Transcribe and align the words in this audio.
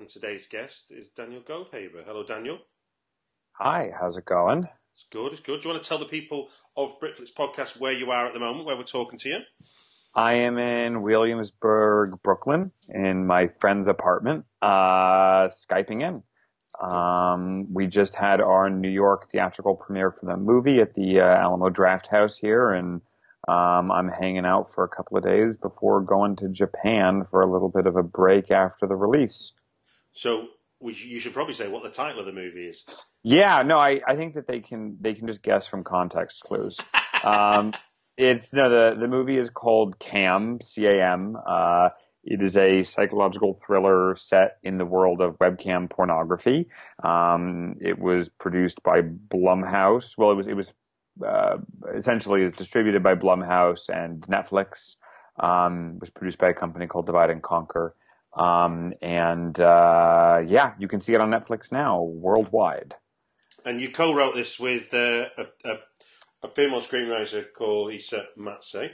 and 0.00 0.08
today's 0.08 0.46
guest 0.46 0.90
is 0.90 1.10
Daniel 1.10 1.42
Goldhaber. 1.42 2.02
Hello, 2.06 2.24
Daniel. 2.24 2.58
Hi, 3.52 3.92
how's 4.00 4.16
it 4.16 4.24
going? 4.24 4.66
It's 4.94 5.04
good. 5.12 5.32
It's 5.32 5.42
good. 5.42 5.60
Do 5.60 5.68
you 5.68 5.74
want 5.74 5.82
to 5.82 5.88
tell 5.88 5.98
the 5.98 6.06
people 6.06 6.48
of 6.74 6.98
Britflicks 6.98 7.34
podcast 7.36 7.78
where 7.78 7.92
you 7.92 8.10
are 8.10 8.26
at 8.26 8.32
the 8.32 8.40
moment, 8.40 8.64
where 8.64 8.78
we're 8.78 8.84
talking 8.84 9.18
to 9.18 9.28
you? 9.28 9.38
I 10.14 10.32
am 10.34 10.56
in 10.56 11.02
Williamsburg, 11.02 12.22
Brooklyn, 12.22 12.72
in 12.88 13.26
my 13.26 13.48
friend's 13.48 13.88
apartment, 13.88 14.46
uh, 14.62 15.48
Skyping 15.48 16.02
in. 16.02 16.22
Um, 16.80 17.66
we 17.70 17.86
just 17.86 18.14
had 18.14 18.40
our 18.40 18.70
New 18.70 18.88
York 18.88 19.30
theatrical 19.30 19.74
premiere 19.74 20.12
for 20.12 20.24
the 20.24 20.38
movie 20.38 20.80
at 20.80 20.94
the 20.94 21.20
uh, 21.20 21.24
Alamo 21.24 21.68
Drafthouse 21.68 22.38
here, 22.38 22.70
and 22.70 23.02
um, 23.46 23.92
I'm 23.92 24.08
hanging 24.08 24.46
out 24.46 24.72
for 24.72 24.82
a 24.82 24.88
couple 24.88 25.18
of 25.18 25.24
days 25.24 25.58
before 25.58 26.00
going 26.00 26.36
to 26.36 26.48
Japan 26.48 27.26
for 27.30 27.42
a 27.42 27.52
little 27.52 27.68
bit 27.68 27.86
of 27.86 27.96
a 27.96 28.02
break 28.02 28.50
after 28.50 28.86
the 28.86 28.96
release. 28.96 29.52
So 30.12 30.48
we, 30.80 30.94
sh- 30.94 31.06
you 31.06 31.20
should 31.20 31.34
probably 31.34 31.54
say 31.54 31.68
what 31.68 31.82
the 31.82 31.90
title 31.90 32.20
of 32.20 32.26
the 32.26 32.32
movie 32.32 32.66
is. 32.66 32.84
Yeah, 33.22 33.62
no, 33.62 33.78
I, 33.78 34.00
I 34.06 34.16
think 34.16 34.34
that 34.34 34.46
they 34.46 34.60
can 34.60 34.96
they 35.00 35.14
can 35.14 35.26
just 35.26 35.42
guess 35.42 35.66
from 35.66 35.84
context 35.84 36.42
clues. 36.42 36.78
um, 37.22 37.72
it's 38.16 38.52
no 38.52 38.68
the 38.68 38.98
the 38.98 39.08
movie 39.08 39.36
is 39.36 39.50
called 39.50 39.98
Cam 39.98 40.60
C 40.60 40.86
A 40.86 41.04
M. 41.12 41.36
Uh, 41.46 41.90
it 42.22 42.42
is 42.42 42.56
a 42.56 42.82
psychological 42.82 43.58
thriller 43.64 44.14
set 44.16 44.58
in 44.62 44.76
the 44.76 44.84
world 44.84 45.22
of 45.22 45.38
webcam 45.38 45.88
pornography. 45.88 46.66
Um, 47.02 47.76
it 47.80 47.98
was 47.98 48.28
produced 48.28 48.82
by 48.82 49.00
Blumhouse. 49.00 50.18
Well, 50.18 50.30
it 50.30 50.34
was 50.34 50.48
it 50.48 50.54
was 50.54 50.72
uh, 51.26 51.58
essentially 51.94 52.42
is 52.42 52.52
distributed 52.52 53.02
by 53.02 53.14
Blumhouse 53.14 53.88
and 53.88 54.22
Netflix. 54.22 54.96
Um, 55.38 55.98
was 55.98 56.10
produced 56.10 56.38
by 56.38 56.50
a 56.50 56.54
company 56.54 56.86
called 56.86 57.06
Divide 57.06 57.30
and 57.30 57.42
Conquer. 57.42 57.94
Um, 58.34 58.94
and 59.02 59.58
uh, 59.60 60.42
yeah, 60.46 60.74
you 60.78 60.88
can 60.88 61.00
see 61.00 61.14
it 61.14 61.20
on 61.20 61.30
Netflix 61.30 61.72
now 61.72 62.02
worldwide. 62.02 62.94
And 63.64 63.80
you 63.80 63.90
co-wrote 63.90 64.34
this 64.34 64.58
with 64.58 64.94
uh, 64.94 65.26
a, 65.36 65.46
a, 65.64 65.74
a 66.44 66.48
female 66.48 66.80
screenwriter 66.80 67.44
called 67.52 67.92
Isa 67.92 68.26
Mazzei. 68.38 68.92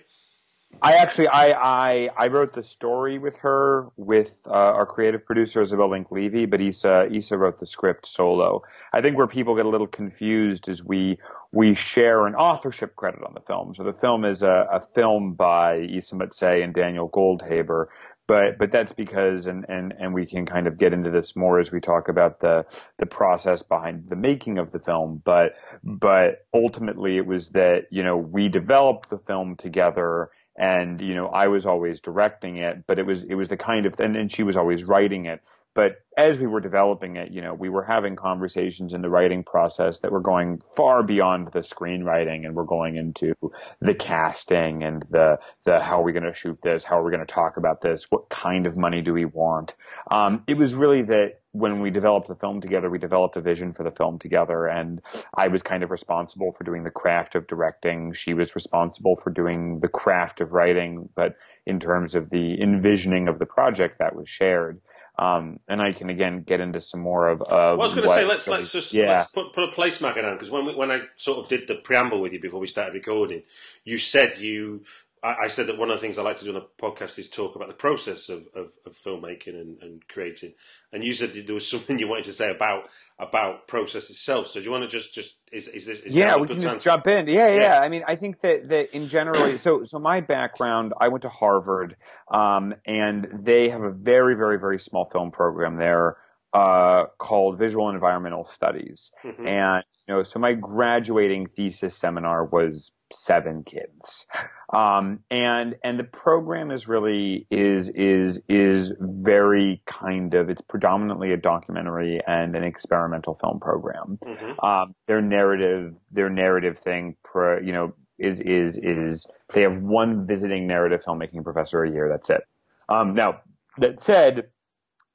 I 0.82 0.94
actually 0.94 1.28
I, 1.28 1.52
I 1.52 2.10
I 2.18 2.26
wrote 2.26 2.52
the 2.52 2.62
story 2.62 3.18
with 3.18 3.36
her 3.38 3.86
with 3.96 4.30
uh, 4.46 4.50
our 4.50 4.84
creative 4.84 5.24
producer 5.24 5.62
Isabel 5.62 5.90
Link 5.90 6.10
Levy, 6.10 6.44
but 6.44 6.60
Isa 6.60 7.06
Isa 7.10 7.38
wrote 7.38 7.58
the 7.58 7.66
script 7.66 8.04
solo. 8.06 8.62
I 8.92 9.00
think 9.00 9.16
where 9.16 9.26
people 9.26 9.54
get 9.54 9.64
a 9.64 9.68
little 9.68 9.86
confused 9.86 10.68
is 10.68 10.84
we 10.84 11.18
we 11.52 11.74
share 11.74 12.26
an 12.26 12.34
authorship 12.34 12.96
credit 12.96 13.22
on 13.22 13.32
the 13.32 13.40
film. 13.40 13.74
So 13.74 13.84
the 13.84 13.92
film 13.92 14.24
is 14.24 14.42
a, 14.42 14.66
a 14.70 14.80
film 14.80 15.34
by 15.34 15.78
Isa 15.78 16.16
Mazzei 16.16 16.62
and 16.62 16.74
Daniel 16.74 17.08
Goldhaber, 17.08 17.86
but 18.26 18.58
but 18.58 18.70
that's 18.70 18.92
because 18.92 19.46
and, 19.46 19.66
and 19.68 19.94
and 19.98 20.12
we 20.14 20.26
can 20.26 20.46
kind 20.46 20.66
of 20.66 20.78
get 20.78 20.92
into 20.92 21.10
this 21.10 21.36
more 21.36 21.58
as 21.58 21.70
we 21.70 21.80
talk 21.80 22.08
about 22.08 22.40
the 22.40 22.64
the 22.98 23.06
process 23.06 23.62
behind 23.62 24.08
the 24.08 24.16
making 24.16 24.58
of 24.58 24.70
the 24.70 24.78
film. 24.78 25.22
But 25.24 25.54
but 25.82 26.46
ultimately 26.52 27.16
it 27.16 27.26
was 27.26 27.50
that 27.50 27.86
you 27.90 28.02
know 28.02 28.16
we 28.16 28.48
developed 28.48 29.10
the 29.10 29.18
film 29.18 29.56
together 29.56 30.30
and 30.58 31.00
you 31.00 31.14
know 31.14 31.28
I 31.28 31.48
was 31.48 31.66
always 31.66 32.00
directing 32.00 32.56
it, 32.56 32.86
but 32.86 32.98
it 32.98 33.06
was 33.06 33.24
it 33.24 33.34
was 33.34 33.48
the 33.48 33.56
kind 33.56 33.86
of 33.86 33.98
and, 34.00 34.16
and 34.16 34.30
she 34.30 34.42
was 34.42 34.56
always 34.56 34.84
writing 34.84 35.26
it. 35.26 35.40
But 35.76 35.98
as 36.16 36.40
we 36.40 36.46
were 36.46 36.60
developing 36.60 37.16
it, 37.16 37.30
you 37.30 37.42
know, 37.42 37.52
we 37.52 37.68
were 37.68 37.84
having 37.84 38.16
conversations 38.16 38.94
in 38.94 39.02
the 39.02 39.10
writing 39.10 39.44
process 39.44 39.98
that 39.98 40.10
were 40.10 40.22
going 40.22 40.58
far 40.74 41.02
beyond 41.02 41.52
the 41.52 41.58
screenwriting, 41.58 42.46
and 42.46 42.54
we're 42.54 42.64
going 42.64 42.96
into 42.96 43.34
the 43.82 43.92
casting 43.92 44.82
and 44.82 45.04
the 45.10 45.38
the 45.66 45.78
how 45.78 46.00
are 46.00 46.02
we 46.02 46.12
going 46.12 46.24
to 46.24 46.32
shoot 46.32 46.58
this, 46.62 46.82
how 46.82 46.98
are 46.98 47.04
we 47.04 47.12
going 47.12 47.24
to 47.24 47.30
talk 47.30 47.58
about 47.58 47.82
this, 47.82 48.06
what 48.08 48.30
kind 48.30 48.66
of 48.66 48.74
money 48.74 49.02
do 49.02 49.12
we 49.12 49.26
want. 49.26 49.74
Um, 50.10 50.44
it 50.46 50.56
was 50.56 50.74
really 50.74 51.02
that 51.02 51.40
when 51.52 51.80
we 51.80 51.90
developed 51.90 52.28
the 52.28 52.34
film 52.36 52.62
together, 52.62 52.88
we 52.88 52.98
developed 52.98 53.36
a 53.36 53.42
vision 53.42 53.74
for 53.74 53.82
the 53.82 53.90
film 53.90 54.18
together, 54.18 54.66
and 54.66 55.02
I 55.34 55.48
was 55.48 55.62
kind 55.62 55.82
of 55.82 55.90
responsible 55.90 56.52
for 56.52 56.64
doing 56.64 56.84
the 56.84 56.90
craft 56.90 57.34
of 57.34 57.46
directing. 57.46 58.14
She 58.14 58.32
was 58.32 58.54
responsible 58.54 59.16
for 59.16 59.28
doing 59.28 59.80
the 59.80 59.88
craft 59.88 60.40
of 60.40 60.54
writing, 60.54 61.10
but 61.14 61.36
in 61.66 61.80
terms 61.80 62.14
of 62.14 62.30
the 62.30 62.62
envisioning 62.62 63.28
of 63.28 63.38
the 63.38 63.46
project, 63.46 63.98
that 63.98 64.16
was 64.16 64.26
shared. 64.26 64.80
Um, 65.18 65.58
and 65.66 65.80
I 65.80 65.92
can 65.92 66.10
again 66.10 66.42
get 66.42 66.60
into 66.60 66.80
some 66.80 67.00
more 67.00 67.28
of. 67.28 67.40
of 67.40 67.50
Well, 67.50 67.72
I 67.72 67.74
was 67.74 67.94
going 67.94 68.06
to 68.06 68.12
say 68.12 68.24
let's 68.24 68.46
really- 68.46 68.58
let's 68.58 68.72
just 68.72 68.92
yeah. 68.92 69.16
let's 69.16 69.30
put 69.30 69.52
put 69.54 69.64
a 69.64 69.72
placemarker 69.72 70.22
down 70.22 70.34
because 70.34 70.50
when 70.50 70.66
we, 70.66 70.74
when 70.74 70.90
I 70.90 71.02
sort 71.16 71.38
of 71.38 71.48
did 71.48 71.66
the 71.68 71.76
preamble 71.76 72.20
with 72.20 72.32
you 72.32 72.40
before 72.40 72.60
we 72.60 72.66
started 72.66 72.94
recording, 72.94 73.42
you 73.84 73.96
said 73.96 74.38
you 74.38 74.84
I, 75.22 75.34
I 75.44 75.48
said 75.48 75.66
that 75.68 75.78
one 75.78 75.90
of 75.90 75.96
the 75.96 76.00
things 76.00 76.18
I 76.18 76.22
like 76.22 76.36
to 76.36 76.44
do 76.44 76.54
on 76.54 76.62
a 76.62 76.82
podcast 76.82 77.18
is 77.18 77.28
talk 77.28 77.56
about 77.56 77.68
the 77.68 77.74
process 77.74 78.28
of, 78.28 78.46
of, 78.54 78.70
of 78.84 78.92
filmmaking 78.96 79.48
and, 79.60 79.82
and 79.82 80.06
creating, 80.08 80.52
and 80.92 81.02
you 81.02 81.12
said 81.12 81.32
there 81.32 81.54
was 81.54 81.68
something 81.68 81.98
you 82.00 82.08
wanted 82.08 82.24
to 82.24 82.32
say 82.32 82.50
about 82.50 82.88
about 83.18 83.66
process 83.66 84.10
itself. 84.10 84.46
So 84.48 84.60
do 84.60 84.64
you 84.66 84.70
want 84.70 84.84
to 84.84 84.88
just 84.88 85.12
just 85.14 85.36
is 85.52 85.68
is 85.68 85.86
this 85.86 86.00
is 86.00 86.14
yeah, 86.14 86.34
a 86.34 86.38
we 86.38 86.46
good 86.46 86.58
can 86.58 86.64
time 86.66 86.74
just 86.74 86.84
to- 86.84 86.90
jump 86.90 87.06
in. 87.06 87.26
Yeah, 87.28 87.48
yeah, 87.48 87.60
Yeah. 87.60 87.80
I 87.80 87.88
mean, 87.88 88.04
I 88.06 88.16
think 88.16 88.40
that 88.40 88.68
that 88.68 88.94
in 88.94 89.08
general, 89.08 89.58
so 89.58 89.84
so 89.84 89.98
my 89.98 90.20
background, 90.20 90.92
I 91.00 91.08
went 91.08 91.22
to 91.22 91.28
Harvard, 91.28 91.96
um, 92.30 92.74
and 92.84 93.26
they 93.32 93.68
have 93.70 93.82
a 93.82 93.90
very, 93.90 94.34
very, 94.36 94.58
very 94.58 94.78
small 94.78 95.04
film 95.06 95.30
program 95.30 95.76
there 95.76 96.16
uh, 96.52 97.06
called 97.18 97.58
Visual 97.58 97.88
and 97.88 97.96
Environmental 97.96 98.44
Studies, 98.44 99.10
Mhm. 99.24 99.46
and 99.46 99.84
you 100.08 100.14
know, 100.14 100.22
so 100.22 100.38
my 100.38 100.54
graduating 100.54 101.46
thesis 101.46 101.96
seminar 101.96 102.44
was 102.44 102.92
seven 103.12 103.64
kids, 103.64 104.26
um, 104.72 105.20
and 105.30 105.76
and 105.82 105.98
the 105.98 106.04
program 106.04 106.70
is 106.70 106.86
really 106.88 107.46
is 107.50 107.88
is 107.90 108.40
is 108.48 108.92
very 109.00 109.82
kind 109.86 110.34
of 110.34 110.48
it's 110.50 110.60
predominantly 110.60 111.32
a 111.32 111.36
documentary 111.36 112.20
and 112.26 112.54
an 112.56 112.64
experimental 112.64 113.34
film 113.34 113.60
program 113.60 114.18
Mhm. 114.24 114.64
um, 114.64 114.94
their 115.06 115.22
narrative, 115.22 115.96
their 116.10 116.30
narrative 116.30 116.78
thing, 116.78 117.16
pro, 117.24 117.58
you 117.58 117.72
know, 117.72 117.92
is 118.18 118.40
is 118.40 118.78
is 118.78 119.26
they 119.54 119.62
have 119.62 119.82
one 119.82 120.26
visiting 120.26 120.66
narrative 120.66 121.02
filmmaking 121.04 121.42
professor 121.44 121.82
a 121.82 121.90
year. 121.90 122.08
That's 122.08 122.30
it. 122.30 122.42
Um, 122.88 123.14
now 123.14 123.40
that 123.78 124.00
said, 124.00 124.48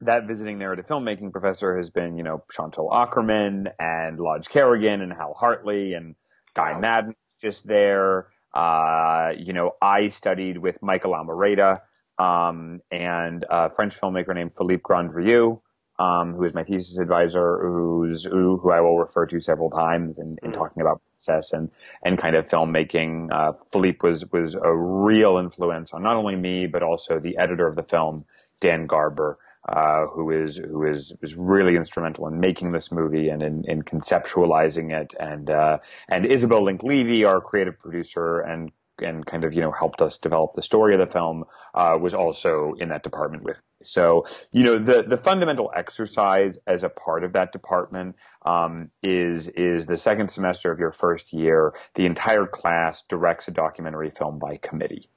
that 0.02 0.28
visiting 0.28 0.58
narrative 0.60 0.88
filmmaking 0.88 1.32
professor 1.32 1.78
has 1.78 1.90
been, 1.90 2.18
you 2.18 2.24
know, 2.24 2.44
Chantal 2.52 2.90
Akerman 2.90 3.72
and 3.80 4.20
Lodge 4.20 4.50
Kerrigan 4.50 5.02
and 5.02 5.14
Hal 5.14 5.34
Hartley 5.34 5.94
and 5.94 6.16
Guy 6.56 6.74
Wow. 6.74 6.80
Maddin 6.80 7.16
just 7.42 7.66
there. 7.68 8.28
Uh, 8.54 9.30
you 9.38 9.54
know, 9.54 9.72
I 9.82 10.10
studied 10.10 10.58
with 10.58 10.82
Michael 10.82 11.14
Almereyda 11.14 11.82
um, 12.20 12.82
and 12.92 13.46
a 13.50 13.70
French 13.70 14.00
filmmaker 14.00 14.36
named 14.36 14.52
Philippe 14.54 14.82
Grandrieux, 14.84 15.62
um, 16.00 16.34
who 16.34 16.44
is 16.44 16.54
my 16.54 16.64
thesis 16.64 16.98
advisor, 16.98 17.60
who's 17.62 18.26
who, 18.26 18.58
who 18.58 18.72
I 18.72 18.82
will 18.82 18.98
refer 18.98 19.26
to 19.28 19.40
several 19.40 19.70
times 19.70 20.20
in, 20.20 20.38
in 20.44 20.52
Mm. 20.52 20.56
talking 20.58 20.82
about 20.82 21.02
process 21.14 21.54
and 21.54 21.70
and 22.04 22.18
kind 22.18 22.36
of 22.36 22.48
filmmaking. 22.48 23.32
Uh, 23.32 23.54
Philippe 23.72 24.00
was 24.02 24.26
was 24.32 24.56
a 24.56 24.74
real 24.76 25.38
influence 25.38 25.94
on 25.94 26.04
not 26.04 26.16
only 26.18 26.36
me 26.36 26.68
but 26.68 26.84
also 26.84 27.20
the 27.20 27.38
editor 27.38 27.68
of 27.68 27.76
the 27.76 27.84
film, 27.84 28.26
Dan 28.60 28.86
Garber. 28.88 29.38
Uh, 29.68 30.08
who 30.08 30.32
is 30.32 30.58
who 30.58 30.86
is 30.86 31.14
is 31.22 31.36
really 31.36 31.76
instrumental 31.76 32.28
in 32.28 32.40
making 32.40 32.72
this 32.72 32.92
movie 32.92 33.30
and 33.30 33.44
in, 33.44 33.64
in 33.66 33.84
conceptualizing 33.84 34.92
it, 34.92 35.14
and 35.20 35.50
uh, 35.50 35.78
and 36.10 36.26
Isabel 36.26 36.64
Link 36.64 36.84
Levy, 36.84 37.26
our 37.26 37.42
creative 37.42 37.80
producer 37.80 38.40
and 38.40 38.72
and 38.98 39.26
kind 39.26 39.44
of 39.44 39.54
you 39.54 39.62
know 39.62 39.72
helped 39.72 40.02
us 40.02 40.18
develop 40.18 40.56
the 40.56 40.64
story 40.64 40.94
of 40.94 41.00
the 41.00 41.12
film, 41.12 41.46
uh, 41.76 41.98
was 42.00 42.14
also 42.14 42.74
in 42.80 42.90
that 42.90 43.04
department 43.04 43.44
with. 43.44 43.58
Me. 43.58 43.64
So 43.84 44.26
you 44.52 44.64
know 44.64 44.80
the 44.80 45.04
the 45.04 45.18
fundamental 45.18 45.72
exercise 45.76 46.58
as 46.66 46.84
a 46.84 46.90
part 46.90 47.24
of 47.24 47.34
that 47.34 47.52
department 47.52 48.16
um, 48.44 48.90
is 49.04 49.48
is 49.48 49.86
the 49.86 49.98
second 49.98 50.30
semester 50.30 50.72
of 50.72 50.80
your 50.80 50.92
first 50.92 51.34
year. 51.34 51.74
The 51.96 52.06
entire 52.08 52.48
class 52.48 53.04
directs 53.04 53.48
a 53.48 53.52
documentary 53.52 54.10
film 54.10 54.40
by 54.40 54.58
committee. 54.58 55.10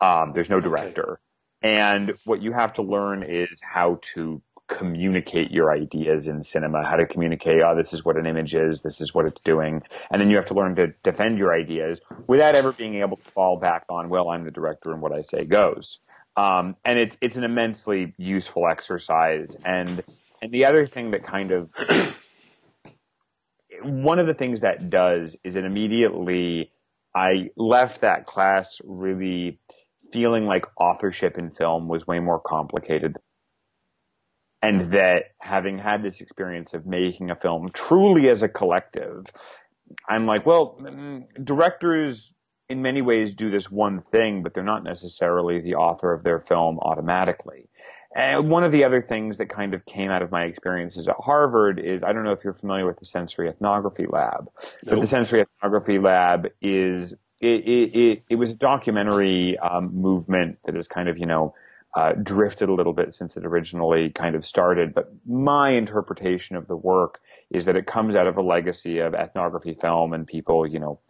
Um, 0.00 0.32
there's 0.32 0.48
no 0.48 0.60
director. 0.60 1.20
And 1.62 2.14
what 2.24 2.42
you 2.42 2.52
have 2.52 2.74
to 2.74 2.82
learn 2.82 3.22
is 3.22 3.60
how 3.60 4.00
to 4.14 4.42
communicate 4.66 5.50
your 5.50 5.72
ideas 5.72 6.28
in 6.28 6.42
cinema, 6.42 6.84
how 6.88 6.96
to 6.96 7.06
communicate, 7.06 7.60
oh, 7.60 7.74
this 7.76 7.92
is 7.92 8.04
what 8.04 8.16
an 8.16 8.24
image 8.24 8.54
is, 8.54 8.80
this 8.80 9.00
is 9.00 9.12
what 9.12 9.26
it's 9.26 9.40
doing. 9.44 9.82
And 10.10 10.20
then 10.20 10.30
you 10.30 10.36
have 10.36 10.46
to 10.46 10.54
learn 10.54 10.76
to 10.76 10.88
defend 11.02 11.38
your 11.38 11.52
ideas 11.52 12.00
without 12.28 12.54
ever 12.54 12.72
being 12.72 12.94
able 12.96 13.16
to 13.16 13.22
fall 13.22 13.58
back 13.58 13.84
on, 13.88 14.08
well, 14.08 14.30
I'm 14.30 14.44
the 14.44 14.52
director 14.52 14.92
and 14.92 15.02
what 15.02 15.12
I 15.12 15.22
say 15.22 15.40
goes. 15.40 15.98
Um, 16.36 16.76
and 16.84 16.98
it's, 16.98 17.16
it's 17.20 17.36
an 17.36 17.44
immensely 17.44 18.14
useful 18.16 18.68
exercise. 18.68 19.56
And, 19.64 20.02
and 20.40 20.52
the 20.52 20.66
other 20.66 20.86
thing 20.86 21.10
that 21.10 21.24
kind 21.26 21.50
of, 21.50 21.74
one 23.82 24.18
of 24.18 24.26
the 24.26 24.34
things 24.34 24.60
that 24.60 24.88
does 24.88 25.34
is 25.42 25.56
it 25.56 25.64
immediately, 25.64 26.70
I 27.14 27.50
left 27.56 28.02
that 28.02 28.26
class 28.26 28.80
really 28.84 29.58
feeling 30.12 30.46
like 30.46 30.66
authorship 30.78 31.38
in 31.38 31.50
film 31.50 31.88
was 31.88 32.06
way 32.06 32.20
more 32.20 32.40
complicated. 32.40 33.16
And 34.62 34.92
that 34.92 35.32
having 35.40 35.78
had 35.78 36.02
this 36.02 36.20
experience 36.20 36.74
of 36.74 36.86
making 36.86 37.30
a 37.30 37.36
film 37.36 37.70
truly 37.72 38.28
as 38.28 38.42
a 38.42 38.48
collective, 38.48 39.24
I'm 40.08 40.26
like, 40.26 40.44
well, 40.44 40.76
mm, 40.80 41.24
directors 41.42 42.32
in 42.68 42.82
many 42.82 43.02
ways 43.02 43.34
do 43.34 43.50
this 43.50 43.70
one 43.70 44.02
thing, 44.02 44.42
but 44.42 44.54
they're 44.54 44.62
not 44.62 44.84
necessarily 44.84 45.60
the 45.60 45.74
author 45.74 46.12
of 46.12 46.22
their 46.22 46.40
film 46.40 46.78
automatically. 46.78 47.68
And 48.14 48.50
one 48.50 48.64
of 48.64 48.72
the 48.72 48.84
other 48.84 49.02
things 49.02 49.38
that 49.38 49.48
kind 49.48 49.72
of 49.72 49.84
came 49.84 50.10
out 50.10 50.22
of 50.22 50.30
my 50.30 50.44
experiences 50.44 51.06
at 51.06 51.14
Harvard 51.20 51.78
is 51.78 52.02
I 52.02 52.12
don't 52.12 52.24
know 52.24 52.32
if 52.32 52.42
you're 52.42 52.54
familiar 52.54 52.86
with 52.86 52.98
the 52.98 53.06
sensory 53.06 53.48
ethnography 53.48 54.06
lab, 54.08 54.48
nope. 54.62 54.72
but 54.84 55.00
the 55.00 55.06
sensory 55.06 55.42
ethnography 55.42 55.98
lab 55.98 56.48
is 56.60 57.14
it, 57.40 57.64
it, 57.66 57.98
it, 57.98 58.22
it 58.30 58.36
was 58.36 58.50
a 58.50 58.54
documentary 58.54 59.58
um, 59.58 59.94
movement 59.94 60.58
that 60.64 60.74
has 60.74 60.88
kind 60.88 61.08
of, 61.08 61.18
you 61.18 61.26
know, 61.26 61.54
uh, 61.96 62.12
drifted 62.22 62.68
a 62.68 62.74
little 62.74 62.92
bit 62.92 63.14
since 63.14 63.36
it 63.36 63.44
originally 63.44 64.10
kind 64.10 64.36
of 64.36 64.46
started. 64.46 64.94
But 64.94 65.10
my 65.26 65.70
interpretation 65.70 66.56
of 66.56 66.68
the 66.68 66.76
work 66.76 67.18
is 67.50 67.64
that 67.64 67.76
it 67.76 67.86
comes 67.86 68.14
out 68.14 68.26
of 68.26 68.36
a 68.36 68.42
legacy 68.42 68.98
of 69.00 69.14
ethnography 69.14 69.74
film 69.74 70.12
and 70.12 70.26
people, 70.26 70.66
you 70.66 70.78
know, 70.78 71.00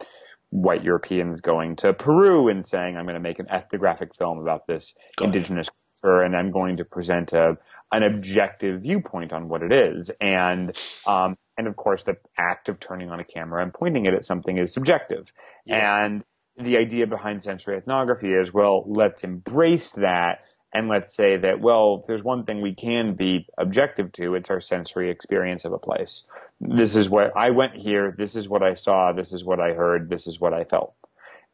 white 0.49 0.83
Europeans 0.83 1.39
going 1.41 1.75
to 1.77 1.93
Peru 1.93 2.49
and 2.49 2.65
saying, 2.65 2.97
I'm 2.97 3.05
going 3.05 3.13
to 3.15 3.21
make 3.21 3.39
an 3.39 3.49
ethnographic 3.49 4.15
film 4.15 4.39
about 4.39 4.67
this 4.67 4.93
Go 5.17 5.25
indigenous 5.25 5.67
ahead. 5.67 6.01
culture 6.01 6.21
and 6.23 6.35
I'm 6.35 6.51
going 6.51 6.77
to 6.77 6.85
present 6.85 7.31
a, 7.33 7.57
an 7.91 8.03
objective 8.03 8.81
viewpoint 8.81 9.33
on 9.33 9.49
what 9.49 9.61
it 9.63 9.71
is. 9.71 10.11
And, 10.19 10.75
um, 11.05 11.37
and 11.61 11.67
of 11.67 11.75
course, 11.75 12.01
the 12.01 12.15
act 12.35 12.69
of 12.69 12.79
turning 12.79 13.11
on 13.11 13.19
a 13.19 13.23
camera 13.23 13.61
and 13.61 13.71
pointing 13.71 14.07
it 14.07 14.15
at 14.15 14.25
something 14.25 14.57
is 14.57 14.73
subjective. 14.73 15.31
Yeah. 15.63 16.03
And 16.03 16.23
the 16.57 16.79
idea 16.79 17.05
behind 17.05 17.43
sensory 17.43 17.77
ethnography 17.77 18.33
is, 18.33 18.51
well, 18.51 18.83
let's 18.87 19.23
embrace 19.23 19.91
that 19.91 20.39
and 20.73 20.87
let's 20.87 21.15
say 21.15 21.37
that, 21.37 21.59
well, 21.61 21.99
if 22.01 22.07
there's 22.07 22.23
one 22.23 22.45
thing 22.45 22.61
we 22.61 22.73
can 22.73 23.13
be 23.13 23.45
objective 23.59 24.11
to, 24.13 24.33
it's 24.33 24.49
our 24.49 24.59
sensory 24.59 25.11
experience 25.11 25.63
of 25.63 25.73
a 25.73 25.77
place. 25.77 26.23
This 26.59 26.95
is 26.95 27.11
what 27.11 27.33
I 27.35 27.51
went 27.51 27.75
here. 27.75 28.15
This 28.17 28.35
is 28.35 28.49
what 28.49 28.63
I 28.63 28.73
saw. 28.73 29.11
This 29.13 29.33
is 29.33 29.43
what 29.43 29.59
I 29.59 29.73
heard. 29.73 30.09
This 30.09 30.25
is 30.25 30.39
what 30.39 30.55
I 30.55 30.63
felt. 30.63 30.95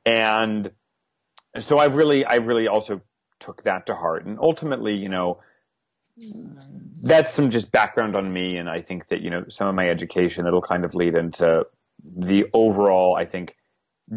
And 0.06 0.72
so 1.60 1.80
I 1.80 1.88
really, 1.88 2.24
I 2.24 2.36
really 2.36 2.70
also 2.70 3.02
took 3.42 3.64
that 3.64 3.88
to 3.88 3.94
heart. 3.94 4.26
And 4.26 4.40
ultimately, 4.40 4.94
you 4.94 5.10
know, 5.10 5.42
that's 7.04 7.34
some 7.34 7.50
just 7.50 7.72
background 7.72 8.16
on 8.16 8.32
me. 8.32 8.58
And 8.58 8.70
I 8.70 8.82
think 8.82 9.08
that, 9.08 9.22
you 9.22 9.30
know, 9.30 9.46
some 9.50 9.68
of 9.68 9.76
my 9.76 9.90
education, 9.90 10.48
it'll 10.48 10.62
kind 10.62 10.86
of 10.86 10.96
lead 10.96 11.16
into 11.16 11.66
the 12.04 12.46
overall, 12.54 13.16
I 13.16 13.26
think, 13.26 13.56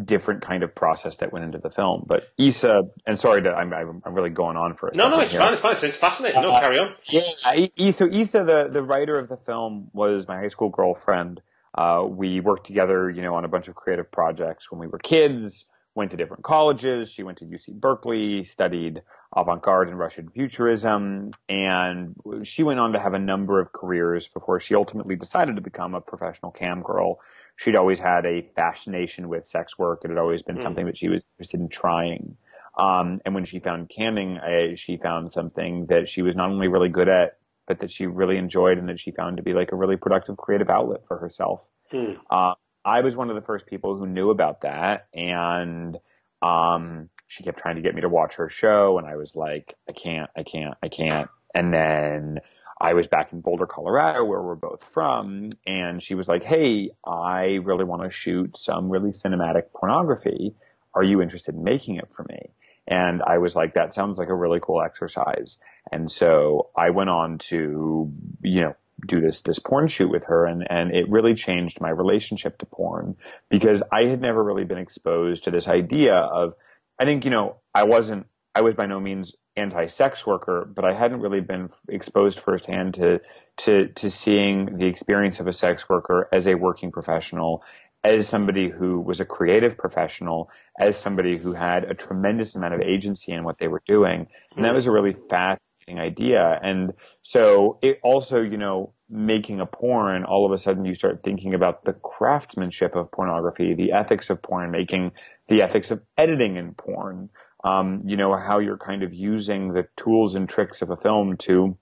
different 0.05 0.41
kind 0.41 0.63
of 0.63 0.73
process 0.73 1.17
that 1.17 1.33
went 1.33 1.43
into 1.43 1.57
the 1.57 1.69
film. 1.69 2.05
But 2.07 2.25
Isa, 2.37 2.83
and 3.05 3.19
sorry 3.19 3.41
to, 3.43 3.51
I'm, 3.51 3.73
I'm 3.73 4.13
really 4.13 4.29
going 4.29 4.55
on 4.57 4.75
for 4.75 4.87
a 4.89 4.95
no, 4.95 5.09
no, 5.09 5.19
it's 5.19 5.31
here. 5.31 5.41
fine, 5.41 5.51
it's 5.51 5.61
fine. 5.61 5.71
It's 5.73 5.97
fascinating. 5.97 6.41
No, 6.41 6.53
uh, 6.53 6.59
carry 6.61 6.77
on. 6.77 6.95
Yeah, 7.09 7.91
so 7.91 8.07
Isa, 8.09 8.43
the 8.43 8.69
the 8.71 8.81
writer 8.81 9.19
of 9.19 9.27
the 9.27 9.37
film, 9.37 9.89
was 9.93 10.27
my 10.27 10.37
high 10.37 10.47
school 10.47 10.69
girlfriend. 10.69 11.41
Uh, 11.77 12.05
we 12.07 12.39
worked 12.39 12.67
together, 12.67 13.09
you 13.09 13.21
know, 13.21 13.35
on 13.35 13.45
a 13.45 13.47
bunch 13.47 13.67
of 13.67 13.75
creative 13.75 14.11
projects 14.11 14.71
when 14.71 14.79
we 14.79 14.87
were 14.87 14.97
kids. 14.97 15.65
Went 15.93 16.11
to 16.11 16.17
different 16.17 16.43
colleges. 16.43 17.11
She 17.11 17.23
went 17.23 17.39
to 17.39 17.45
UC 17.45 17.73
Berkeley, 17.73 18.45
studied 18.45 19.01
avant-garde 19.35 19.89
and 19.89 19.99
Russian 19.99 20.29
futurism, 20.29 21.31
and 21.49 22.15
she 22.43 22.63
went 22.63 22.79
on 22.79 22.93
to 22.93 22.99
have 22.99 23.13
a 23.13 23.19
number 23.19 23.59
of 23.59 23.73
careers 23.73 24.27
before 24.27 24.59
she 24.59 24.75
ultimately 24.75 25.15
decided 25.15 25.57
to 25.57 25.61
become 25.61 25.93
a 25.93 26.01
professional 26.01 26.51
cam 26.51 26.81
girl 26.81 27.19
she'd 27.61 27.75
always 27.75 27.99
had 27.99 28.25
a 28.25 28.41
fascination 28.55 29.29
with 29.29 29.45
sex 29.45 29.77
work. 29.77 30.01
It 30.03 30.09
had 30.09 30.17
always 30.17 30.41
been 30.41 30.57
mm. 30.57 30.61
something 30.61 30.85
that 30.85 30.97
she 30.97 31.09
was 31.09 31.23
interested 31.33 31.59
in 31.59 31.69
trying. 31.69 32.37
Um, 32.77 33.21
and 33.25 33.35
when 33.35 33.45
she 33.45 33.59
found 33.59 33.89
camming, 33.89 34.39
uh, 34.41 34.75
she 34.75 34.97
found 34.97 35.31
something 35.31 35.87
that 35.87 36.09
she 36.09 36.21
was 36.21 36.35
not 36.35 36.49
only 36.49 36.67
really 36.67 36.89
good 36.89 37.09
at, 37.09 37.37
but 37.67 37.79
that 37.79 37.91
she 37.91 38.07
really 38.07 38.37
enjoyed 38.37 38.77
and 38.77 38.89
that 38.89 38.99
she 38.99 39.11
found 39.11 39.37
to 39.37 39.43
be 39.43 39.53
like 39.53 39.71
a 39.71 39.75
really 39.75 39.97
productive 39.97 40.37
creative 40.37 40.69
outlet 40.69 41.05
for 41.07 41.17
herself. 41.17 41.69
Mm. 41.91 42.17
Uh, 42.29 42.53
I 42.83 43.01
was 43.01 43.15
one 43.15 43.29
of 43.29 43.35
the 43.35 43.41
first 43.41 43.67
people 43.67 43.95
who 43.95 44.07
knew 44.07 44.29
about 44.29 44.61
that. 44.61 45.07
And, 45.13 45.97
um, 46.41 47.09
she 47.27 47.43
kept 47.43 47.59
trying 47.59 47.75
to 47.75 47.81
get 47.81 47.95
me 47.95 48.01
to 48.01 48.09
watch 48.09 48.35
her 48.35 48.49
show. 48.49 48.97
And 48.97 49.07
I 49.07 49.15
was 49.15 49.35
like, 49.35 49.75
I 49.87 49.93
can't, 49.93 50.29
I 50.35 50.43
can't, 50.43 50.75
I 50.83 50.89
can't. 50.89 51.29
And 51.53 51.73
then, 51.73 52.39
I 52.81 52.95
was 52.95 53.07
back 53.07 53.31
in 53.31 53.41
Boulder, 53.41 53.67
Colorado, 53.67 54.25
where 54.25 54.41
we're 54.41 54.55
both 54.55 54.83
from, 54.83 55.51
and 55.67 56.01
she 56.01 56.15
was 56.15 56.27
like, 56.27 56.43
Hey, 56.43 56.89
I 57.05 57.59
really 57.61 57.83
want 57.83 58.01
to 58.01 58.09
shoot 58.09 58.57
some 58.57 58.89
really 58.89 59.11
cinematic 59.11 59.71
pornography. 59.71 60.55
Are 60.95 61.03
you 61.03 61.21
interested 61.21 61.53
in 61.53 61.63
making 61.63 61.97
it 61.97 62.11
for 62.11 62.25
me? 62.27 62.49
And 62.87 63.21
I 63.21 63.37
was 63.37 63.55
like, 63.55 63.75
that 63.75 63.93
sounds 63.93 64.17
like 64.17 64.29
a 64.29 64.35
really 64.35 64.59
cool 64.59 64.81
exercise. 64.81 65.59
And 65.91 66.11
so 66.11 66.71
I 66.75 66.89
went 66.89 67.11
on 67.11 67.37
to, 67.37 68.11
you 68.41 68.61
know, 68.61 68.75
do 69.07 69.21
this, 69.21 69.41
this 69.41 69.59
porn 69.59 69.87
shoot 69.87 70.09
with 70.09 70.25
her 70.25 70.45
and, 70.45 70.65
and 70.69 70.95
it 70.95 71.09
really 71.09 71.35
changed 71.35 71.79
my 71.81 71.89
relationship 71.89 72.57
to 72.59 72.65
porn 72.65 73.15
because 73.49 73.81
I 73.91 74.05
had 74.05 74.21
never 74.21 74.43
really 74.43 74.65
been 74.65 74.77
exposed 74.77 75.45
to 75.45 75.51
this 75.51 75.67
idea 75.67 76.15
of, 76.15 76.53
I 76.99 77.05
think, 77.05 77.25
you 77.25 77.31
know, 77.31 77.57
I 77.73 77.83
wasn't, 77.83 78.27
I 78.53 78.61
was 78.61 78.75
by 78.75 78.85
no 78.85 78.99
means 78.99 79.35
anti-sex 79.55 80.25
worker, 80.25 80.65
but 80.65 80.85
I 80.85 80.93
hadn't 80.93 81.21
really 81.21 81.41
been 81.41 81.69
exposed 81.89 82.39
firsthand 82.39 82.95
to 82.95 83.21
to 83.57 83.87
to 83.89 84.09
seeing 84.09 84.77
the 84.77 84.85
experience 84.85 85.39
of 85.39 85.47
a 85.47 85.53
sex 85.53 85.87
worker 85.89 86.29
as 86.31 86.47
a 86.47 86.55
working 86.55 86.91
professional, 86.91 87.63
as 88.03 88.27
somebody 88.27 88.69
who 88.69 88.99
was 88.99 89.19
a 89.19 89.25
creative 89.25 89.77
professional, 89.77 90.49
as 90.79 90.97
somebody 90.97 91.37
who 91.37 91.53
had 91.53 91.83
a 91.83 91.93
tremendous 91.93 92.55
amount 92.55 92.73
of 92.73 92.81
agency 92.81 93.31
in 93.33 93.43
what 93.43 93.57
they 93.57 93.67
were 93.67 93.83
doing, 93.85 94.27
and 94.55 94.65
that 94.65 94.69
hmm. 94.69 94.75
was 94.75 94.87
a 94.87 94.91
really 94.91 95.15
fascinating 95.29 95.99
idea. 95.99 96.59
And 96.61 96.93
so 97.21 97.77
it 97.81 97.99
also, 98.03 98.41
you 98.41 98.57
know, 98.57 98.93
making 99.11 99.59
a 99.59 99.65
porn, 99.65 100.23
all 100.23 100.45
of 100.45 100.51
a 100.51 100.57
sudden 100.57 100.85
you 100.85 100.95
start 100.95 101.21
thinking 101.23 101.53
about 101.53 101.83
the 101.83 101.93
craftsmanship 101.93 102.95
of 102.95 103.11
pornography, 103.11 103.73
the 103.73 103.91
ethics 103.91 104.29
of 104.29 104.41
porn 104.41 104.71
making, 104.71 105.11
the 105.49 105.61
ethics 105.61 105.91
of 105.91 106.01
editing 106.17 106.55
in 106.55 106.73
porn 106.73 107.29
um, 107.63 108.01
you 108.05 108.17
know, 108.17 108.35
how 108.35 108.59
you're 108.59 108.77
kind 108.77 109.03
of 109.03 109.13
using 109.13 109.73
the 109.73 109.87
tools 109.97 110.35
and 110.35 110.49
tricks 110.49 110.81
of 110.81 110.89
a 110.89 110.97
film 110.97 111.37
to 111.37 111.77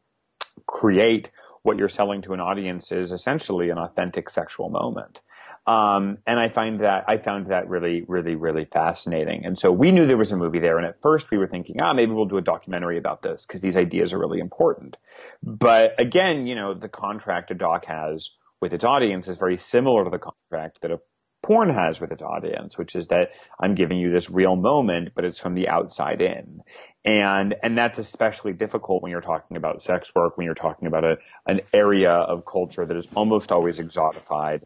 create 0.68 1.30
what 1.64 1.78
you're 1.78 1.90
selling 1.90 2.22
to 2.24 2.34
an 2.34 2.40
audience 2.40 2.92
is 2.92 3.12
essentially 3.12 3.70
an 3.70 3.78
authentic 3.78 4.30
sexual 4.30 4.70
moment. 4.70 5.22
Um, 5.68 6.18
and 6.26 6.40
I 6.40 6.50
find 6.50 6.80
that 6.80 7.06
I 7.08 7.18
found 7.18 7.48
that 7.48 7.70
really, 7.70 8.04
really, 8.08 8.36
really 8.36 8.66
fascinating. 8.66 9.46
And 9.46 9.58
so 9.58 9.72
we 9.72 9.92
knew 9.92 10.08
there 10.08 10.18
was 10.18 10.32
a 10.32 10.38
movie 10.38 10.60
there. 10.60 10.78
And 10.78 10.88
at 10.88 11.02
first 11.02 11.30
we 11.30 11.38
were 11.38 11.48
thinking, 11.48 11.82
ah, 11.82 11.94
maybe 11.94 12.12
we'll 12.12 12.26
do 12.26 12.38
a 12.38 12.42
documentary 12.42 12.98
about 12.98 13.22
this 13.22 13.46
because 13.46 13.62
these 13.62 13.78
ideas 13.78 14.14
are 14.14 14.20
really 14.20 14.40
important. 14.40 14.98
But 15.44 16.00
again, 16.00 16.48
you 16.48 16.56
know, 16.56 16.74
the 16.74 16.90
contract 16.90 17.52
a 17.52 17.54
doc 17.54 17.86
has 17.86 18.32
with 18.62 18.74
its 18.74 18.84
audience 18.84 19.28
is 19.28 19.38
very 19.38 19.58
similar 19.58 20.04
to 20.04 20.10
the 20.10 20.20
contract 20.20 20.82
that 20.82 20.92
a 20.92 21.00
porn 21.42 21.70
has 21.70 22.02
with 22.02 22.12
its 22.12 22.22
audience, 22.22 22.78
which 22.78 22.96
is 22.96 23.08
that 23.08 23.30
I'm 23.60 23.76
giving 23.76 23.98
you 23.98 24.12
this 24.12 24.30
real 24.30 24.56
moment, 24.56 25.10
but 25.16 25.24
it's 25.24 25.40
from 25.40 25.56
the 25.56 25.70
outside 25.70 26.22
in. 26.22 26.62
And, 27.06 27.56
and 27.64 27.78
that's 27.78 27.98
especially 27.98 28.54
difficult 28.54 29.02
when 29.02 29.12
you're 29.12 29.22
talking 29.22 29.56
about 29.56 29.82
sex 29.82 30.12
work, 30.14 30.38
when 30.38 30.46
you're 30.46 30.54
talking 30.54 30.88
about 30.88 31.06
a, 31.06 31.18
an 31.48 31.62
area 31.74 32.12
of 32.12 32.46
culture 32.46 32.86
that 32.86 32.98
is 32.98 33.08
almost 33.16 33.52
always 33.52 33.80
exotified. 33.80 34.64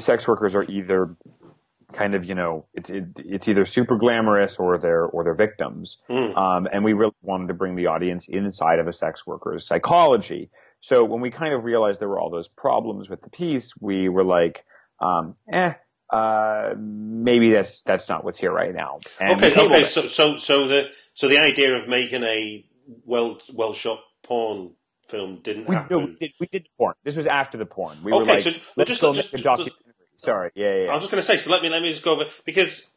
Sex 0.00 0.26
workers 0.28 0.54
are 0.54 0.64
either 0.64 1.16
kind 1.92 2.14
of 2.14 2.24
you 2.24 2.34
know 2.34 2.66
it's 2.74 2.90
it, 2.90 3.04
it's 3.16 3.48
either 3.48 3.64
super 3.64 3.96
glamorous 3.96 4.58
or 4.58 4.78
they're 4.78 5.04
or 5.04 5.24
they're 5.24 5.34
victims 5.34 5.98
Mm. 6.08 6.36
um, 6.36 6.68
and 6.72 6.84
we 6.84 6.94
really 6.94 7.12
wanted 7.20 7.48
to 7.48 7.54
bring 7.54 7.76
the 7.76 7.86
audience 7.86 8.26
inside 8.28 8.78
of 8.78 8.88
a 8.88 8.92
sex 8.92 9.26
worker's 9.26 9.66
psychology 9.66 10.50
so 10.80 11.04
when 11.04 11.20
we 11.20 11.30
kind 11.30 11.52
of 11.54 11.64
realized 11.64 12.00
there 12.00 12.08
were 12.08 12.18
all 12.18 12.30
those 12.30 12.48
problems 12.48 13.10
with 13.10 13.20
the 13.22 13.30
piece 13.30 13.74
we 13.78 14.08
were 14.08 14.24
like 14.24 14.64
um, 15.00 15.36
eh 15.52 15.74
uh, 16.10 16.74
maybe 16.76 17.52
that's 17.52 17.80
that's 17.82 18.08
not 18.08 18.22
what's 18.24 18.38
here 18.38 18.52
right 18.52 18.74
now 18.74 19.00
and 19.20 19.42
okay, 19.42 19.58
okay. 19.58 19.82
it. 19.82 19.86
So, 19.86 20.06
so, 20.08 20.36
so 20.36 20.68
the 20.68 20.90
so 21.14 21.26
the 21.28 21.38
idea 21.38 21.74
of 21.74 21.88
making 21.88 22.22
a 22.22 22.64
well 23.04 23.38
well 23.52 23.72
shot 23.72 24.00
porn 24.22 24.72
film 25.12 25.30
didn't 25.42 25.68
we, 25.68 25.74
no, 25.90 25.98
we, 26.06 26.16
did, 26.20 26.32
we 26.40 26.46
did 26.54 26.62
the 26.64 26.70
porn 26.78 26.94
this 27.04 27.16
was 27.16 27.26
after 27.26 27.56
the 27.58 27.66
porn 27.76 27.96
we 28.02 28.10
were 28.12 28.22
Okay, 28.22 28.34
like 28.34 28.42
so- 28.42 28.50
let's 28.76 28.90
just- 28.90 29.00
go 29.02 29.12
just- 29.14 29.32
make 29.32 29.44
a 29.44 29.56
just- 29.56 29.70
sorry 30.16 30.50
yeah 30.54 30.66
yeah, 30.74 30.82
yeah. 30.84 30.90
I 30.90 30.94
was 30.94 31.02
just 31.04 31.10
going 31.12 31.20
to 31.24 31.26
say. 31.30 31.36
So 31.36 31.50
let 31.50 31.62
me 31.62 31.68
let 31.68 31.82
me 31.82 31.90
just 31.90 32.04
go 32.08 32.12
over 32.14 32.26
because 32.44 32.90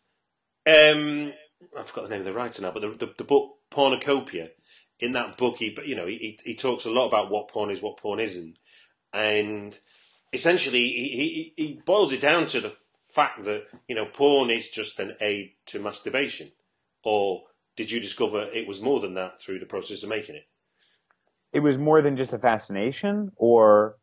um, 0.67 1.33
I 1.77 1.83
forgot 1.83 2.03
the 2.05 2.09
name 2.09 2.21
of 2.21 2.25
the 2.25 2.33
writer 2.33 2.61
now, 2.61 2.71
but 2.71 2.81
the 2.81 2.89
the, 2.89 3.13
the 3.17 3.23
book 3.23 3.45
Pornocopia. 3.71 4.49
In 4.99 5.11
that 5.11 5.35
book, 5.37 5.57
he 5.57 5.75
you 5.85 5.95
know 5.95 6.05
he 6.07 6.39
he 6.45 6.55
talks 6.55 6.85
a 6.85 6.89
lot 6.91 7.07
about 7.07 7.29
what 7.29 7.49
porn 7.49 7.69
is, 7.69 7.81
what 7.81 7.97
porn 7.97 8.19
isn't, 8.19 8.57
and 9.11 9.77
essentially 10.31 10.83
he, 10.83 11.53
he 11.57 11.63
he 11.63 11.81
boils 11.85 12.13
it 12.13 12.21
down 12.21 12.45
to 12.47 12.61
the 12.61 12.73
fact 13.13 13.43
that 13.43 13.63
you 13.89 13.95
know 13.95 14.05
porn 14.05 14.49
is 14.49 14.69
just 14.69 14.99
an 14.99 15.15
aid 15.19 15.51
to 15.65 15.79
masturbation, 15.79 16.51
or 17.03 17.43
did 17.75 17.91
you 17.91 17.99
discover 17.99 18.43
it 18.53 18.67
was 18.67 18.81
more 18.81 18.99
than 19.01 19.15
that 19.15 19.39
through 19.41 19.59
the 19.59 19.65
process 19.65 20.01
of 20.03 20.09
making 20.09 20.35
it? 20.35 20.45
It 21.55 21.61
was 21.61 21.77
more 21.77 22.01
than 22.01 22.17
just 22.17 22.33
a 22.33 22.39
fascination 22.39 23.31
or 23.37 23.97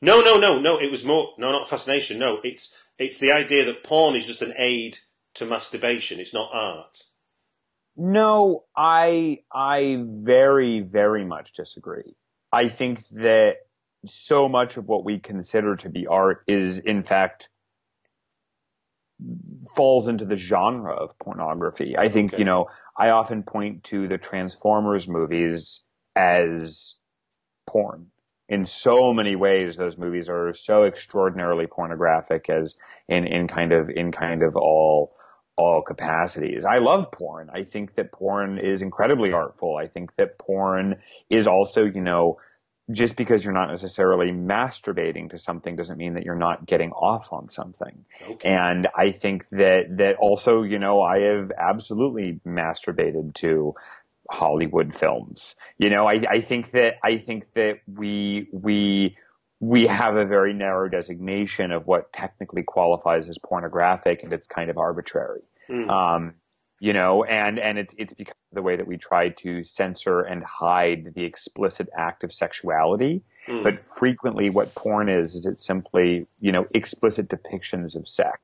No, 0.00 0.20
no, 0.22 0.38
no, 0.38 0.58
no. 0.58 0.78
It 0.78 0.90
was 0.90 1.04
more 1.04 1.34
no, 1.38 1.52
not 1.52 1.68
fascination. 1.68 2.18
No, 2.18 2.40
it's 2.42 2.74
it's 2.98 3.18
the 3.18 3.32
idea 3.32 3.64
that 3.66 3.84
porn 3.84 4.16
is 4.16 4.26
just 4.26 4.42
an 4.42 4.54
aid 4.58 4.98
to 5.34 5.44
masturbation. 5.44 6.18
It's 6.18 6.34
not 6.34 6.50
art. 6.52 7.02
No, 7.96 8.64
I 8.76 9.40
I 9.52 10.02
very 10.02 10.80
very 10.80 11.24
much 11.24 11.52
disagree. 11.52 12.16
I 12.52 12.68
think 12.68 13.06
that 13.10 13.56
so 14.06 14.48
much 14.48 14.76
of 14.76 14.88
what 14.88 15.04
we 15.04 15.18
consider 15.18 15.76
to 15.76 15.88
be 15.88 16.06
art 16.06 16.42
is 16.46 16.78
in 16.78 17.02
fact 17.02 17.48
falls 19.74 20.08
into 20.08 20.24
the 20.24 20.36
genre 20.36 20.94
of 20.94 21.18
pornography. 21.18 21.96
I 21.98 22.08
think, 22.08 22.32
Okay. 22.34 22.38
you 22.38 22.44
know, 22.44 22.66
I 22.96 23.10
often 23.10 23.42
point 23.42 23.84
to 23.84 24.06
the 24.08 24.18
Transformers 24.18 25.08
movies 25.08 25.80
as 26.16 26.94
porn. 27.66 28.06
In 28.48 28.64
so 28.64 29.12
many 29.12 29.36
ways, 29.36 29.76
those 29.76 29.98
movies 29.98 30.28
are 30.28 30.54
so 30.54 30.84
extraordinarily 30.84 31.66
pornographic 31.66 32.48
as 32.48 32.74
in, 33.08 33.26
in 33.26 33.48
kind 33.48 33.72
of, 33.72 33.90
in 33.90 34.12
kind 34.12 34.42
of 34.42 34.56
all, 34.56 35.12
all 35.56 35.82
capacities. 35.82 36.64
I 36.64 36.78
love 36.78 37.10
porn. 37.10 37.50
I 37.52 37.64
think 37.64 37.94
that 37.96 38.12
porn 38.12 38.58
is 38.58 38.82
incredibly 38.82 39.32
artful. 39.32 39.76
I 39.76 39.88
think 39.88 40.14
that 40.14 40.38
porn 40.38 40.96
is 41.28 41.46
also, 41.46 41.84
you 41.84 42.02
know, 42.02 42.38
just 42.92 43.16
because 43.16 43.42
you're 43.42 43.52
not 43.52 43.68
necessarily 43.68 44.30
masturbating 44.30 45.30
to 45.30 45.38
something 45.38 45.74
doesn't 45.74 45.98
mean 45.98 46.14
that 46.14 46.22
you're 46.22 46.36
not 46.36 46.66
getting 46.66 46.92
off 46.92 47.32
on 47.32 47.48
something. 47.48 48.04
Okay. 48.22 48.48
And 48.48 48.86
I 48.96 49.10
think 49.10 49.48
that, 49.50 49.86
that 49.96 50.16
also, 50.20 50.62
you 50.62 50.78
know, 50.78 51.02
I 51.02 51.18
have 51.20 51.50
absolutely 51.58 52.40
masturbated 52.46 53.34
to 53.34 53.74
Hollywood 54.30 54.94
films. 54.94 55.56
You 55.78 55.90
know, 55.90 56.06
I, 56.06 56.24
I 56.28 56.40
think 56.40 56.70
that, 56.72 56.96
I 57.02 57.18
think 57.18 57.52
that 57.54 57.80
we, 57.86 58.48
we, 58.52 59.16
we 59.60 59.86
have 59.86 60.16
a 60.16 60.26
very 60.26 60.52
narrow 60.52 60.88
designation 60.88 61.72
of 61.72 61.86
what 61.86 62.12
technically 62.12 62.62
qualifies 62.62 63.28
as 63.28 63.38
pornographic 63.38 64.22
and 64.22 64.32
it's 64.32 64.46
kind 64.46 64.70
of 64.70 64.78
arbitrary. 64.78 65.42
Mm. 65.68 65.90
Um, 65.90 66.34
you 66.78 66.92
know, 66.92 67.24
and, 67.24 67.58
and 67.58 67.78
it's, 67.78 67.94
it's 67.96 68.12
because 68.12 68.34
of 68.52 68.54
the 68.56 68.62
way 68.62 68.76
that 68.76 68.86
we 68.86 68.98
try 68.98 69.30
to 69.30 69.64
censor 69.64 70.20
and 70.20 70.44
hide 70.44 71.14
the 71.14 71.24
explicit 71.24 71.88
act 71.96 72.22
of 72.22 72.34
sexuality. 72.34 73.22
Mm. 73.48 73.62
But 73.62 73.86
frequently 73.86 74.50
what 74.50 74.74
porn 74.74 75.08
is, 75.08 75.34
is 75.34 75.46
it's 75.46 75.64
simply, 75.64 76.26
you 76.38 76.52
know, 76.52 76.66
explicit 76.74 77.28
depictions 77.28 77.96
of 77.96 78.06
sex. 78.06 78.38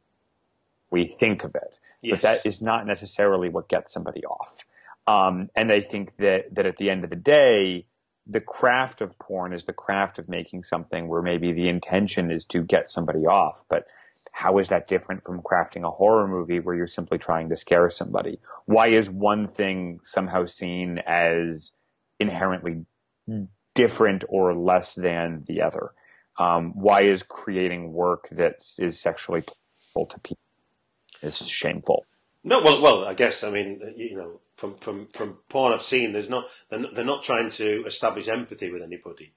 We 0.90 1.06
think 1.06 1.44
of 1.44 1.54
it, 1.54 1.78
yes. 2.02 2.12
but 2.12 2.22
that 2.22 2.46
is 2.46 2.62
not 2.62 2.86
necessarily 2.86 3.48
what 3.48 3.68
gets 3.68 3.92
somebody 3.92 4.24
off. 4.24 4.58
Um, 5.06 5.48
and 5.56 5.72
I 5.72 5.80
think 5.80 6.16
that, 6.18 6.54
that 6.54 6.66
at 6.66 6.76
the 6.76 6.90
end 6.90 7.04
of 7.04 7.10
the 7.10 7.16
day, 7.16 7.86
the 8.26 8.40
craft 8.40 9.00
of 9.00 9.18
porn 9.18 9.52
is 9.52 9.64
the 9.64 9.72
craft 9.72 10.18
of 10.18 10.28
making 10.28 10.62
something 10.64 11.08
where 11.08 11.22
maybe 11.22 11.52
the 11.52 11.68
intention 11.68 12.30
is 12.30 12.44
to 12.46 12.62
get 12.62 12.88
somebody 12.88 13.26
off, 13.26 13.64
but 13.68 13.86
how 14.30 14.58
is 14.58 14.68
that 14.68 14.88
different 14.88 15.24
from 15.24 15.42
crafting 15.42 15.86
a 15.86 15.90
horror 15.90 16.26
movie 16.26 16.60
where 16.60 16.74
you're 16.74 16.86
simply 16.86 17.18
trying 17.18 17.50
to 17.50 17.56
scare 17.56 17.90
somebody? 17.90 18.40
Why 18.64 18.90
is 18.90 19.10
one 19.10 19.48
thing 19.48 20.00
somehow 20.02 20.46
seen 20.46 20.98
as 21.06 21.70
inherently 22.18 22.86
different 23.74 24.24
or 24.28 24.54
less 24.54 24.94
than 24.94 25.44
the 25.46 25.62
other? 25.62 25.92
Um, 26.38 26.72
why 26.74 27.04
is 27.04 27.22
creating 27.22 27.92
work 27.92 28.28
that 28.32 28.64
is 28.78 28.98
sexually 28.98 29.42
pleasurable 29.42 30.06
to 30.14 30.20
people 30.20 30.42
is 31.20 31.46
shameful? 31.46 32.06
No, 32.44 32.60
well, 32.60 32.80
well, 32.82 33.04
I 33.04 33.14
guess 33.14 33.44
I 33.44 33.50
mean 33.50 33.80
you 33.96 34.16
know 34.16 34.40
from 34.54 34.76
from 34.76 35.06
from 35.08 35.38
porn 35.48 35.72
I've 35.72 35.82
seen, 35.82 36.12
there's 36.12 36.30
not 36.30 36.46
they're 36.68 36.80
not, 36.80 36.94
they're 36.94 37.04
not 37.04 37.22
trying 37.22 37.50
to 37.50 37.84
establish 37.86 38.28
empathy 38.28 38.70
with 38.70 38.82
anybody. 38.82 39.34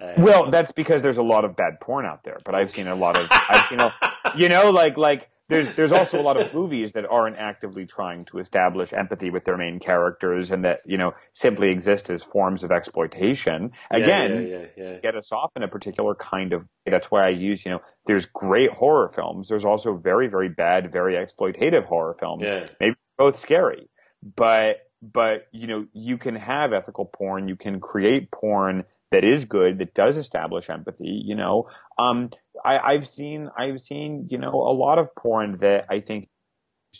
Uh, 0.00 0.14
Well, 0.18 0.50
that's 0.50 0.72
because 0.72 1.02
there's 1.02 1.18
a 1.18 1.22
lot 1.22 1.44
of 1.44 1.56
bad 1.56 1.80
porn 1.80 2.06
out 2.06 2.22
there, 2.24 2.38
but 2.44 2.54
I've 2.54 2.70
seen 2.70 2.86
a 2.86 2.94
lot 2.94 3.18
of, 3.18 3.26
I've 3.30 3.66
seen 3.66 3.80
a, 3.80 3.92
you 4.36 4.48
know, 4.48 4.70
like, 4.70 4.96
like, 4.96 5.28
there's, 5.48 5.74
there's 5.74 5.92
also 5.92 6.20
a 6.20 6.22
lot 6.22 6.40
of 6.40 6.52
movies 6.52 6.92
that 6.92 7.06
aren't 7.06 7.36
actively 7.36 7.86
trying 7.86 8.26
to 8.26 8.38
establish 8.38 8.92
empathy 8.92 9.30
with 9.30 9.44
their 9.44 9.56
main 9.56 9.80
characters 9.80 10.50
and 10.50 10.64
that, 10.64 10.80
you 10.84 10.98
know, 10.98 11.12
simply 11.32 11.70
exist 11.70 12.10
as 12.10 12.22
forms 12.22 12.64
of 12.64 12.70
exploitation. 12.70 13.72
Again, 13.90 14.46
yeah, 14.46 14.58
yeah, 14.58 14.66
yeah. 14.76 14.98
get 14.98 15.16
us 15.16 15.32
off 15.32 15.50
in 15.56 15.62
a 15.62 15.68
particular 15.68 16.14
kind 16.14 16.52
of 16.52 16.66
that's 16.84 17.10
why 17.10 17.26
I 17.26 17.30
use, 17.30 17.64
you 17.64 17.70
know, 17.70 17.80
there's 18.06 18.26
great 18.26 18.70
horror 18.70 19.08
films. 19.08 19.48
There's 19.48 19.64
also 19.64 19.96
very, 19.96 20.28
very 20.28 20.48
bad, 20.48 20.92
very 20.92 21.14
exploitative 21.14 21.84
horror 21.84 22.14
films. 22.18 22.44
Yeah. 22.44 22.66
Maybe 22.80 22.96
both 23.16 23.38
scary. 23.38 23.88
But 24.36 24.78
but 25.00 25.46
you 25.52 25.66
know, 25.66 25.86
you 25.92 26.18
can 26.18 26.34
have 26.34 26.72
ethical 26.72 27.04
porn, 27.04 27.48
you 27.48 27.56
can 27.56 27.80
create 27.80 28.30
porn 28.30 28.84
that 29.10 29.24
is 29.24 29.46
good, 29.46 29.78
that 29.78 29.94
does 29.94 30.16
establish 30.16 30.68
empathy, 30.68 31.22
you 31.24 31.34
know. 31.34 31.68
Um 31.98 32.30
I, 32.64 32.78
I've 32.78 33.08
seen 33.08 33.50
I've 33.56 33.80
seen, 33.80 34.28
you 34.30 34.38
know, 34.38 34.52
a 34.52 34.74
lot 34.74 34.98
of 34.98 35.14
porn 35.14 35.56
that 35.58 35.86
I 35.90 36.00
think 36.00 36.28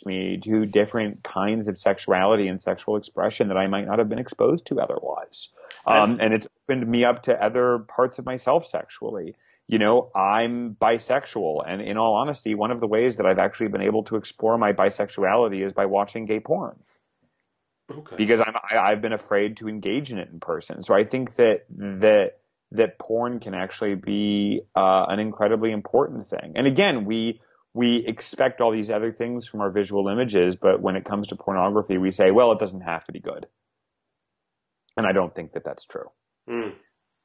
me 0.05 0.39
to 0.43 0.65
different 0.65 1.23
kinds 1.23 1.67
of 1.67 1.77
sexuality 1.77 2.47
and 2.47 2.61
sexual 2.61 2.95
expression 2.95 3.49
that 3.49 3.57
I 3.57 3.67
might 3.67 3.85
not 3.85 3.99
have 3.99 4.07
been 4.07 4.19
exposed 4.19 4.67
to 4.67 4.79
otherwise. 4.79 5.49
Um, 5.85 6.19
and 6.21 6.33
it's 6.33 6.47
opened 6.63 6.87
me 6.89 7.03
up 7.03 7.23
to 7.23 7.43
other 7.43 7.79
parts 7.79 8.19
of 8.19 8.25
myself 8.25 8.67
sexually. 8.67 9.35
You 9.67 9.77
know, 9.77 10.11
I'm 10.15 10.75
bisexual, 10.75 11.63
and 11.67 11.81
in 11.81 11.97
all 11.97 12.15
honesty, 12.15 12.55
one 12.55 12.71
of 12.71 12.79
the 12.79 12.87
ways 12.87 13.17
that 13.17 13.25
I've 13.25 13.39
actually 13.39 13.67
been 13.67 13.81
able 13.81 14.03
to 14.05 14.15
explore 14.15 14.57
my 14.57 14.73
bisexuality 14.73 15.63
is 15.65 15.73
by 15.73 15.85
watching 15.85 16.25
gay 16.25 16.39
porn 16.39 16.79
Okay. 17.91 18.15
because 18.17 18.39
I'm 18.39 18.55
I, 18.55 18.91
I've 18.91 19.01
been 19.01 19.13
afraid 19.13 19.57
to 19.57 19.67
engage 19.67 20.11
in 20.11 20.17
it 20.17 20.29
in 20.31 20.39
person. 20.39 20.83
So 20.83 20.93
I 20.93 21.03
think 21.03 21.35
that 21.35 21.65
that 21.69 22.39
that 22.71 22.99
porn 22.99 23.39
can 23.39 23.53
actually 23.53 23.95
be 23.95 24.61
uh, 24.75 25.05
an 25.07 25.19
incredibly 25.19 25.71
important 25.71 26.27
thing. 26.27 26.53
And 26.55 26.67
again, 26.67 27.05
we 27.05 27.41
we 27.73 27.97
expect 28.05 28.61
all 28.61 28.71
these 28.71 28.89
other 28.89 29.11
things 29.11 29.47
from 29.47 29.61
our 29.61 29.69
visual 29.69 30.07
images, 30.07 30.55
but 30.55 30.81
when 30.81 30.95
it 30.95 31.05
comes 31.05 31.27
to 31.27 31.35
pornography, 31.35 31.97
we 31.97 32.11
say, 32.11 32.31
well, 32.31 32.51
it 32.51 32.59
doesn't 32.59 32.81
have 32.81 33.05
to 33.05 33.11
be 33.11 33.19
good. 33.19 33.45
And 34.97 35.05
I 35.05 35.11
don't 35.11 35.33
think 35.33 35.53
that 35.53 35.63
that's 35.63 35.85
true. 35.85 36.09
Mm. 36.49 36.73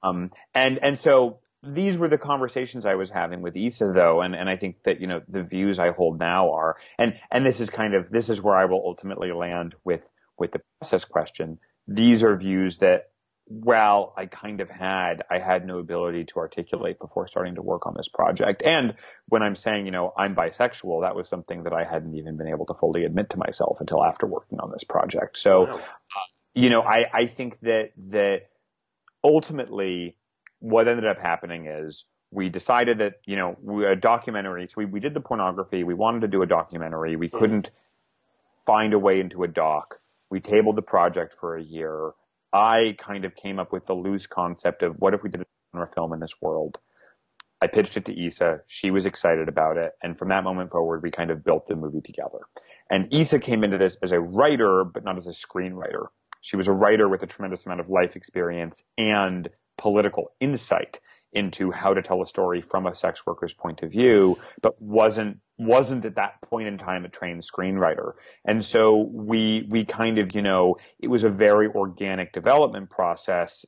Um, 0.03 0.31
and 0.55 0.79
and 0.83 0.99
so 0.99 1.41
these 1.67 1.97
were 1.97 2.09
the 2.09 2.19
conversations 2.19 2.85
I 2.85 2.95
was 2.95 3.11
having 3.11 3.41
with 3.41 3.57
Isa, 3.57 3.91
though, 3.95 4.21
and 4.21 4.35
and 4.35 4.49
I 4.49 4.57
think 4.57 4.83
that 4.85 5.01
you 5.01 5.07
know 5.07 5.23
the 5.29 5.43
views 5.43 5.79
I 5.79 5.91
hold 5.91 6.19
now 6.19 6.53
are, 6.53 6.77
and 6.99 7.19
and 7.31 7.45
this 7.45 7.61
is 7.61 7.71
kind 7.71 7.95
of 7.95 8.11
this 8.11 8.29
is 8.29 8.41
where 8.41 8.57
I 8.57 8.67
will 8.67 8.83
ultimately 8.85 9.33
land 9.33 9.75
with 9.85 10.09
with 10.39 10.53
the 10.53 10.61
process 10.81 11.05
question. 11.05 11.59
These 11.87 12.23
are 12.23 12.37
views 12.37 12.79
that, 12.79 13.11
well, 13.47 14.15
I 14.17 14.27
kind 14.27 14.61
of 14.61 14.71
had, 14.71 15.23
I 15.31 15.39
had 15.39 15.67
no 15.67 15.79
ability 15.79 16.25
to 16.25 16.37
articulate 16.37 16.99
before 16.99 17.27
starting 17.27 17.57
to 17.57 17.63
work 17.63 17.87
on 17.87 17.95
this 17.95 18.09
project. 18.09 18.63
And 18.65 18.95
when 19.29 19.43
I'm 19.43 19.55
saying, 19.55 19.85
you 19.85 19.93
know, 19.93 20.13
I'm 20.17 20.35
bisexual, 20.35 21.03
that 21.03 21.15
was 21.15 21.29
something 21.29 21.65
that 21.65 21.73
I 21.73 21.85
hadn't 21.85 22.15
even 22.17 22.37
been 22.39 22.49
able 22.49 22.67
to 22.67 22.75
fully 22.75 23.05
admit 23.05 23.31
to 23.31 23.37
myself 23.37 23.79
until 23.81 24.03
after 24.03 24.27
working 24.27 24.61
on 24.61 24.71
this 24.73 24.85
project. 24.85 25.39
So 25.39 25.65
Wow. 25.65 25.77
Uh, 25.77 26.21
you 26.55 26.71
know, 26.71 26.83
I, 26.83 27.05
I 27.13 27.27
think 27.27 27.59
that 27.61 27.91
that 28.11 28.43
ultimately 29.23 30.17
what 30.61 30.89
ended 30.89 31.07
up 31.07 31.19
happening 31.19 31.67
is 31.67 32.05
we 32.31 32.49
decided 32.49 32.99
that, 32.99 33.15
you 33.27 33.37
know, 33.37 33.57
we, 33.61 33.85
a 33.85 33.97
documentary, 33.97 34.69
so 34.69 34.75
we, 34.79 34.85
we 34.87 35.01
did 35.01 35.15
the 35.15 35.21
pornography, 35.21 35.85
we 35.85 35.95
wanted 35.95 36.21
to 36.21 36.29
do 36.29 36.43
a 36.43 36.47
documentary, 36.47 37.17
we 37.17 37.29
hmm. 37.29 37.39
couldn't 37.39 37.71
find 38.67 38.95
a 38.95 38.99
way 38.99 39.21
into 39.21 39.43
a 39.43 39.49
doc. 39.49 40.01
We 40.31 40.41
tabled 40.41 40.77
the 40.77 40.83
project 40.83 41.35
for 41.35 41.57
a 41.57 41.63
year. 41.63 42.13
I 42.55 42.95
kind 42.99 43.25
of 43.25 43.35
came 43.35 43.59
up 43.59 43.73
with 43.73 43.85
the 43.87 43.95
loose 43.95 44.29
concept 44.29 44.85
of 44.85 44.95
what 45.01 45.13
if 45.13 45.25
we 45.25 45.29
did 45.29 45.41
a 45.41 45.45
genre 45.73 45.89
film 45.89 46.13
in 46.13 46.21
this 46.21 46.35
world? 46.41 46.79
I 47.61 47.67
pitched 47.67 47.97
it 47.97 48.05
to 48.05 48.13
Isa. 48.13 48.61
She 48.69 48.93
was 48.93 49.07
excited 49.07 49.49
about 49.49 49.77
it. 49.77 49.93
And 50.03 50.17
from 50.17 50.29
that 50.29 50.45
moment 50.45 50.71
forward, 50.71 51.03
we 51.03 51.11
kind 51.11 51.33
of 51.33 51.45
built 51.45 51.67
the 51.67 51.75
movie 51.75 52.01
together. 52.01 52.39
And 52.89 53.13
Isa 53.13 53.41
came 53.41 53.65
into 53.65 53.79
this 53.79 53.97
as 54.03 54.13
a 54.13 54.21
writer, 54.21 54.85
but 54.85 55.03
not 55.03 55.17
as 55.17 55.27
a 55.27 55.31
screenwriter. 55.31 56.07
She 56.43 56.57
was 56.57 56.69
a 56.69 56.73
writer 56.73 57.09
with 57.09 57.23
a 57.23 57.27
tremendous 57.27 57.67
amount 57.67 57.81
of 57.81 57.89
life 57.89 58.15
experience 58.15 58.85
and 58.97 59.49
political 59.77 60.31
insight 60.39 61.01
into 61.35 61.71
how 61.71 61.95
to 61.95 62.03
tell 62.03 62.23
a 62.23 62.27
story 62.27 62.63
from 62.63 62.87
a 62.87 62.95
sex 62.95 63.27
worker's 63.27 63.55
point 63.55 63.83
of 63.83 63.91
view, 63.91 64.39
but 64.63 64.81
wasn't 64.81 65.39
wasn't 65.59 66.05
at 66.05 66.17
that 66.17 66.41
point 66.43 66.67
in 66.67 66.79
time 66.79 67.05
a 67.05 67.09
trained 67.09 67.43
screenwriter. 67.43 68.13
And 68.45 68.65
so 68.65 68.97
we 68.97 69.67
we 69.69 69.85
kind 69.85 70.19
of, 70.19 70.35
you 70.35 70.43
know, 70.43 70.77
it 70.99 71.09
was 71.09 71.25
a 71.25 71.31
very 71.31 71.69
organic 71.69 72.33
development 72.33 72.91
process 72.91 73.65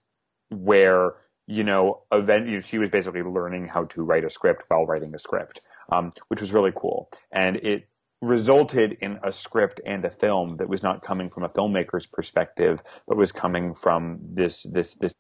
where 0.50 1.14
you 1.46 1.62
know, 1.62 2.02
event, 2.10 2.46
you 2.48 2.54
know, 2.54 2.60
she 2.60 2.78
was 2.78 2.90
basically 2.90 3.22
learning 3.22 3.68
how 3.68 3.84
to 3.84 4.02
write 4.02 4.24
a 4.24 4.30
script 4.30 4.64
while 4.68 4.84
writing 4.84 5.14
a 5.14 5.18
script, 5.18 5.60
um, 5.92 6.10
which 6.28 6.40
was 6.40 6.52
really 6.52 6.72
cool. 6.74 7.08
And 7.30 7.56
it 7.56 7.88
resulted 8.20 8.98
in 9.00 9.20
a 9.22 9.32
script 9.32 9.80
and 9.86 10.04
a 10.04 10.10
film 10.10 10.56
that 10.56 10.68
was 10.68 10.82
not 10.82 11.04
coming 11.04 11.30
from 11.30 11.44
a 11.44 11.48
filmmaker's 11.48 12.06
perspective, 12.06 12.80
but 13.06 13.16
was 13.16 13.30
coming 13.30 13.74
from 13.74 14.18
this, 14.34 14.64
this, 14.64 14.94
this 14.94 15.14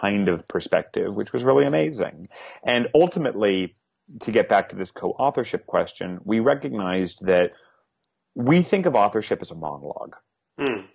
kind 0.00 0.28
of 0.28 0.46
perspective, 0.48 1.14
which 1.14 1.32
was 1.32 1.44
really 1.44 1.66
amazing. 1.66 2.28
And 2.64 2.88
ultimately, 2.94 3.76
to 4.22 4.32
get 4.32 4.48
back 4.48 4.70
to 4.70 4.76
this 4.76 4.90
co-authorship 4.90 5.66
question, 5.66 6.20
we 6.24 6.40
recognized 6.40 7.24
that 7.26 7.52
we 8.34 8.62
think 8.62 8.86
of 8.86 8.94
authorship 8.94 9.40
as 9.42 9.50
a 9.50 9.54
monologue. 9.54 10.16
Mm. 10.58 10.86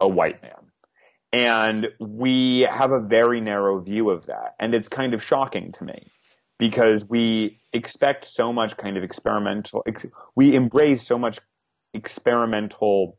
a 0.00 0.08
white 0.08 0.42
man. 0.42 0.70
And 1.32 1.86
we 2.00 2.66
have 2.68 2.90
a 2.90 3.00
very 3.00 3.40
narrow 3.40 3.80
view 3.80 4.10
of 4.10 4.26
that. 4.26 4.54
And 4.58 4.74
it's 4.74 4.88
kind 4.88 5.14
of 5.14 5.22
shocking 5.22 5.72
to 5.78 5.84
me 5.84 6.06
because 6.58 7.06
we 7.08 7.60
expect 7.72 8.26
so 8.26 8.52
much 8.52 8.76
kind 8.76 8.96
of 8.96 9.04
experimental, 9.04 9.84
we 10.34 10.54
embrace 10.54 11.06
so 11.06 11.18
much 11.18 11.38
experimental 11.94 13.18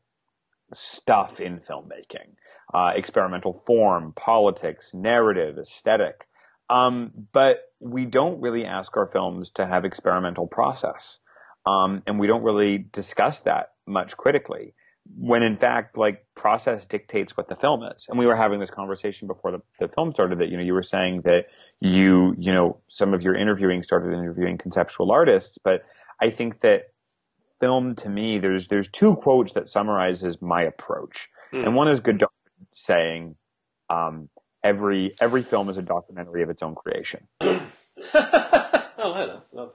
stuff 0.73 1.39
in 1.39 1.59
filmmaking, 1.59 2.35
uh, 2.73 2.91
experimental 2.95 3.53
form, 3.53 4.13
politics, 4.13 4.91
narrative, 4.93 5.57
aesthetic. 5.57 6.27
Um, 6.69 7.11
but 7.33 7.63
we 7.79 8.05
don't 8.05 8.41
really 8.41 8.65
ask 8.65 8.95
our 8.95 9.05
films 9.05 9.51
to 9.51 9.65
have 9.65 9.83
experimental 9.83 10.47
process. 10.47 11.19
Um, 11.65 12.01
and 12.07 12.19
we 12.19 12.27
don't 12.27 12.43
really 12.43 12.77
discuss 12.77 13.41
that 13.41 13.73
much 13.85 14.15
critically 14.15 14.73
when 15.17 15.43
in 15.43 15.57
fact 15.57 15.97
like 15.97 16.25
process 16.35 16.85
dictates 16.85 17.35
what 17.35 17.49
the 17.49 17.55
film 17.55 17.83
is 17.83 18.05
and 18.07 18.19
we 18.19 18.25
were 18.25 18.35
having 18.35 18.59
this 18.59 18.69
conversation 18.69 19.27
before 19.27 19.51
the, 19.51 19.59
the 19.79 19.87
film 19.87 20.13
started 20.13 20.39
that 20.39 20.49
you 20.49 20.57
know 20.57 20.63
you 20.63 20.73
were 20.73 20.83
saying 20.83 21.21
that 21.21 21.47
you 21.79 22.35
you 22.37 22.53
know 22.53 22.79
some 22.87 23.13
of 23.13 23.21
your 23.21 23.35
interviewing 23.35 23.81
started 23.81 24.13
interviewing 24.13 24.57
conceptual 24.57 25.11
artists 25.11 25.57
but 25.63 25.83
i 26.21 26.29
think 26.29 26.59
that 26.59 26.91
film 27.59 27.95
to 27.95 28.09
me 28.09 28.37
there's 28.37 28.67
there's 28.67 28.87
two 28.87 29.15
quotes 29.15 29.53
that 29.53 29.69
summarizes 29.69 30.39
my 30.41 30.63
approach 30.63 31.29
mm. 31.51 31.65
and 31.65 31.75
one 31.75 31.87
is 31.87 31.99
Godard 31.99 32.29
saying 32.75 33.35
um, 33.89 34.29
every 34.63 35.15
every 35.19 35.43
film 35.43 35.69
is 35.69 35.77
a 35.77 35.81
documentary 35.81 36.43
of 36.43 36.49
its 36.49 36.61
own 36.61 36.75
creation 36.75 37.27
Oh, 39.03 39.13
I 39.13 39.67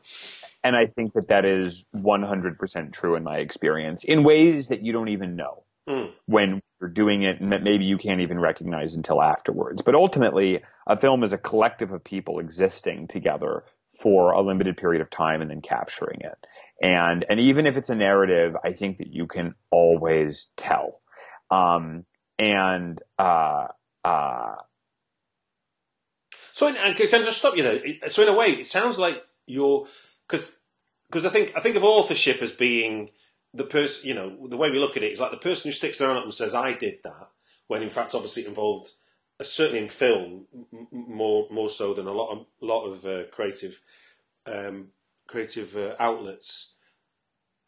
And 0.63 0.77
I 0.77 0.87
think 0.87 1.15
that 1.15 1.29
that 1.29 1.45
is 1.45 1.85
100% 1.95 2.93
true 2.93 3.17
in 3.17 3.25
my 3.25 3.39
experience 3.39 4.05
in 4.05 4.23
ways 4.23 4.69
that 4.69 4.83
you 4.83 4.93
don't 4.93 5.09
even 5.09 5.37
know 5.37 5.65
mm. 5.89 6.11
when 6.27 6.61
you're 6.81 6.91
doing 6.91 7.23
it 7.23 7.41
and 7.41 7.53
that 7.53 7.63
maybe 7.63 7.85
you 7.85 7.99
can't 7.99 8.21
even 8.21 8.39
recognize 8.39 8.95
until 8.95 9.23
afterwards. 9.23 9.83
But 9.83 9.95
ultimately, 9.95 10.63
a 10.87 10.99
film 10.99 11.23
is 11.25 11.33
a 11.33 11.39
collective 11.39 11.93
of 11.93 12.05
people 12.05 12.39
existing 12.39 13.09
together 13.09 13.65
for 14.01 14.33
a 14.33 14.43
limited 14.43 14.77
period 14.77 15.01
of 15.01 15.11
time 15.11 15.41
and 15.41 15.51
then 15.51 15.63
capturing 15.63 16.21
it. 16.21 16.39
And, 16.81 17.25
and 17.29 17.41
even 17.41 17.67
if 17.67 17.77
it's 17.77 17.91
a 17.91 17.95
narrative, 17.95 18.55
I 18.63 18.75
think 18.75 18.99
that 18.99 19.13
you 19.13 19.27
can 19.27 19.55
always 19.71 20.47
tell. 20.57 21.01
Um, 21.51 22.05
and, 22.39 23.01
uh, 23.19 23.69
uh, 24.05 24.57
so, 26.57 26.69
in, 26.69 26.77
and 26.77 26.97
can 26.97 27.07
I 27.07 27.23
just 27.23 27.37
stop 27.37 27.55
you 27.55 27.63
there? 27.63 27.83
So, 28.09 28.23
in 28.23 28.29
a 28.29 28.35
way, 28.35 28.47
it 28.47 28.65
sounds 28.65 28.99
like 28.99 29.23
you're 29.47 29.87
because 30.27 30.57
because 31.07 31.27
I 31.27 31.29
think 31.29 31.53
I 31.55 31.61
think 31.61 31.77
of 31.77 31.85
authorship 31.85 32.41
as 32.41 32.53
being 32.53 33.11
the 33.53 33.65
person. 33.65 34.09
You 34.09 34.15
know, 34.15 34.49
the 34.49 34.57
way 34.57 34.71
we 34.71 34.79
look 34.79 34.97
at 34.97 35.03
it 35.03 35.13
is 35.13 35.21
like 35.21 35.33
the 35.33 35.37
person 35.37 35.69
who 35.69 35.73
sticks 35.73 35.99
their 35.99 36.09
hand 36.09 36.19
up 36.19 36.25
and 36.25 36.33
says, 36.33 36.55
"I 36.55 36.73
did 36.73 37.01
that," 37.05 37.29
when 37.67 37.83
in 37.83 37.91
fact, 37.91 38.15
obviously, 38.15 38.47
involved 38.47 38.93
uh, 39.39 39.45
certainly 39.45 39.81
in 39.83 39.89
film 39.89 40.47
more 40.91 41.47
more 41.51 41.69
so 41.69 41.93
than 41.93 42.07
a 42.07 42.13
lot 42.13 42.31
of 42.31 42.47
lot 42.63 42.87
of 42.87 43.05
uh, 43.05 43.25
creative 43.31 43.83
um, 44.47 44.89
creative 45.27 45.77
uh, 45.77 45.95
outlets. 45.99 46.75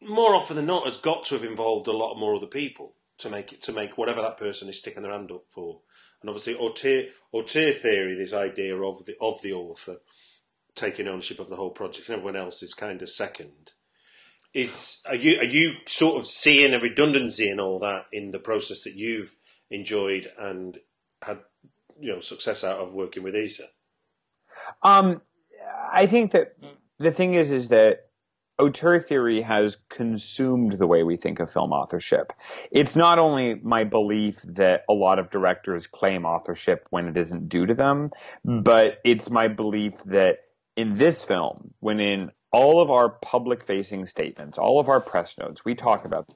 More 0.01 0.33
often 0.33 0.55
than 0.55 0.65
not, 0.65 0.85
has 0.85 0.97
got 0.97 1.25
to 1.25 1.35
have 1.35 1.43
involved 1.43 1.87
a 1.87 1.91
lot 1.91 2.15
more 2.15 2.33
other 2.33 2.47
people 2.47 2.95
to 3.19 3.29
make 3.29 3.53
it 3.53 3.61
to 3.63 3.73
make 3.73 3.97
whatever 3.97 4.21
that 4.21 4.37
person 4.37 4.69
is 4.69 4.79
sticking 4.79 5.03
their 5.03 5.11
hand 5.11 5.31
up 5.31 5.43
for 5.47 5.81
and 6.21 6.29
obviously 6.29 6.55
auteur, 6.55 7.05
auteur 7.31 7.71
theory, 7.71 8.15
this 8.15 8.33
idea 8.33 8.75
of 8.75 9.05
the 9.05 9.15
of 9.21 9.41
the 9.41 9.53
author 9.53 9.97
taking 10.75 11.07
ownership 11.07 11.39
of 11.39 11.49
the 11.49 11.55
whole 11.55 11.71
project, 11.71 12.09
and 12.09 12.17
everyone 12.17 12.35
else 12.35 12.61
is 12.61 12.73
kind 12.73 13.01
of 13.01 13.09
second. 13.09 13.73
Is 14.53 15.01
are 15.07 15.15
you 15.15 15.39
are 15.39 15.45
you 15.45 15.75
sort 15.85 16.17
of 16.17 16.25
seeing 16.25 16.73
a 16.73 16.79
redundancy 16.79 17.49
in 17.49 17.59
all 17.59 17.79
that 17.79 18.05
in 18.11 18.31
the 18.31 18.39
process 18.39 18.83
that 18.83 18.95
you've 18.95 19.35
enjoyed 19.69 20.31
and 20.37 20.77
had 21.21 21.39
you 21.99 22.13
know 22.13 22.19
success 22.19 22.63
out 22.63 22.79
of 22.79 22.93
working 22.93 23.23
with 23.23 23.35
Isa? 23.35 23.67
Um, 24.83 25.21
I 25.91 26.05
think 26.05 26.31
that 26.31 26.57
the 26.97 27.11
thing 27.11 27.35
is, 27.35 27.51
is 27.51 27.69
that 27.69 28.08
auteur 28.59 28.99
theory 28.99 29.41
has 29.41 29.77
consumed 29.89 30.73
the 30.73 30.87
way 30.87 31.03
we 31.03 31.17
think 31.17 31.39
of 31.39 31.51
film 31.51 31.71
authorship. 31.71 32.33
It's 32.71 32.95
not 32.95 33.19
only 33.19 33.55
my 33.55 33.85
belief 33.85 34.41
that 34.43 34.83
a 34.89 34.93
lot 34.93 35.19
of 35.19 35.29
directors 35.29 35.87
claim 35.87 36.25
authorship 36.25 36.85
when 36.89 37.07
it 37.07 37.17
isn't 37.17 37.49
due 37.49 37.65
to 37.65 37.73
them, 37.73 38.09
but 38.43 38.99
it's 39.03 39.29
my 39.29 39.47
belief 39.47 40.03
that 40.05 40.39
in 40.75 40.97
this 40.97 41.23
film, 41.23 41.73
when 41.79 41.99
in 41.99 42.31
all 42.51 42.81
of 42.81 42.89
our 42.89 43.09
public 43.09 43.65
facing 43.65 44.05
statements, 44.05 44.57
all 44.57 44.79
of 44.79 44.89
our 44.89 44.99
press 44.99 45.37
notes, 45.37 45.63
we 45.63 45.75
talk 45.75 46.05
about 46.05 46.27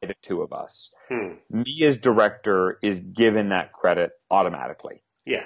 the 0.00 0.14
two 0.22 0.42
of 0.42 0.52
us. 0.52 0.90
Hmm. 1.08 1.34
Me 1.50 1.82
as 1.84 1.96
director 1.96 2.78
is 2.82 3.00
given 3.00 3.50
that 3.50 3.72
credit 3.72 4.12
automatically. 4.30 5.02
Yeah. 5.24 5.44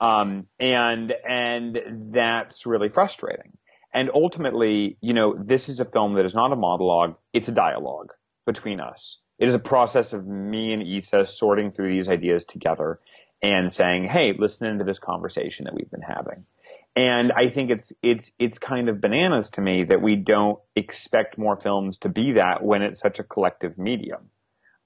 Um, 0.00 0.48
and 0.58 1.12
and 1.26 1.80
that's 2.12 2.66
really 2.66 2.88
frustrating 2.88 3.56
and 3.92 4.10
ultimately, 4.14 4.96
you 5.00 5.14
know, 5.14 5.34
this 5.34 5.68
is 5.68 5.80
a 5.80 5.84
film 5.84 6.14
that 6.14 6.24
is 6.24 6.34
not 6.34 6.52
a 6.52 6.56
monologue, 6.56 7.16
it's 7.32 7.48
a 7.48 7.52
dialogue 7.52 8.12
between 8.46 8.80
us. 8.80 9.18
It 9.38 9.48
is 9.48 9.54
a 9.54 9.58
process 9.58 10.12
of 10.12 10.26
me 10.26 10.72
and 10.72 10.82
Isa 10.82 11.26
sorting 11.26 11.72
through 11.72 11.90
these 11.92 12.08
ideas 12.08 12.44
together 12.44 13.00
and 13.42 13.72
saying, 13.72 14.04
"Hey, 14.04 14.32
listen 14.32 14.66
into 14.66 14.84
this 14.84 14.98
conversation 14.98 15.64
that 15.64 15.74
we've 15.74 15.90
been 15.90 16.02
having." 16.02 16.46
And 16.94 17.32
I 17.32 17.48
think 17.48 17.70
it's 17.70 17.92
it's 18.02 18.30
it's 18.38 18.58
kind 18.58 18.88
of 18.88 19.00
bananas 19.00 19.50
to 19.50 19.60
me 19.60 19.84
that 19.84 20.02
we 20.02 20.16
don't 20.16 20.60
expect 20.76 21.38
more 21.38 21.56
films 21.56 21.98
to 21.98 22.08
be 22.08 22.32
that 22.32 22.62
when 22.62 22.82
it's 22.82 23.00
such 23.00 23.18
a 23.18 23.24
collective 23.24 23.78
medium 23.78 24.30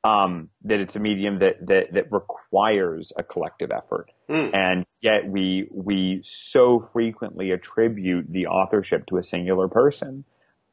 um, 0.06 0.50
that 0.64 0.80
it's 0.80 0.94
a 0.94 1.00
medium 1.00 1.40
that, 1.40 1.66
that, 1.66 1.92
that 1.92 2.12
requires 2.12 3.12
a 3.16 3.24
collective 3.24 3.70
effort. 3.72 4.10
Mm. 4.28 4.54
And 4.54 4.86
yet 5.00 5.26
we, 5.26 5.68
we 5.70 6.20
so 6.24 6.80
frequently 6.80 7.52
attribute 7.52 8.26
the 8.28 8.46
authorship 8.46 9.06
to 9.06 9.18
a 9.18 9.22
singular 9.22 9.68
person 9.68 10.24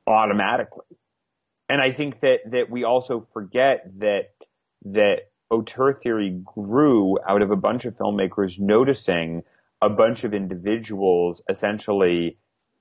automatically. 0.07 0.85
And 1.69 1.81
I 1.81 1.91
think 1.91 2.19
that, 2.21 2.39
that 2.51 2.69
we 2.69 2.83
also 2.83 3.21
forget 3.21 3.85
that, 3.99 4.33
that 4.85 5.29
auteur 5.49 5.93
theory 5.93 6.41
grew 6.43 7.17
out 7.27 7.41
of 7.41 7.51
a 7.51 7.55
bunch 7.55 7.85
of 7.85 7.95
filmmakers 7.95 8.59
noticing 8.59 9.43
a 9.81 9.89
bunch 9.89 10.23
of 10.23 10.33
individuals 10.33 11.41
essentially 11.49 12.37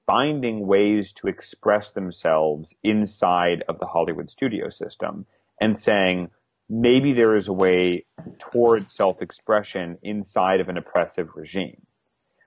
finding 0.07 0.67
ways 0.67 1.13
to 1.13 1.29
express 1.29 1.93
themselves 1.93 2.75
inside 2.83 3.63
of 3.69 3.79
the 3.79 3.87
Hollywood 3.87 4.31
studio 4.31 4.69
system 4.69 5.27
and 5.61 5.79
saying, 5.79 6.31
maybe 6.73 7.13
there 7.13 7.37
is 7.37 7.49
a 7.49 7.53
way 7.53 8.07
toward 8.39 8.91
self-expression 8.91 9.99
inside 10.03 10.61
of 10.61 10.71
an 10.71 10.79
oppressive 10.79 11.29
regime. 11.35 11.83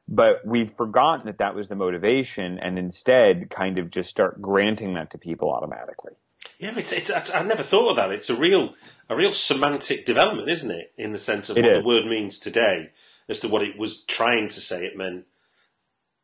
But 0.08 0.42
we've 0.44 0.74
forgotten 0.76 1.28
that 1.28 1.38
that 1.38 1.54
was 1.54 1.68
the 1.68 1.76
motivation 1.76 2.58
and 2.60 2.80
instead 2.80 3.52
kind 3.52 3.78
of 3.78 3.92
just 3.92 4.10
start 4.10 4.42
granting 4.42 4.96
that 4.96 5.12
to 5.12 5.20
people 5.20 5.52
automatically. 5.52 6.14
Yeah, 6.58 6.74
it's, 6.76 6.92
it's, 6.92 7.12
it's, 7.12 7.34
I 7.34 7.44
never 7.44 7.62
thought 7.62 7.92
of 7.92 7.96
that. 7.98 8.12
It's 8.12 8.30
a 8.30 8.36
real, 8.36 8.74
a 9.10 9.16
real 9.16 9.32
semantic 9.32 10.08
development, 10.08 10.50
isn't 10.50 10.72
it? 10.72 10.92
In 10.98 11.12
the 11.12 11.20
sense 11.20 11.50
of 11.52 11.58
it 11.58 11.64
what 11.64 11.74
is. 11.74 11.78
the 11.80 11.88
word 11.88 12.06
means 12.06 12.40
today 12.40 12.92
as 13.30 13.40
to 13.42 13.48
what 13.48 13.62
it 13.62 13.78
was 13.78 14.04
trying 14.04 14.48
to 14.48 14.60
say 14.60 14.86
it 14.86 14.98
meant 14.98 15.26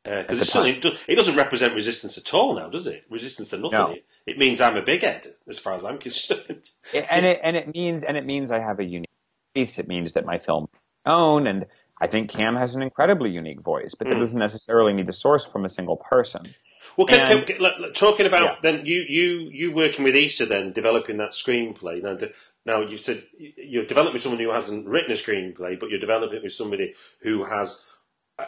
because 0.03 0.39
uh, 0.39 0.41
it 0.41 0.45
certainly 0.45 0.95
it 1.07 1.15
doesn't 1.15 1.35
represent 1.35 1.75
resistance 1.75 2.17
at 2.17 2.33
all 2.33 2.55
now, 2.55 2.69
does 2.69 2.87
it? 2.87 3.03
Resistance 3.09 3.49
to 3.49 3.57
nothing. 3.57 3.71
No. 3.79 3.91
It, 3.91 4.05
it, 4.25 4.37
means 4.37 4.59
I'm 4.59 4.75
a 4.77 4.81
big 4.81 5.01
head, 5.01 5.27
as 5.47 5.59
far 5.59 5.73
as 5.73 5.85
I'm 5.85 5.97
concerned. 5.99 6.69
and 6.93 7.25
it 7.25 7.39
and 7.43 7.55
it 7.55 7.73
means 7.73 8.03
and 8.03 8.17
it 8.17 8.25
means 8.25 8.51
I 8.51 8.59
have 8.59 8.79
a 8.79 8.83
unique 8.83 9.09
voice. 9.55 9.77
It 9.79 9.87
means 9.87 10.13
that 10.13 10.25
my 10.25 10.39
film 10.39 10.67
own 11.05 11.47
and 11.47 11.65
I 11.99 12.07
think 12.07 12.31
Cam 12.31 12.55
has 12.55 12.73
an 12.73 12.81
incredibly 12.81 13.29
unique 13.29 13.61
voice, 13.61 13.93
but 13.97 14.07
that 14.07 14.15
Mm. 14.15 14.21
doesn't 14.21 14.39
necessarily 14.39 14.91
need 14.93 15.05
to 15.05 15.13
source 15.13 15.45
from 15.45 15.65
a 15.65 15.69
single 15.69 15.97
person. 15.97 16.55
Well, 16.97 17.05
can, 17.05 17.19
And- 17.37 17.45
can, 17.45 17.59
like, 17.61 17.77
like, 17.79 17.93
talking 17.93 18.25
about 18.25 18.43
Yeah. 18.43 18.55
then 18.63 18.85
you 18.87 19.05
you 19.07 19.49
you 19.53 19.71
working 19.71 20.03
with 20.03 20.15
Isa 20.15 20.47
then 20.47 20.71
developing 20.71 21.17
that 21.17 21.29
screenplay. 21.31 22.01
Now, 22.01 22.17
now 22.65 22.81
you 22.81 22.97
said 22.97 23.23
you're 23.37 23.85
developing 23.85 24.13
with 24.13 24.23
someone 24.23 24.41
who 24.41 24.51
hasn't 24.51 24.87
written 24.87 25.11
a 25.11 25.15
screenplay, 25.15 25.79
but 25.79 25.89
you're 25.89 25.99
developing 25.99 26.37
it 26.37 26.43
with 26.43 26.53
somebody 26.53 26.95
who 27.21 27.43
has 27.43 27.85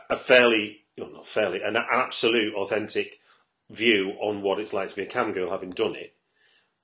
a 0.10 0.18
fairly, 0.18 0.83
know, 0.98 1.10
not 1.10 1.28
fairly, 1.28 1.62
an, 1.62 1.76
an 1.76 1.86
absolute 1.90 2.54
authentic 2.56 3.20
view 3.70 4.14
on 4.22 4.42
what 4.42 4.60
it's 4.60 4.74
like 4.74 4.90
to 4.90 4.96
be 4.96 5.04
a 5.04 5.08
cam 5.08 5.32
girl, 5.32 5.52
having 5.52 5.72
done 5.72 5.96
it. 5.96 6.16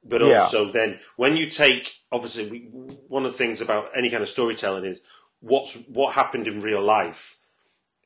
But 0.03 0.21
Yeah. 0.21 0.43
also, 0.43 0.71
then 0.71 0.99
when 1.17 1.35
you 1.35 1.49
take, 1.49 1.95
obviously, 2.11 2.49
we, 2.49 2.59
one 3.07 3.25
of 3.25 3.31
the 3.31 3.37
things 3.37 3.61
about 3.61 3.91
any 3.95 4.09
kind 4.09 4.23
of 4.23 4.29
storytelling 4.29 4.85
is 4.85 5.01
what's 5.41 5.73
what 5.73 6.13
happened 6.13 6.47
in 6.47 6.61
real 6.61 6.81
life 6.81 7.37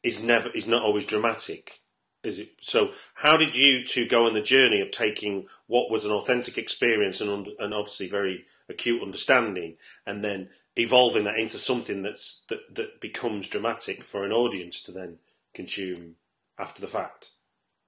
is 0.01 0.23
never 0.23 0.49
is 0.49 0.67
not 0.67 0.83
always 0.83 1.05
dramatic. 1.05 1.81
Is 2.23 2.39
it? 2.39 2.53
So, 2.61 2.93
how 3.15 3.37
did 3.37 3.55
you 3.55 3.85
two 3.85 4.07
go 4.07 4.25
on 4.25 4.33
the 4.33 4.41
journey 4.41 4.81
of 4.81 4.91
taking 4.91 5.47
what 5.67 5.91
was 5.91 6.05
an 6.05 6.11
authentic 6.11 6.57
experience 6.57 7.21
and 7.21 7.47
and 7.59 7.73
obviously 7.73 8.07
very 8.09 8.45
acute 8.69 9.01
understanding, 9.03 9.75
and 10.05 10.23
then 10.23 10.49
evolving 10.75 11.25
that 11.25 11.37
into 11.37 11.57
something 11.57 12.01
that's 12.01 12.43
that 12.49 12.73
that 12.73 13.01
becomes 13.01 13.47
dramatic 13.47 14.03
for 14.03 14.23
an 14.23 14.31
audience 14.31 14.81
to 14.83 14.91
then 14.91 15.19
consume 15.53 16.15
after 16.57 16.81
the 16.81 16.87
fact? 16.87 17.31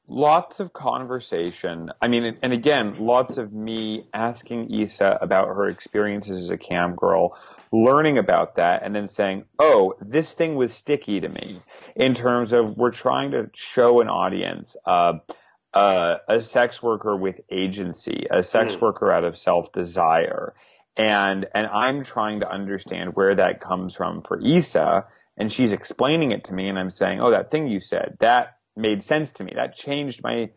Lots 0.08 0.60
of 0.60 0.72
conversation. 0.72 1.92
I 2.00 2.08
mean, 2.08 2.38
and 2.44 2.54
again, 2.54 2.98
lots 3.00 3.38
of 3.40 3.52
me 3.52 4.08
asking 4.14 4.70
Isa 4.72 5.18
about 5.20 5.48
her 5.48 5.66
experiences 5.66 6.38
as 6.44 6.50
a 6.52 6.58
cam 6.58 6.96
girl, 6.96 7.36
learning 7.72 8.20
about 8.20 8.56
that, 8.56 8.84
and 8.84 8.96
then 8.96 9.08
saying, 9.08 9.46
oh, 9.58 9.96
this 10.00 10.32
thing 10.32 10.56
was 10.56 10.74
sticky 10.74 11.22
to 11.22 11.30
me 11.30 11.60
in 11.96 12.14
terms 12.14 12.54
of 12.54 12.78
we're 12.78 12.92
trying 12.92 13.32
to 13.32 13.50
show 13.56 14.00
an 14.02 14.08
audience 14.08 14.78
uh, 14.86 15.14
uh, 15.74 16.18
a 16.30 16.40
sex 16.40 16.82
worker 16.82 17.16
with 17.18 17.42
agency, 17.52 18.28
a 18.32 18.44
sex 18.44 18.76
Mm. 18.76 18.82
worker 18.82 19.12
out 19.12 19.24
of 19.24 19.38
self 19.38 19.72
desire. 19.74 20.54
And, 20.96 21.46
and 21.54 21.68
I'm 21.68 22.06
trying 22.06 22.40
to 22.40 22.50
understand 22.50 23.16
where 23.16 23.36
that 23.36 23.60
comes 23.60 23.96
from 23.96 24.22
for 24.22 24.40
Isa, 24.40 25.06
and 25.38 25.52
she's 25.52 25.72
explaining 25.74 26.32
it 26.32 26.46
to 26.46 26.54
me, 26.54 26.70
and 26.70 26.78
I'm 26.80 26.92
saying, 26.92 27.20
oh, 27.22 27.32
that 27.32 27.52
thing 27.52 27.68
you 27.68 27.80
said, 27.80 28.18
that 28.20 28.58
made 28.76 29.04
sense 29.04 29.32
to 29.34 29.44
me. 29.44 29.54
That 29.56 29.76
changed 29.76 30.22
my 30.24 30.50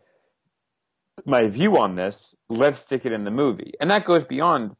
my 1.25 1.47
view 1.47 1.77
on 1.77 1.95
this. 1.95 2.35
Let's 2.47 2.79
stick 2.81 3.05
it 3.05 3.11
in 3.11 3.25
the 3.25 3.31
movie. 3.31 3.73
And 3.81 3.91
that 3.91 4.05
goes 4.05 4.23
beyond 4.23 4.75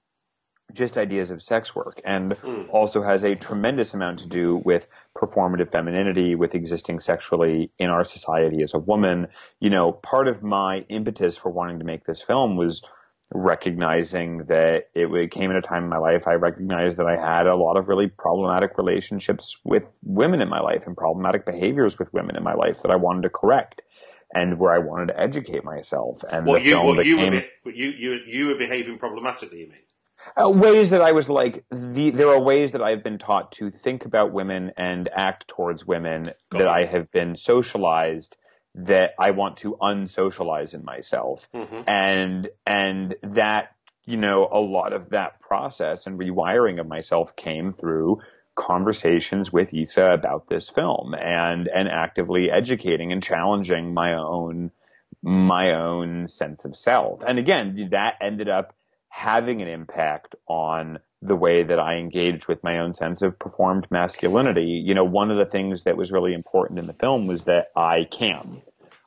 just 0.72 0.98
ideas 0.98 1.32
of 1.32 1.42
sex 1.42 1.76
work 1.76 2.00
and 2.06 2.32
Mm. 2.32 2.68
also 2.70 3.02
has 3.02 3.24
a 3.24 3.36
tremendous 3.36 3.94
amount 3.94 4.20
to 4.20 4.28
do 4.28 4.56
with 4.56 4.88
performative 5.18 5.72
femininity, 5.72 6.36
with 6.36 6.54
existing 6.56 7.00
sexually 7.00 7.72
in 7.80 7.90
our 7.90 8.04
society 8.04 8.62
as 8.62 8.74
a 8.74 8.80
woman. 8.80 9.28
You 9.60 9.72
know, 9.72 9.92
part 9.92 10.28
of 10.28 10.44
my 10.44 10.86
impetus 10.88 11.36
for 11.36 11.50
wanting 11.50 11.80
to 11.80 11.86
make 11.86 12.04
this 12.06 12.22
film 12.22 12.56
was 12.56 12.84
recognizing 13.32 14.38
that 14.46 14.90
it 14.96 15.32
came 15.32 15.52
at 15.52 15.58
a 15.58 15.62
time 15.62 15.84
in 15.84 15.90
my 15.90 16.00
life 16.00 16.28
I 16.28 16.34
recognized 16.34 16.98
that 16.98 17.06
I 17.06 17.16
had 17.16 17.46
a 17.46 17.56
lot 17.56 17.78
of 17.78 17.88
really 17.88 18.08
problematic 18.08 18.78
relationships 18.78 19.58
with 19.64 20.00
women 20.04 20.42
in 20.42 20.50
my 20.50 20.60
life 20.60 20.88
and 20.88 20.98
problematic 20.98 21.46
behaviors 21.46 22.00
with 22.00 22.12
women 22.12 22.36
in 22.36 22.44
my 22.44 22.56
life 22.56 22.82
that 22.82 22.92
I 22.92 22.96
wanted 22.96 23.22
to 23.24 23.30
correct 23.30 23.82
and 24.34 24.58
where 24.58 24.74
I 24.74 24.80
wanted 24.80 25.08
to 25.08 25.20
educate 25.20 25.64
myself. 25.64 26.24
And 26.30 26.48
the 26.48 26.62
you 26.62 26.82
what 26.82 27.06
you 27.06 27.18
were 27.18 27.32
be, 27.32 27.46
you 27.66 27.90
you 27.90 28.20
you 28.26 28.48
were 28.48 28.58
behaving 28.58 28.98
problematically. 28.98 29.62
You 29.62 29.68
mean? 29.68 29.80
uh, 30.42 30.50
ways 30.50 30.90
that 30.90 31.02
I 31.02 31.12
was 31.12 31.30
like 31.30 31.64
the 31.72 32.12
there 32.12 32.30
are 32.30 32.40
ways 32.40 32.72
that 32.72 32.82
I've 32.82 33.04
been 33.04 33.18
taught 33.18 33.52
to 33.54 33.72
think 33.72 34.06
about 34.06 34.32
women 34.32 34.72
and 34.78 35.10
act 35.16 35.48
towards 35.48 35.86
women 35.86 36.32
Got 36.50 36.60
that 36.60 36.62
it. 36.62 36.68
I 36.68 36.86
have 36.86 37.12
been 37.12 37.38
socialized 37.38 38.38
that 38.76 39.12
I 39.20 39.32
want 39.32 39.58
to 39.58 39.78
unsocialize 39.82 40.74
in 40.74 40.84
myself. 40.86 41.48
Hmm 41.54 41.82
and 41.88 42.50
and 42.66 43.16
that 43.24 43.76
you 44.06 44.18
know 44.18 44.48
a 44.52 44.60
lot 44.60 44.94
of 44.94 45.10
that 45.10 45.40
process 45.40 46.06
and 46.08 46.20
rewiring 46.20 46.80
of 46.80 46.88
myself 46.88 47.36
came 47.36 47.74
through 47.74 48.22
conversations 48.56 49.54
with 49.54 49.74
Isa 49.74 50.12
about 50.12 50.48
this 50.50 50.70
film 50.70 51.14
and 51.14 51.68
and 51.68 51.88
actively 51.88 52.50
educating 52.52 53.12
and 53.12 53.24
challenging 53.24 53.94
my 53.94 54.16
own 54.16 54.72
my 55.22 55.74
own 55.74 56.28
sense 56.28 56.66
of 56.66 56.76
self. 56.76 57.24
And 57.26 57.40
again 57.40 57.90
that 57.92 58.16
ended 58.22 58.50
up 58.50 58.76
having 59.10 59.62
an 59.62 59.68
impact 59.68 60.36
on 60.48 61.00
the 61.22 61.36
way 61.36 61.64
that 61.64 61.80
I 61.80 61.96
engaged 61.98 62.48
with 62.48 62.64
my 62.64 62.80
own 62.80 62.94
sense 62.94 63.22
of 63.22 63.38
performed 63.38 63.88
masculinity. 63.92 64.82
You 64.86 64.94
know, 64.94 65.04
one 65.04 65.32
of 65.32 65.38
the 65.38 65.46
things 65.46 65.84
that 65.84 65.98
was 65.98 66.12
really 66.12 66.34
important 66.34 66.80
in 66.80 66.88
the 66.88 66.94
film 66.94 67.28
was 67.28 67.44
that 67.46 67.68
I 67.76 68.06
cam. 68.06 68.62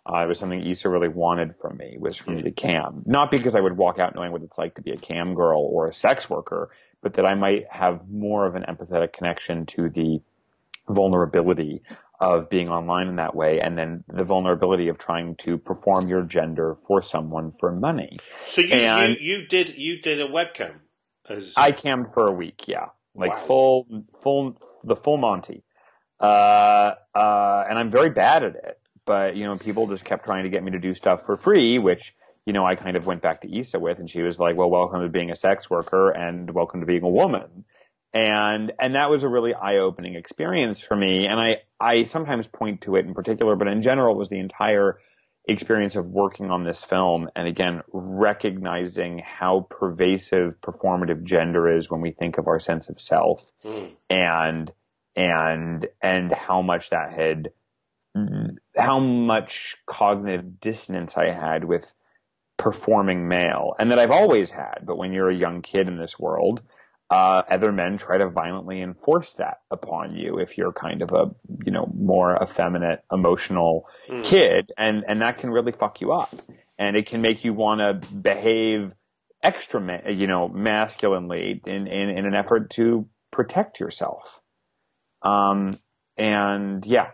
Uh, 0.05 0.25
it 0.25 0.29
was 0.29 0.38
something 0.38 0.61
Isa 0.61 0.88
really 0.88 1.09
wanted 1.09 1.55
from 1.55 1.77
me 1.77 1.96
was 1.98 2.16
for 2.16 2.33
me 2.33 2.42
to 2.42 2.51
cam. 2.51 3.03
Not 3.07 3.31
because 3.31 3.55
I 3.55 3.61
would 3.61 3.77
walk 3.77 3.98
out 3.98 4.14
knowing 4.14 4.33
what 4.33 4.42
it's 4.42 4.59
like 4.59 4.75
to 4.75 4.83
be 4.83 4.90
a 4.90 4.96
cam 4.96 5.35
girl 5.35 5.61
or 5.62 5.88
a 5.88 5.94
sex 5.94 6.29
worker, 6.29 6.70
but 7.03 7.14
that 7.14 7.25
I 7.25 7.35
might 7.35 7.66
have 7.70 8.09
more 8.11 8.46
of 8.46 8.57
an 8.57 8.64
empathetic 8.68 9.12
connection 9.12 9.64
to 9.66 9.88
the 9.88 10.20
vulnerability 10.88 11.83
of 12.20 12.51
being 12.51 12.68
online 12.68 13.09
in 13.09 13.16
that 13.16 13.35
way 13.35 13.61
and 13.61 13.77
then 13.79 14.05
the 14.09 14.25
vulnerability 14.25 14.88
of 14.88 14.98
trying 14.98 15.35
to 15.37 15.57
perform 15.59 16.09
your 16.09 16.22
gender 16.22 16.75
for 16.75 17.03
someone 17.03 17.51
for 17.53 17.72
money. 17.72 18.16
So 18.44 18.61
you, 18.61 18.75
And- 18.75 19.16
you 19.18 19.38
you 19.38 19.46
did 19.46 19.77
you 19.77 20.01
did 20.03 20.20
a 20.20 20.29
webcam 20.29 20.75
as 21.33 21.55
I 21.57 21.73
cammed 21.73 22.12
for 22.14 22.27
a 22.27 22.33
week, 22.33 22.68
yeah, 22.68 22.87
like 23.14 23.33
Wow. 23.33 23.37
full, 23.37 23.87
full, 24.23 24.57
the 24.85 24.97
full 24.97 25.16
Monty. 25.16 25.62
Uh, 26.21 26.95
uh, 27.14 27.64
and 27.68 27.79
I'm 27.79 27.90
very 27.90 28.11
bad 28.11 28.45
at 28.45 28.55
it, 28.55 28.79
but 29.05 29.35
you 29.37 29.45
know, 29.45 29.57
people 29.57 29.88
just 29.88 30.05
kept 30.05 30.25
trying 30.25 30.45
to 30.45 30.51
get 30.51 30.62
me 30.62 30.71
to 30.73 30.79
do 30.79 30.95
stuff 30.95 31.27
for 31.27 31.37
free, 31.37 31.79
which 31.79 32.14
you 32.45 32.53
know, 32.53 32.64
I 32.64 32.75
kind 32.75 32.97
of 32.97 33.07
went 33.07 33.23
back 33.23 33.42
to 33.42 33.49
Isa 33.49 33.79
with, 33.79 33.99
and 34.01 34.11
she 34.11 34.21
was 34.21 34.38
like, 34.38 34.57
"Well, 34.57 34.68
welcome 34.68 35.01
to 35.03 35.09
being 35.09 35.31
a 35.31 35.37
sex 35.37 35.71
worker, 35.71 36.11
and 36.11 36.51
welcome 36.53 36.81
to 36.81 36.87
being 36.87 37.05
a 37.05 37.09
woman." 37.09 37.64
And 38.12 38.73
and 38.79 38.95
that 38.97 39.11
was 39.11 39.23
a 39.23 39.29
really 39.29 39.55
eye-opening 39.55 40.16
experience 40.16 40.81
for 40.81 40.97
me. 40.97 41.27
And 41.27 41.40
I 41.40 41.59
I 41.81 42.05
sometimes 42.05 42.47
point 42.49 42.83
to 42.83 42.97
it 42.97 43.07
in 43.07 43.14
particular, 43.14 43.57
but 43.57 43.68
in 43.68 43.81
general, 43.83 44.14
it 44.14 44.18
was 44.18 44.29
the 44.29 44.40
entire 44.40 44.99
experience 45.46 45.96
of 45.96 46.09
working 46.09 46.50
on 46.50 46.62
this 46.64 46.83
film 46.83 47.28
and 47.35 47.48
again 47.48 47.83
recognizing 47.92 49.18
how 49.18 49.66
pervasive 49.68 50.61
performative 50.61 51.24
gender 51.24 51.76
is 51.76 51.90
when 51.90 52.00
we 52.00 52.12
think 52.12 52.38
of 52.38 52.46
our 52.46 52.61
sense 52.61 52.88
of 52.88 53.00
self 53.00 53.50
Mm. 53.64 53.90
and 54.09 54.72
and 55.16 55.88
and 56.00 56.33
how 56.33 56.62
much 56.62 56.90
that 56.90 57.12
had 57.12 57.50
how 58.76 58.98
much 59.00 59.76
cognitive 59.87 60.61
dissonance 60.61 61.16
I 61.16 61.33
had 61.33 61.64
with 61.64 61.92
performing 62.57 63.26
male 63.26 63.74
and 63.78 63.90
that 63.90 63.98
I've 63.98 64.11
always 64.12 64.50
had 64.50 64.81
but 64.85 64.96
when 64.96 65.12
you're 65.12 65.31
a 65.31 65.35
young 65.35 65.62
kid 65.62 65.88
in 65.88 65.98
this 65.98 66.18
world 66.18 66.62
uh, 67.12 67.42
other 67.51 67.72
men 67.72 67.98
try 67.98 68.16
to 68.16 68.29
violently 68.31 68.81
enforce 68.81 69.35
that 69.35 69.59
upon 69.70 70.14
you 70.14 70.38
if 70.38 70.57
you're 70.57 70.72
kind 70.72 71.03
of 71.03 71.11
a 71.12 71.25
you 71.64 71.70
know 71.72 71.87
more 71.94 72.38
effeminate 72.42 73.05
emotional 73.12 73.87
Mm. 74.09 74.25
kid 74.25 74.72
and 74.77 75.05
and 75.09 75.22
that 75.22 75.38
can 75.38 75.51
really 75.51 75.72
fuck 75.72 76.01
you 76.01 76.12
up 76.12 76.35
and 76.79 76.96
it 76.96 77.07
can 77.07 77.20
make 77.20 77.44
you 77.44 77.53
want 77.55 77.79
to 77.81 78.09
behave 78.31 78.92
extra 79.42 79.81
ma- 79.81 80.09
you 80.09 80.27
know 80.27 80.48
masculinely 80.48 81.61
in, 81.66 81.87
in 81.87 82.09
in 82.18 82.27
an 82.27 82.35
effort 82.35 82.70
to 82.70 83.07
protect 83.31 83.79
yourself 83.79 84.40
um 85.22 85.79
and 86.16 86.85
yeah 86.87 87.11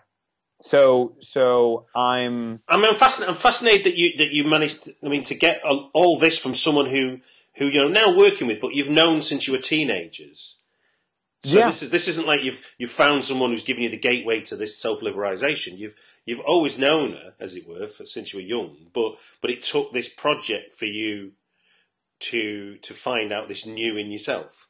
so 0.63 1.17
so 1.21 1.87
i'm 1.95 2.61
I 2.69 2.77
mean, 2.77 2.87
I'm 2.87 2.97
fascinated. 2.97 3.31
I'm 3.35 3.41
fascinated 3.41 3.85
that 3.87 3.97
you 3.97 4.17
that 4.19 4.31
you 4.31 4.45
managed. 4.45 4.85
To, 4.85 4.93
I 5.05 5.09
mean, 5.09 5.23
to 5.25 5.35
get 5.35 5.63
all, 5.65 5.91
all 5.95 6.19
this 6.19 6.37
from 6.39 6.55
someone 6.55 6.87
who 6.87 7.19
who 7.59 7.67
you're 7.67 7.89
now 7.91 8.17
working 8.17 8.47
with, 8.47 8.61
but 8.61 8.75
you've 8.75 8.91
known 8.91 9.21
since 9.23 9.47
you 9.47 9.53
were 9.53 9.59
teenagers. 9.61 10.59
So 11.45 11.59
Yeah. 11.59 11.67
this 11.67 11.83
is 11.83 11.91
this 11.91 12.09
isn't 12.09 12.27
like 12.27 12.43
you've 12.43 12.63
you've 12.79 12.91
found 12.91 13.25
someone 13.25 13.51
who's 13.51 13.63
given 13.63 13.83
you 13.85 13.89
the 13.89 13.97
gateway 13.97 14.41
to 14.43 14.57
this 14.57 14.77
self 14.77 15.01
liberalization. 15.01 15.79
You've 15.79 15.95
you've 16.27 16.41
always 16.41 16.79
known 16.79 17.13
her, 17.13 17.35
as 17.39 17.55
it 17.55 17.69
were, 17.69 17.87
for, 17.87 18.05
since 18.05 18.33
you 18.33 18.39
were 18.41 18.45
young. 18.45 18.89
But 18.93 19.17
but 19.41 19.51
it 19.51 19.63
took 19.63 19.93
this 19.93 20.09
project 20.09 20.73
for 20.75 20.87
you 20.87 21.33
to 22.21 22.77
to 22.79 22.95
find 22.95 23.33
out 23.33 23.47
this 23.49 23.65
new 23.67 23.97
in 23.97 24.11
yourself. 24.11 24.69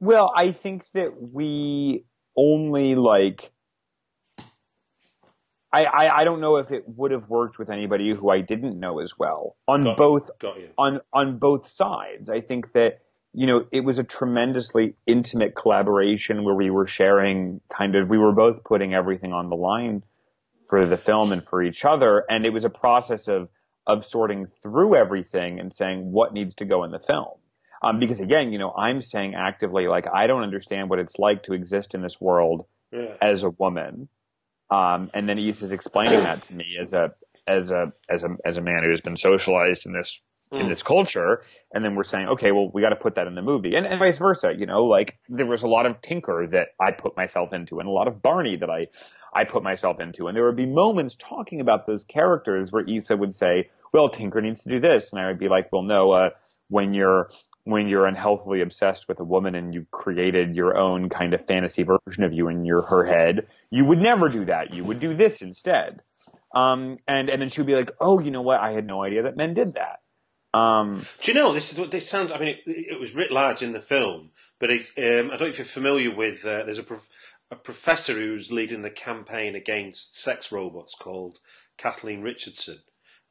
well 0.00 0.32
i 0.36 0.50
think 0.50 0.84
that 0.94 1.12
we 1.38 2.04
only 2.36 2.96
like 2.96 3.52
I, 5.72 5.84
I, 5.86 6.16
I 6.20 6.24
don't 6.24 6.40
know 6.40 6.56
if 6.56 6.70
it 6.70 6.84
would 6.86 7.12
have 7.12 7.28
worked 7.28 7.58
with 7.58 7.70
anybody 7.70 8.12
who 8.14 8.28
I 8.30 8.40
didn't 8.40 8.78
know 8.78 8.98
as 9.00 9.18
well 9.18 9.56
on 9.66 9.84
Got- 9.84 9.96
both 9.96 10.30
on 10.78 11.00
on 11.12 11.38
both 11.38 11.66
sides. 11.66 12.28
I 12.28 12.40
think 12.40 12.72
that 12.72 13.00
you 13.32 13.46
know 13.46 13.66
it 13.72 13.80
was 13.84 13.98
a 13.98 14.04
tremendously 14.04 14.94
intimate 15.06 15.54
collaboration 15.54 16.44
where 16.44 16.54
we 16.54 16.70
were 16.70 16.86
sharing 16.86 17.60
kind 17.74 17.94
of 17.96 18.08
we 18.08 18.18
were 18.18 18.32
both 18.32 18.64
putting 18.64 18.92
everything 18.94 19.32
on 19.32 19.48
the 19.48 19.56
line 19.56 20.02
for 20.68 20.84
the 20.86 20.96
film 20.96 21.32
and 21.32 21.42
for 21.42 21.62
each 21.62 21.84
other, 21.84 22.24
and 22.28 22.44
it 22.46 22.50
was 22.50 22.64
a 22.64 22.70
process 22.70 23.28
of 23.28 23.48
of 23.86 24.04
sorting 24.04 24.46
through 24.46 24.94
everything 24.94 25.58
and 25.58 25.74
saying 25.74 26.12
what 26.12 26.32
needs 26.32 26.54
to 26.56 26.64
go 26.64 26.84
in 26.84 26.90
the 26.92 27.00
film. 27.00 27.38
Um, 27.82 27.98
because 27.98 28.20
again, 28.20 28.52
you 28.52 28.58
know, 28.58 28.70
I'm 28.72 29.00
saying 29.00 29.34
actively 29.34 29.88
like 29.88 30.06
I 30.12 30.26
don't 30.28 30.42
understand 30.44 30.88
what 30.88 30.98
it's 31.00 31.18
like 31.18 31.42
to 31.44 31.52
exist 31.54 31.94
in 31.94 32.02
this 32.02 32.20
world 32.20 32.66
Yeah. 32.92 33.14
as 33.20 33.42
a 33.42 33.50
woman. 33.50 34.08
Um, 34.72 35.10
and 35.14 35.28
then 35.28 35.38
Isa's 35.38 35.72
explaining 35.72 36.22
that 36.22 36.42
to 36.42 36.54
me 36.54 36.64
as 36.80 36.92
a 36.92 37.12
as 37.46 37.70
a 37.70 37.92
as 38.08 38.22
a 38.24 38.28
as 38.44 38.56
a 38.56 38.60
man 38.60 38.82
who's 38.84 39.00
been 39.00 39.16
socialized 39.16 39.86
in 39.86 39.92
this 39.92 40.20
in 40.52 40.66
Mm. 40.66 40.68
this 40.68 40.82
culture. 40.82 41.42
And 41.74 41.82
then 41.82 41.94
we're 41.94 42.04
saying, 42.04 42.28
okay, 42.28 42.52
well, 42.52 42.70
we 42.74 42.82
got 42.82 42.90
to 42.90 42.96
put 42.96 43.14
that 43.14 43.26
in 43.26 43.34
the 43.34 43.40
movie, 43.42 43.74
and, 43.74 43.86
and 43.86 43.98
vice 43.98 44.18
versa. 44.18 44.52
You 44.56 44.66
know, 44.66 44.84
like 44.84 45.18
there 45.30 45.46
was 45.46 45.62
a 45.62 45.66
lot 45.68 45.86
of 45.86 46.00
Tinker 46.02 46.46
that 46.50 46.68
I 46.78 46.90
put 46.90 47.16
myself 47.16 47.54
into, 47.54 47.80
and 47.80 47.88
a 47.88 47.90
lot 47.92 48.06
of 48.06 48.20
Barney 48.20 48.56
that 48.56 48.68
I 48.70 48.88
I 49.34 49.44
put 49.44 49.62
myself 49.62 49.98
into, 50.00 50.28
and 50.28 50.36
there 50.36 50.44
would 50.44 50.56
be 50.56 50.66
moments 50.66 51.16
talking 51.16 51.60
about 51.62 51.86
those 51.86 52.04
characters 52.04 52.70
where 52.70 52.84
Isa 52.86 53.16
would 53.16 53.34
say, 53.34 53.70
well, 53.94 54.08
Tinker 54.10 54.42
needs 54.42 54.62
to 54.62 54.68
do 54.68 54.78
this, 54.80 55.10
and 55.12 55.20
I 55.20 55.26
would 55.28 55.38
be 55.38 55.48
like, 55.48 55.72
well, 55.72 55.82
no, 55.82 56.12
uh, 56.12 56.30
when 56.68 56.92
you're 56.92 57.30
when 57.64 57.88
you're 57.88 58.06
unhealthily 58.06 58.60
obsessed 58.60 59.08
with 59.08 59.20
a 59.20 59.24
woman 59.24 59.54
and 59.54 59.72
you've 59.72 59.90
created 59.90 60.56
your 60.56 60.76
own 60.76 61.08
kind 61.08 61.32
of 61.32 61.46
fantasy 61.46 61.84
version 61.84 62.24
of 62.24 62.32
you 62.32 62.48
in 62.48 62.64
your 62.64 62.82
her 62.82 63.04
head, 63.04 63.46
you 63.70 63.84
would 63.84 63.98
never 63.98 64.28
do 64.28 64.44
that. 64.46 64.74
You 64.74 64.84
would 64.84 65.00
do 65.00 65.14
this 65.14 65.42
instead. 65.42 66.00
Um, 66.54 66.98
and 67.08 67.30
and 67.30 67.40
then 67.40 67.48
she 67.48 67.60
would 67.60 67.66
be 67.66 67.74
like, 67.74 67.90
oh, 68.00 68.20
you 68.20 68.30
know 68.30 68.42
what? 68.42 68.60
I 68.60 68.72
had 68.72 68.86
no 68.86 69.02
idea 69.02 69.22
that 69.22 69.36
men 69.36 69.54
did 69.54 69.74
that. 69.74 70.00
Um, 70.54 71.02
Do 71.20 71.32
you 71.32 71.34
know 71.34 71.52
this 71.52 71.72
is 71.72 71.78
what 71.78 71.90
they 71.90 72.00
sound? 72.00 72.30
I 72.30 72.38
mean, 72.38 72.48
it, 72.48 72.60
it 72.66 73.00
was 73.00 73.14
writ 73.14 73.32
large 73.32 73.62
in 73.62 73.72
the 73.72 73.80
film, 73.80 74.32
but 74.58 74.70
it's, 74.70 74.90
um, 74.98 75.30
I 75.30 75.36
don't 75.36 75.40
know 75.40 75.46
if 75.46 75.58
you're 75.58 75.64
familiar 75.64 76.14
with. 76.14 76.44
Uh, 76.44 76.64
there's 76.64 76.76
a, 76.76 76.82
prof- 76.82 77.08
a 77.50 77.56
professor 77.56 78.12
who's 78.12 78.52
leading 78.52 78.82
the 78.82 78.90
campaign 78.90 79.54
against 79.54 80.14
sex 80.14 80.52
robots 80.52 80.94
called 80.94 81.38
Kathleen 81.78 82.20
Richardson. 82.20 82.80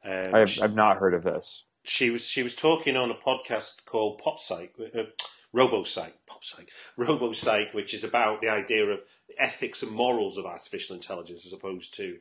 Um, 0.04 0.34
I've, 0.34 0.58
I've 0.60 0.74
not 0.74 0.96
heard 0.96 1.14
of 1.14 1.22
this. 1.22 1.64
She 1.82 2.10
was 2.10 2.28
she 2.28 2.42
was 2.42 2.54
talking 2.54 2.96
on 2.96 3.10
a 3.10 3.14
podcast 3.14 3.84
called 3.84 4.18
Pop 4.18 4.40
Psych, 4.40 4.74
uh, 4.96 5.04
Robo 5.52 5.84
Psych, 5.84 6.14
Pop 6.26 6.44
Psych, 6.44 6.70
Robo 6.96 7.32
Psych, 7.32 7.74
which 7.74 7.92
is 7.92 8.04
about 8.04 8.40
the 8.40 8.48
idea 8.48 8.86
of 8.86 9.02
the 9.28 9.40
ethics 9.40 9.82
and 9.82 9.92
morals 9.92 10.38
of 10.38 10.46
artificial 10.46 10.94
intelligence 10.94 11.46
as 11.46 11.52
opposed 11.52 11.94
to 11.94 12.18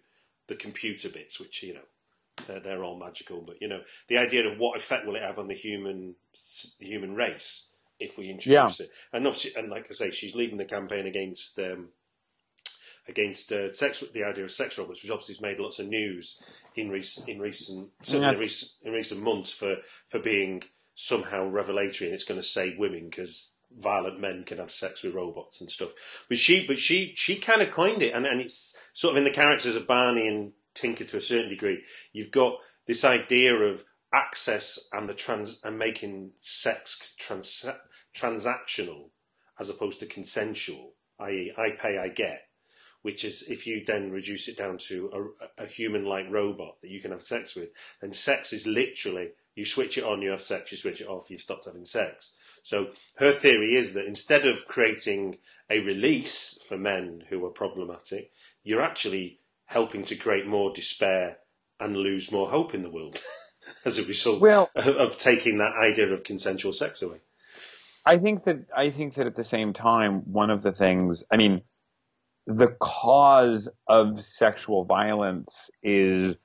the 0.47 0.55
computer 0.55 1.09
bits, 1.09 1.39
which 1.39 1.63
you 1.63 1.73
know 1.73 1.81
they're, 2.47 2.59
they're 2.59 2.83
all 2.83 2.97
magical. 2.97 3.41
But 3.41 3.61
you 3.61 3.67
know 3.67 3.81
the 4.07 4.17
idea 4.17 4.47
of 4.47 4.57
what 4.57 4.77
effect 4.77 5.05
will 5.05 5.15
it 5.15 5.23
have 5.23 5.39
on 5.39 5.47
the 5.47 5.53
human 5.53 6.15
human 6.79 7.15
race 7.15 7.67
if 7.99 8.17
we 8.17 8.29
introduce 8.31 8.79
it, 8.79 8.89
and 9.13 9.27
obviously, 9.27 9.51
and 9.55 9.69
like 9.69 9.87
I 9.89 9.93
say, 9.93 10.11
she's 10.11 10.35
leading 10.35 10.57
the 10.57 10.65
campaign 10.65 11.05
against. 11.05 11.59
Um, 11.59 11.89
Against 13.07 13.51
uh, 13.51 13.73
sex, 13.73 14.03
the 14.13 14.23
idea 14.23 14.43
of 14.43 14.51
sex 14.51 14.77
robots, 14.77 15.01
which 15.01 15.11
obviously 15.11 15.33
has 15.35 15.41
made 15.41 15.59
lots 15.59 15.79
of 15.79 15.87
news 15.87 16.41
in 16.75 16.89
recent, 16.89 17.27
in 17.27 17.39
recent, 17.39 17.89
certainly 18.03 18.35
in 18.35 18.39
recent, 18.39 18.71
in 18.83 18.93
recent 18.93 19.23
months 19.23 19.51
for 19.51 19.77
for 20.07 20.19
being 20.19 20.63
somehow 20.93 21.47
revelatory, 21.47 22.07
and 22.07 22.13
it's 22.13 22.23
going 22.23 22.39
to 22.39 22.45
save 22.45 22.77
women 22.77 23.09
because 23.09 23.55
violent 23.77 24.19
men 24.19 24.43
can 24.43 24.57
have 24.57 24.71
sex 24.71 25.03
with 25.03 25.15
robots 25.15 25.61
and 25.61 25.71
stuff. 25.71 25.91
But 26.27 26.37
she, 26.37 26.65
but 26.65 26.77
she, 26.77 27.13
she 27.15 27.37
kind 27.37 27.61
of 27.61 27.71
coined 27.71 28.01
it, 28.03 28.13
and, 28.13 28.25
and 28.25 28.41
it's 28.41 28.77
sort 28.93 29.13
of 29.13 29.17
in 29.17 29.23
the 29.23 29.31
characters 29.31 29.75
of 29.75 29.87
Barney 29.87 30.27
and 30.27 30.51
Tinker 30.73 31.05
to 31.05 31.17
a 31.17 31.21
certain 31.21 31.49
degree. 31.49 31.83
You've 32.13 32.31
got 32.31 32.57
this 32.85 33.03
idea 33.03 33.53
of 33.53 33.85
access 34.13 34.77
and 34.91 35.07
the 35.07 35.13
trans 35.13 35.59
and 35.63 35.77
making 35.77 36.31
sex 36.39 37.13
trans, 37.17 37.65
transactional 38.15 39.09
as 39.59 39.69
opposed 39.69 39.99
to 39.99 40.05
consensual, 40.05 40.93
i.e., 41.19 41.53
I 41.57 41.71
pay, 41.71 41.97
I 41.97 42.09
get. 42.09 42.47
Which 43.01 43.25
is 43.25 43.43
if 43.49 43.65
you 43.65 43.83
then 43.85 44.11
reduce 44.11 44.47
it 44.47 44.57
down 44.57 44.77
to 44.89 45.33
a, 45.57 45.63
a 45.63 45.65
human-like 45.65 46.29
robot 46.29 46.75
that 46.81 46.91
you 46.91 47.01
can 47.01 47.11
have 47.11 47.23
sex 47.23 47.55
with, 47.55 47.69
then 47.99 48.13
sex 48.13 48.53
is 48.53 48.67
literally 48.67 49.31
you 49.55 49.65
switch 49.65 49.97
it 49.97 50.03
on, 50.03 50.21
you 50.21 50.29
have 50.29 50.41
sex, 50.41 50.71
you 50.71 50.77
switch 50.77 51.01
it 51.01 51.07
off, 51.07 51.29
you've 51.29 51.41
stopped 51.41 51.65
having 51.65 51.83
sex. 51.83 52.31
So 52.63 52.89
her 53.17 53.31
theory 53.31 53.75
is 53.75 53.93
that 53.93 54.05
instead 54.05 54.45
of 54.45 54.67
creating 54.67 55.37
a 55.69 55.79
release 55.79 56.59
for 56.67 56.77
men 56.77 57.23
who 57.29 57.45
are 57.45 57.49
problematic, 57.49 58.31
you're 58.63 58.81
actually 58.81 59.39
helping 59.65 60.03
to 60.05 60.15
create 60.15 60.47
more 60.47 60.71
despair 60.73 61.37
and 61.79 61.97
lose 61.97 62.31
more 62.31 62.49
hope 62.49 62.73
in 62.73 62.83
the 62.83 62.89
world 62.89 63.21
as 63.85 63.97
a 63.97 64.05
result 64.05 64.39
Well- 64.39 64.69
of, 64.75 64.87
of 64.87 65.17
taking 65.17 65.57
that 65.57 65.73
idea 65.81 66.11
of 66.11 66.23
consensual 66.23 66.73
sex 66.73 67.01
away. 67.01 67.17
I 68.03 68.17
think 68.17 68.45
that 68.45 68.65
I 68.75 68.89
think 68.89 69.13
that 69.13 69.27
at 69.27 69.35
the 69.35 69.43
same 69.43 69.73
time, 69.73 70.21
one 70.31 70.49
of 70.49 70.63
the 70.63 70.71
things, 70.71 71.23
I 71.29 71.37
mean, 71.37 71.61
the 72.47 72.69
cause 72.79 73.69
of 73.87 74.21
sexual 74.23 74.83
violence 74.83 75.69
is 75.83 76.35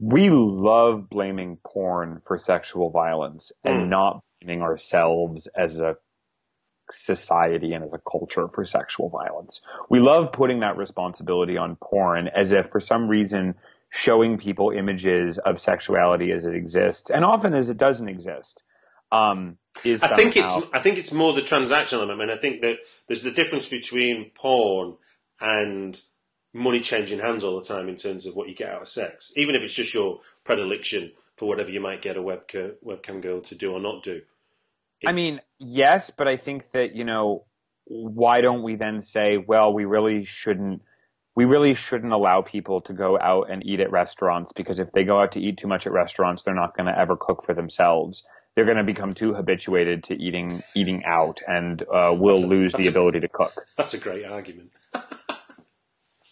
we 0.00 0.30
love 0.30 1.08
blaming 1.10 1.58
porn 1.64 2.20
for 2.20 2.38
sexual 2.38 2.90
violence 2.90 3.52
and 3.64 3.84
Mm. 3.84 3.88
not 3.88 4.24
blaming 4.40 4.62
ourselves 4.62 5.46
as 5.48 5.80
a 5.80 5.96
society 6.90 7.74
and 7.74 7.84
as 7.84 7.94
a 7.94 7.98
culture 7.98 8.48
for 8.48 8.64
sexual 8.64 9.08
violence. 9.08 9.60
We 9.90 10.00
love 10.00 10.32
putting 10.32 10.60
that 10.60 10.76
responsibility 10.76 11.56
on 11.56 11.76
porn 11.76 12.28
as 12.28 12.52
if 12.52 12.70
for 12.70 12.80
some 12.80 13.08
reason 13.08 13.56
showing 13.90 14.38
people 14.38 14.70
images 14.70 15.38
of 15.38 15.60
sexuality 15.60 16.32
as 16.32 16.44
it 16.44 16.54
exists 16.54 17.10
and 17.10 17.24
often 17.24 17.54
as 17.54 17.68
it 17.70 17.76
doesn't 17.78 18.08
exist 18.08 18.62
um, 19.12 19.58
is 19.84 20.02
I 20.02 20.14
think 20.14 20.36
it's 20.36 20.52
somehow- 20.52 20.68
I 20.72 20.80
think 20.80 20.98
it's 20.98 21.12
more 21.12 21.32
the 21.32 21.42
transactional 21.42 21.94
element. 22.02 22.20
I 22.20 22.24
mean, 22.26 22.30
I 22.36 22.38
think 22.38 22.60
that 22.60 22.78
there's 23.06 23.22
the 23.22 23.30
difference 23.30 23.68
between 23.68 24.30
porn 24.34 24.96
and 25.40 26.00
money 26.52 26.80
changing 26.80 27.18
hands 27.18 27.42
all 27.42 27.58
the 27.58 27.64
time 27.64 27.88
in 27.88 27.96
terms 27.96 28.26
of 28.26 28.36
what 28.36 28.48
you 28.48 28.54
get 28.54 28.70
out 28.70 28.82
of 28.82 28.88
sex, 28.88 29.32
even 29.36 29.54
if 29.54 29.62
it's 29.62 29.74
just 29.74 29.94
your 29.94 30.20
predilection 30.44 31.12
for 31.36 31.48
whatever 31.48 31.70
you 31.70 31.80
might 31.80 32.02
get 32.02 32.16
a 32.16 32.22
webcam 32.22 32.74
webcam 32.84 33.20
girl 33.22 33.40
to 33.40 33.54
do 33.54 33.72
or 33.72 33.80
not 33.80 34.02
do. 34.02 34.22
I 35.04 35.12
mean, 35.12 35.40
yes, 35.58 36.10
but 36.16 36.28
I 36.28 36.36
think 36.36 36.70
that, 36.72 36.94
you 36.94 37.04
know, 37.04 37.44
why 37.86 38.40
don't 38.40 38.62
we 38.62 38.76
then 38.76 39.00
say, 39.02 39.36
well, 39.36 39.72
we 39.72 39.84
really 39.84 40.24
shouldn't, 40.24 40.82
we 41.34 41.44
really 41.44 41.74
shouldn't 41.74 42.12
allow 42.12 42.42
people 42.42 42.82
to 42.82 42.92
go 42.92 43.18
out 43.18 43.50
and 43.50 43.66
eat 43.66 43.80
at 43.80 43.90
restaurants 43.90 44.52
because 44.54 44.78
if 44.78 44.92
they 44.92 45.02
go 45.02 45.20
out 45.20 45.32
to 45.32 45.40
eat 45.40 45.56
too 45.58 45.66
much 45.66 45.86
at 45.86 45.92
restaurants, 45.92 46.42
they're 46.44 46.54
not 46.54 46.76
going 46.76 46.86
to 46.86 46.96
ever 46.96 47.16
cook 47.16 47.42
for 47.44 47.54
themselves. 47.54 48.22
They're 48.54 48.64
going 48.66 48.76
to 48.76 48.84
become 48.84 49.14
too 49.14 49.32
habituated 49.34 50.04
to 50.04 50.14
eating, 50.14 50.62
eating 50.74 51.04
out 51.04 51.40
and, 51.46 51.82
uh, 51.82 52.14
will 52.18 52.44
a- 52.44 52.46
lose 52.46 52.72
the 52.72 52.86
a- 52.86 52.90
ability 52.90 53.20
to 53.20 53.28
cook. 53.28 53.66
that's 53.76 53.94
a 53.94 53.98
great 53.98 54.24
argument. 54.24 54.70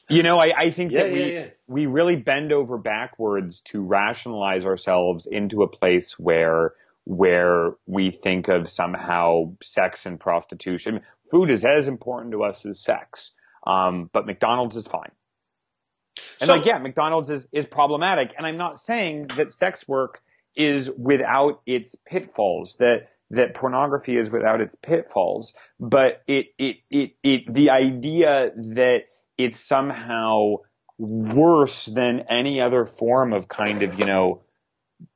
You 0.08 0.24
know, 0.24 0.38
I, 0.40 0.48
I 0.58 0.70
think 0.72 0.90
Yeah, 0.90 1.04
that 1.04 1.12
we 1.12 1.20
yeah, 1.20 1.26
yeah. 1.26 1.46
we 1.68 1.86
really 1.86 2.16
bend 2.16 2.50
over 2.52 2.78
backwards 2.78 3.60
to 3.66 3.80
rationalize 3.80 4.66
ourselves 4.66 5.26
into 5.30 5.62
a 5.62 5.68
place 5.68 6.18
where 6.18 6.72
where 7.04 7.74
we 7.86 8.10
think 8.10 8.48
of 8.48 8.68
somehow 8.68 9.52
sex 9.62 10.06
and 10.06 10.18
prostitution. 10.18 11.02
Food 11.30 11.48
is 11.48 11.64
as 11.64 11.86
important 11.86 12.32
to 12.32 12.42
us 12.42 12.66
as 12.66 12.80
sex, 12.80 13.30
um, 13.64 14.10
but 14.12 14.26
McDonald's 14.26 14.76
is 14.76 14.86
fine. 14.88 15.12
And 16.40 16.48
So- 16.48 16.56
like, 16.56 16.66
yeah, 16.66 16.78
McDonald's 16.78 17.30
is, 17.30 17.46
is 17.52 17.66
problematic. 17.66 18.32
And 18.36 18.44
I'm 18.44 18.56
not 18.56 18.80
saying 18.80 19.28
that 19.36 19.54
sex 19.54 19.86
work 19.86 20.20
is 20.56 20.90
without 20.90 21.62
its 21.66 21.94
pitfalls, 22.06 22.76
that, 22.76 23.08
that 23.30 23.54
pornography 23.54 24.16
is 24.16 24.30
without 24.30 24.60
its 24.60 24.74
pitfalls, 24.82 25.54
but 25.78 26.22
it, 26.26 26.46
it, 26.58 26.76
it, 26.90 27.10
it, 27.22 27.54
the 27.54 27.70
idea 27.70 28.50
that 28.56 29.00
it's 29.38 29.60
somehow 29.60 30.56
worse 30.98 31.86
than 31.86 32.20
any 32.28 32.60
other 32.60 32.84
form 32.84 33.32
of 33.32 33.48
kind 33.48 33.82
of, 33.82 33.98
you 33.98 34.04
know, 34.04 34.42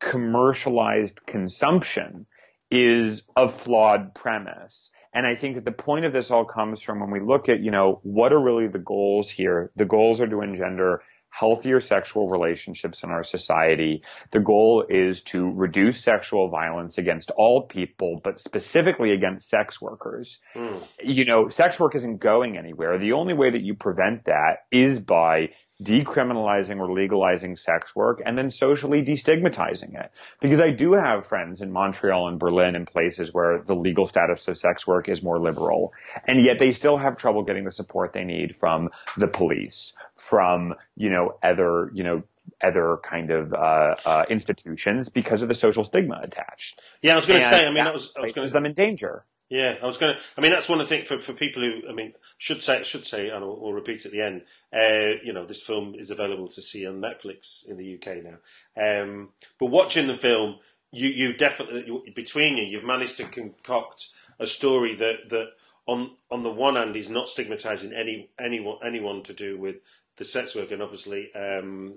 commercialized 0.01 1.27
consumption 1.27 2.27
is 2.71 3.23
a 3.37 3.49
flawed 3.49 4.15
premise. 4.15 4.91
And 5.13 5.27
I 5.27 5.37
think 5.37 5.57
that 5.57 5.65
the 5.65 5.73
point 5.73 6.07
of 6.07 6.13
this 6.13 6.31
all 6.31 6.45
comes 6.45 6.83
from 6.83 7.01
when 7.01 7.11
we 7.11 7.21
look 7.21 7.49
at, 7.49 7.61
you 7.61 7.71
know, 7.71 8.01
what 8.03 8.33
are 8.33 8.41
really 8.41 8.67
the 8.67 8.79
goals 8.79 9.31
here? 9.31 9.71
The 9.77 9.85
goals 9.85 10.21
are 10.21 10.27
to 10.27 10.41
engender 10.41 11.03
healthier 11.37 11.81
sexual 11.81 12.29
relationships 12.29 13.03
in 13.03 13.11
our 13.11 13.25
society. 13.25 14.03
The 14.31 14.39
goal 14.39 14.85
is 14.89 15.23
to 15.25 15.51
reduce 15.51 16.01
sexual 16.01 16.49
violence 16.49 16.97
against 16.97 17.33
all 17.37 17.63
people, 17.67 18.21
but 18.23 18.41
specifically 18.41 19.11
against 19.11 19.49
sex 19.49 19.81
workers. 19.81 20.41
Hmm. 20.55 20.79
You 21.03 21.25
know, 21.25 21.49
sex 21.49 21.81
work 21.81 21.97
isn't 21.97 22.19
going 22.19 22.57
anywhere. 22.57 22.99
The 22.99 23.13
only 23.13 23.35
way 23.35 23.51
that 23.51 23.63
you 23.63 23.75
prevent 23.75 24.27
that 24.27 24.67
is 24.71 25.01
by 25.01 25.51
decriminalizing 25.85 26.81
or 26.81 26.93
legalizing 26.93 27.57
sex 27.57 27.95
work 27.95 28.23
and 28.25 28.37
then 28.37 28.51
socially 28.51 29.03
destigmatizing 29.03 29.99
it. 30.01 30.11
Because 30.41 30.61
I 30.61 30.71
do 30.71 30.95
have 30.95 31.27
friends 31.27 31.61
in 31.61 31.71
Montreal 31.71 32.29
and 32.29 32.39
Berlin 32.39 32.75
and 32.75 32.87
places 32.87 33.33
where 33.33 33.63
the 33.63 33.75
legal 33.75 34.07
status 34.07 34.49
of 34.49 34.59
sex 34.59 34.87
work 34.87 35.09
is 35.09 35.23
more 35.23 35.39
liberal. 35.39 35.93
And 36.27 36.45
yet 36.45 36.59
they 36.59 36.73
still 36.73 36.97
have 36.97 37.19
trouble 37.19 37.43
getting 37.43 37.65
the 37.65 37.73
support 37.73 38.13
they 38.13 38.25
need 38.25 38.57
from 38.57 38.91
the 39.17 39.29
police, 39.29 39.97
from, 40.17 40.75
you 40.97 41.11
know, 41.11 41.39
other, 41.43 41.91
you 41.93 42.03
know, 42.03 42.23
other 42.63 42.99
kind 43.03 43.31
of 43.31 43.53
uh, 43.53 43.95
uh, 44.05 44.25
institutions 44.31 45.09
because 45.09 45.43
of 45.43 45.49
the 45.49 45.55
social 45.55 45.85
stigma 45.85 46.21
attached. 46.23 46.81
Yeah, 47.03 47.13
I 47.13 47.17
was 47.17 47.27
going 47.27 47.41
to 47.41 47.47
say. 47.47 47.67
I 47.67 47.69
mean, 47.69 47.77
that 47.77 47.85
that 47.85 47.93
was 47.93 48.13
I 48.17 48.21
was 48.21 48.33
going 48.33 48.47
to 48.47 48.53
them 48.53 48.67
in 48.67 48.75
danger. 48.75 49.25
Yeah, 49.51 49.77
I 49.83 49.87
was 49.87 49.99
going 49.99 50.15
to. 50.15 50.21
I 50.37 50.41
mean, 50.41 50.53
that's 50.53 50.69
one 50.69 50.81
of 50.81 50.89
the 50.89 50.95
things 50.97 51.07
for, 51.07 51.21
for 51.21 51.33
people 51.33 51.63
who. 51.63 51.83
I 51.89 51.93
mean, 51.93 52.15
should 52.39 52.63
say 52.63 52.83
should 52.83 53.05
say, 53.05 53.29
and 53.29 53.45
we'll, 53.45 53.61
we'll 53.61 53.73
repeat 53.73 54.07
at 54.07 54.13
the 54.13 54.23
end. 54.23 54.43
Uh, 54.73 55.21
you 55.23 55.33
know, 55.33 55.45
this 55.45 55.63
film 55.63 55.95
is 55.95 56.11
available 56.11 56.49
to 56.49 56.63
see 56.63 56.87
on 56.87 57.01
Netflix 57.01 57.67
in 57.69 57.77
the 57.77 57.95
UK 57.95 58.25
now. 58.25 59.03
Um, 59.03 59.31
but 59.61 59.67
watching 59.67 60.07
the 60.07 60.17
film, 60.17 60.61
you 60.91 61.09
you 61.09 61.37
definitely 61.37 61.85
you, 61.87 62.03
between 62.15 62.57
you, 62.57 62.65
you've 62.65 62.85
managed 62.85 63.19
to 63.19 63.25
concoct 63.25 64.09
a 64.39 64.47
story 64.47 64.95
that 64.95 65.29
that 65.29 65.51
on 65.87 66.13
on 66.31 66.43
the 66.43 66.51
one 66.51 66.77
hand, 66.77 66.97
is 66.97 67.11
not 67.11 67.29
stigmatizing 67.29 67.93
any 67.93 68.31
anyone 68.39 68.79
anyone 68.83 69.23
to 69.25 69.35
do 69.35 69.59
with 69.59 69.77
the 70.17 70.25
sex 70.25 70.55
work, 70.55 70.71
and 70.71 70.83
obviously 70.83 71.33
um, 71.35 71.95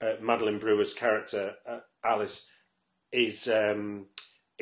uh, 0.00 0.14
Madeline 0.20 0.58
Brewer's 0.58 0.94
character 0.94 1.54
uh, 1.66 1.80
Alice 2.04 2.48
is 3.12 3.46
um, 3.48 4.06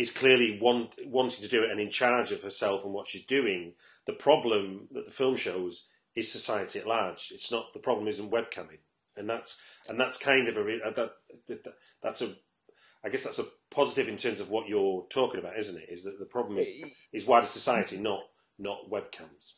is 0.00 0.10
clearly 0.10 0.58
want, 0.58 0.94
wanting 1.04 1.42
to 1.42 1.48
do 1.48 1.62
it 1.62 1.70
and 1.70 1.78
in 1.78 1.90
charge 1.90 2.32
of 2.32 2.42
herself 2.42 2.84
and 2.84 2.94
what 2.94 3.06
she's 3.06 3.24
doing. 3.26 3.74
The 4.06 4.14
problem 4.14 4.88
that 4.92 5.04
the 5.04 5.10
film 5.10 5.36
shows 5.36 5.88
is 6.16 6.32
society 6.32 6.78
at 6.78 6.88
large. 6.88 7.30
It's 7.34 7.50
not 7.50 7.74
the 7.74 7.80
problem 7.80 8.08
isn't 8.08 8.30
webcamming, 8.30 8.78
and 9.14 9.28
that's 9.28 9.58
and 9.88 10.00
that's 10.00 10.16
kind 10.16 10.48
of 10.48 10.56
a 10.56 10.60
uh, 10.60 10.90
that, 10.92 11.12
that 11.48 11.74
that's 12.02 12.22
a 12.22 12.34
I 13.04 13.10
guess 13.10 13.24
that's 13.24 13.38
a 13.38 13.44
positive 13.70 14.08
in 14.08 14.16
terms 14.16 14.40
of 14.40 14.48
what 14.48 14.68
you're 14.68 15.06
talking 15.10 15.38
about, 15.38 15.58
isn't 15.58 15.76
it? 15.76 15.88
Is 15.90 16.04
that 16.04 16.18
the 16.18 16.24
problem 16.24 16.56
is 16.56 16.68
is 17.12 17.26
wider 17.26 17.46
society, 17.46 17.98
not 17.98 18.22
not 18.58 18.90
webcams. 18.90 19.52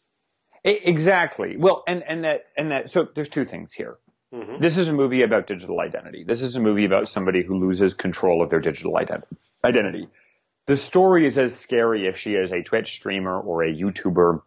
Exactly. 0.65 1.57
Well, 1.57 1.85
and 1.87 2.03
and 2.03 2.25
that 2.25 2.47
and 2.57 2.73
that. 2.73 2.91
So 2.91 3.05
there's 3.05 3.29
two 3.29 3.45
things 3.45 3.73
here. 3.73 3.99
Mm-hmm. 4.35 4.61
This 4.61 4.77
is 4.77 4.89
a 4.89 4.93
movie 4.93 5.23
about 5.23 5.47
digital 5.47 5.79
identity. 5.81 6.25
This 6.25 6.43
is 6.43 6.57
a 6.57 6.61
movie 6.61 6.87
about 6.87 7.09
somebody 7.09 7.43
who 7.43 7.59
loses 7.59 7.95
control 7.95 8.43
of 8.43 8.49
their 8.51 8.61
digital 8.61 8.95
ident- 8.95 9.25
identity. 9.65 10.09
The 10.67 10.77
story 10.77 11.27
is 11.27 11.39
as 11.39 11.59
scary 11.59 12.07
if 12.07 12.19
she 12.19 12.35
is 12.35 12.53
a 12.53 12.63
Twitch 12.63 12.93
streamer 12.93 13.39
or 13.39 13.65
a 13.65 13.75
YouTuber 13.75 14.43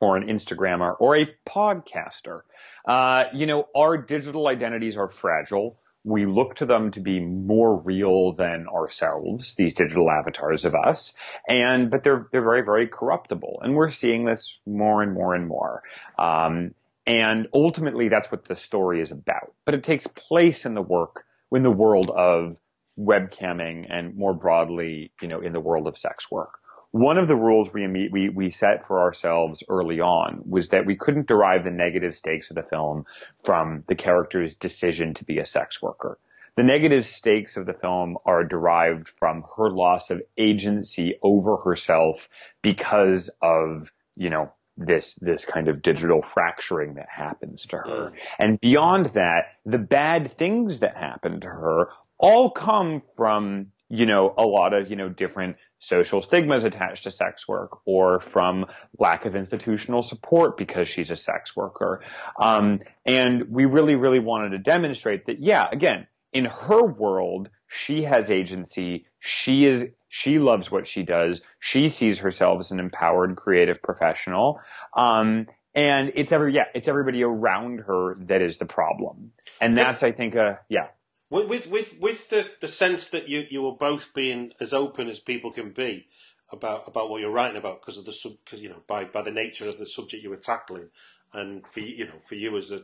or 0.00 0.16
an 0.16 0.28
Instagrammer 0.28 0.94
or 0.98 1.16
a 1.16 1.26
podcaster. 1.46 2.40
Uh, 2.86 3.24
you 3.34 3.46
know, 3.46 3.68
our 3.76 3.96
digital 3.96 4.48
identities 4.48 4.96
are 4.96 5.08
fragile 5.08 5.78
we 6.04 6.26
look 6.26 6.56
to 6.56 6.66
them 6.66 6.90
to 6.92 7.00
be 7.00 7.20
more 7.20 7.80
real 7.82 8.32
than 8.32 8.66
ourselves, 8.68 9.54
these 9.54 9.74
digital 9.74 10.10
avatars 10.10 10.64
of 10.64 10.74
us. 10.74 11.14
And, 11.48 11.90
but 11.90 12.02
they're, 12.02 12.26
they're 12.32 12.42
very, 12.42 12.64
very 12.64 12.88
corruptible. 12.88 13.60
And 13.62 13.74
we're 13.74 13.90
seeing 13.90 14.24
this 14.24 14.58
more 14.66 15.02
and 15.02 15.12
more 15.12 15.34
and 15.34 15.46
more. 15.46 15.82
Um, 16.18 16.74
and 17.06 17.48
ultimately 17.54 18.08
that's 18.08 18.30
what 18.32 18.44
the 18.44 18.56
story 18.56 19.00
is 19.00 19.12
about. 19.12 19.54
But 19.64 19.74
it 19.74 19.84
takes 19.84 20.06
place 20.06 20.66
in 20.66 20.74
the 20.74 20.82
work, 20.82 21.24
in 21.52 21.62
the 21.62 21.70
world 21.70 22.10
of 22.10 22.58
webcamming 22.98 23.86
and 23.88 24.14
more 24.16 24.34
broadly, 24.34 25.12
you 25.20 25.28
know, 25.28 25.40
in 25.40 25.52
the 25.52 25.60
world 25.60 25.86
of 25.86 25.98
sex 25.98 26.30
work. 26.30 26.58
One 26.90 27.16
of 27.16 27.26
the 27.26 27.36
rules 27.36 27.72
we, 27.72 27.86
we, 28.12 28.28
we 28.28 28.50
set 28.50 28.86
for 28.86 29.00
ourselves 29.00 29.62
early 29.68 30.00
on 30.00 30.42
was 30.46 30.68
that 30.68 30.84
we 30.84 30.96
couldn't 30.96 31.26
derive 31.26 31.64
the 31.64 31.70
negative 31.70 32.14
stakes 32.14 32.50
of 32.50 32.56
the 32.56 32.62
film 32.62 33.06
from 33.44 33.82
the 33.88 33.94
character's 33.94 34.56
decision 34.56 35.14
to 35.14 35.24
be 35.24 35.38
a 35.38 35.46
sex 35.46 35.80
worker. 35.80 36.18
The 36.54 36.62
negative 36.62 37.06
stakes 37.06 37.56
of 37.56 37.64
the 37.64 37.72
film 37.72 38.18
are 38.26 38.44
derived 38.44 39.08
from 39.08 39.42
her 39.56 39.70
loss 39.70 40.10
of 40.10 40.20
agency 40.36 41.18
over 41.22 41.56
herself 41.56 42.28
because 42.60 43.30
of, 43.40 43.90
you 44.16 44.28
know, 44.28 44.52
this 44.76 45.14
this 45.16 45.44
kind 45.44 45.68
of 45.68 45.82
digital 45.82 46.22
fracturing 46.22 46.94
that 46.94 47.08
happens 47.08 47.66
to 47.66 47.76
her. 47.76 48.10
Mm. 48.10 48.18
And 48.38 48.60
beyond 48.60 49.06
that, 49.06 49.44
the 49.64 49.78
bad 49.78 50.36
things 50.38 50.80
that 50.80 50.96
happen 50.96 51.40
to 51.40 51.48
her 51.48 51.88
all 52.18 52.50
come 52.50 53.02
from, 53.16 53.66
you 53.88 54.06
know, 54.06 54.34
a 54.36 54.44
lot 54.46 54.72
of, 54.72 54.90
you 54.90 54.96
know, 54.96 55.08
different 55.08 55.56
social 55.78 56.22
stigmas 56.22 56.64
attached 56.64 57.04
to 57.04 57.10
sex 57.10 57.46
work 57.48 57.80
or 57.84 58.20
from 58.20 58.66
lack 58.98 59.24
of 59.24 59.34
institutional 59.34 60.02
support 60.02 60.56
because 60.56 60.88
she's 60.88 61.10
a 61.10 61.16
sex 61.16 61.56
worker. 61.56 62.02
Um, 62.40 62.80
and 63.04 63.50
we 63.50 63.64
really, 63.64 63.96
really 63.96 64.20
wanted 64.20 64.50
to 64.50 64.58
demonstrate 64.58 65.26
that, 65.26 65.42
yeah, 65.42 65.66
again, 65.70 66.06
in 66.32 66.44
her 66.44 66.84
world, 66.84 67.50
she 67.68 68.04
has 68.04 68.30
agency. 68.30 69.06
She 69.18 69.66
is, 69.66 69.86
she 70.14 70.38
loves 70.38 70.70
what 70.70 70.86
she 70.86 71.02
does. 71.02 71.40
She 71.58 71.88
sees 71.88 72.18
herself 72.18 72.60
as 72.60 72.70
an 72.70 72.78
empowered 72.78 73.34
creative 73.34 73.80
professional. 73.80 74.60
Um, 74.94 75.46
and 75.74 76.12
it's 76.14 76.32
every, 76.32 76.54
yeah, 76.54 76.66
it's 76.74 76.86
everybody 76.86 77.22
around 77.22 77.80
her 77.80 78.16
that 78.26 78.42
is 78.42 78.58
the 78.58 78.66
problem. 78.66 79.32
And 79.58 79.74
that's, 79.74 80.02
I 80.02 80.12
think, 80.12 80.36
uh, 80.36 80.56
yeah 80.68 80.88
with 81.30 81.66
with 81.66 81.98
with 81.98 82.28
the, 82.28 82.50
the 82.60 82.68
sense 82.68 83.08
that 83.08 83.26
you 83.26 83.46
you 83.48 83.62
were 83.62 83.72
both 83.72 84.12
being 84.12 84.52
as 84.60 84.74
open 84.74 85.08
as 85.08 85.18
people 85.18 85.50
can 85.50 85.70
be 85.70 86.06
about 86.50 86.86
about 86.86 87.08
what 87.08 87.22
you're 87.22 87.30
writing 87.30 87.56
about 87.56 87.80
because 87.80 87.96
of 87.96 88.04
the 88.04 88.12
sub 88.12 88.32
because 88.44 88.60
you 88.60 88.68
know 88.68 88.82
by 88.86 89.04
by 89.04 89.22
the 89.22 89.30
nature 89.30 89.66
of 89.66 89.78
the 89.78 89.86
subject 89.86 90.22
you 90.22 90.28
were 90.28 90.36
tackling 90.36 90.90
and 91.32 91.66
for 91.66 91.80
you 91.80 92.04
know 92.04 92.18
for 92.18 92.34
you 92.34 92.54
as 92.58 92.70
a 92.70 92.82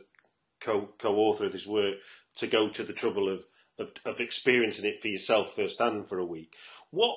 co 0.59 0.89
co-author 0.97 1.45
of 1.45 1.51
this 1.51 1.67
work 1.67 1.97
to 2.35 2.47
go 2.47 2.69
to 2.69 2.81
the 2.81 2.93
trouble 2.93 3.29
of 3.29 3.45
of, 3.79 3.93
of 4.05 4.19
experiencing 4.19 4.85
it 4.85 5.01
for 5.01 5.07
yourself 5.07 5.55
firsthand 5.55 6.07
for 6.07 6.19
a 6.19 6.25
week 6.25 6.55
what 6.91 7.15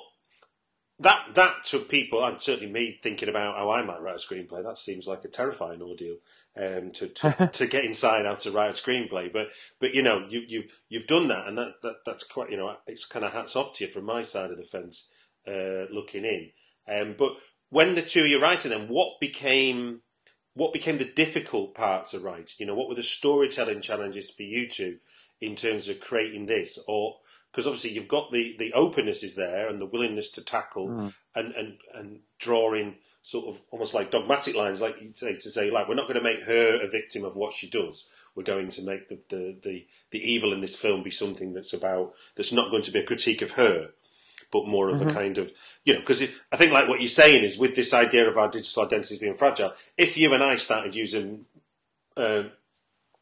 that 0.99 1.35
that 1.35 1.63
to 1.65 1.79
people 1.79 2.23
and 2.23 2.41
certainly 2.41 2.71
me 2.71 2.99
thinking 3.01 3.29
about 3.29 3.57
how 3.57 3.71
I 3.71 3.83
might 3.83 4.01
write 4.01 4.15
a 4.15 4.17
screenplay 4.17 4.63
that 4.63 4.77
seems 4.77 5.07
like 5.07 5.25
a 5.25 5.29
terrifying 5.29 5.81
ordeal 5.81 6.17
um, 6.55 6.91
to, 6.91 7.07
to, 7.07 7.49
to 7.53 7.67
get 7.67 7.85
inside 7.85 8.25
how 8.25 8.35
to 8.35 8.51
write 8.51 8.69
a 8.69 8.73
screenplay. 8.73 9.31
But 9.31 9.49
but 9.79 9.93
you 9.93 10.01
know 10.01 10.25
you've 10.29 10.49
you've 10.49 10.81
you've 10.89 11.07
done 11.07 11.27
that, 11.29 11.47
and 11.47 11.57
that, 11.57 11.75
that 11.81 11.97
that's 12.05 12.23
quite 12.23 12.51
you 12.51 12.57
know 12.57 12.75
it's 12.87 13.05
kind 13.05 13.25
of 13.25 13.33
hats 13.33 13.55
off 13.55 13.73
to 13.75 13.85
you 13.85 13.91
from 13.91 14.05
my 14.05 14.23
side 14.23 14.51
of 14.51 14.57
the 14.57 14.63
fence 14.63 15.09
uh, 15.47 15.85
looking 15.91 16.25
in. 16.25 16.51
Um, 16.87 17.15
but 17.17 17.33
when 17.69 17.95
the 17.95 18.01
two 18.01 18.21
of 18.21 18.27
you 18.27 18.41
writing 18.41 18.71
them, 18.71 18.87
what 18.87 19.19
became 19.19 20.01
what 20.53 20.73
became 20.73 20.99
the 20.99 21.05
difficult 21.05 21.73
parts 21.73 22.13
of 22.13 22.23
writing? 22.23 22.55
You 22.59 22.67
know, 22.67 22.75
what 22.75 22.87
were 22.87 22.95
the 22.95 23.03
storytelling 23.03 23.81
challenges 23.81 24.29
for 24.29 24.43
you 24.43 24.69
two 24.69 24.97
in 25.45 25.55
terms 25.55 25.87
of 25.87 25.99
creating 25.99 26.45
this, 26.45 26.79
or 26.87 27.17
because 27.51 27.67
obviously 27.67 27.91
you've 27.91 28.07
got 28.07 28.31
the 28.31 28.55
the 28.57 28.73
openness 28.73 29.23
is 29.23 29.35
there 29.35 29.67
and 29.67 29.79
the 29.79 29.85
willingness 29.85 30.29
to 30.31 30.41
tackle 30.41 30.87
mm. 30.87 31.13
and 31.35 31.53
and 31.53 31.77
and 31.93 32.19
drawing 32.39 32.95
sort 33.23 33.47
of 33.47 33.61
almost 33.71 33.93
like 33.93 34.11
dogmatic 34.11 34.53
lines, 34.53 34.81
like 34.81 35.01
you 35.01 35.09
say, 35.13 35.33
to 35.33 35.49
say, 35.49 35.71
like, 35.71 35.87
we're 35.87 35.95
not 35.95 36.07
going 36.07 36.17
to 36.17 36.21
make 36.21 36.41
her 36.41 36.79
a 36.81 36.87
victim 36.87 37.23
of 37.23 37.37
what 37.37 37.53
she 37.53 37.69
does. 37.69 38.05
We're 38.35 38.43
going 38.43 38.67
to 38.69 38.81
make 38.83 39.07
the, 39.07 39.15
the, 39.29 39.57
the, 39.63 39.87
the 40.11 40.19
evil 40.19 40.51
in 40.51 40.59
this 40.59 40.75
film 40.75 41.03
be 41.03 41.09
something 41.09 41.53
that's 41.53 41.71
about, 41.71 42.13
that's 42.35 42.51
not 42.51 42.69
going 42.69 42.83
to 42.83 42.91
be 42.91 42.99
a 42.99 43.05
critique 43.05 43.41
of 43.41 43.51
her, 43.51 43.91
but 44.51 44.67
more 44.67 44.89
of 44.89 44.99
mm-hmm. 44.99 45.07
a 45.07 45.13
kind 45.13 45.37
of, 45.37 45.53
you 45.85 45.93
know, 45.93 46.01
because 46.01 46.21
I 46.51 46.57
think 46.57 46.73
like 46.73 46.89
what 46.89 46.99
you're 46.99 47.07
saying 47.07 47.45
is 47.45 47.57
with 47.57 47.75
this 47.75 47.93
idea 47.93 48.27
of 48.29 48.37
our 48.37 48.49
digital 48.49 48.83
identities 48.83 49.19
being 49.19 49.35
fragile, 49.35 49.71
if 49.97 50.17
you 50.17 50.33
and 50.33 50.43
I 50.43 50.57
started 50.57 50.93
using 50.93 51.45
uh, 52.17 52.43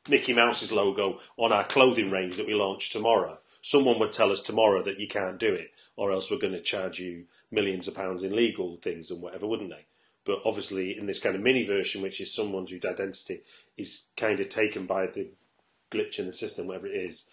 Mickey 0.10 0.34
Mouse's 0.34 0.72
logo 0.72 1.20
on 1.38 1.52
our 1.52 1.64
clothing 1.64 2.10
range 2.10 2.38
that 2.38 2.48
we 2.48 2.54
launch 2.54 2.90
tomorrow, 2.90 3.40
someone 3.62 4.00
would 4.00 4.12
tell 4.12 4.32
us 4.32 4.42
tomorrow 4.42 4.82
that 4.84 5.00
you 5.00 5.08
can't 5.08 5.40
do 5.40 5.54
it, 5.54 5.72
or 5.96 6.12
else 6.12 6.32
we're 6.32 6.40
going 6.40 6.54
to 6.54 6.62
charge 6.62 7.00
you 7.00 7.26
millions 7.52 7.88
of 7.88 7.96
pounds 7.96 8.24
in 8.24 8.36
legal 8.36 8.78
things 8.78 9.12
and 9.12 9.22
whatever, 9.22 9.46
wouldn't 9.46 9.70
they? 9.70 9.86
But 10.26 10.40
obviously, 10.46 10.98
in 10.98 11.06
this 11.06 11.20
kind 11.20 11.36
of 11.36 11.42
mini 11.42 11.66
version, 11.66 12.02
which 12.02 12.22
is 12.22 12.34
someone's 12.34 12.70
whose 12.70 12.86
identity 12.86 13.42
is 13.78 14.08
kind 14.16 14.40
of 14.40 14.50
taken 14.50 14.86
by 14.86 15.08
the 15.08 15.30
glitch 15.92 16.20
in 16.20 16.28
the 16.28 16.34
system, 16.34 16.68
whatever 16.68 16.88
it 16.88 16.96
is, 16.96 17.28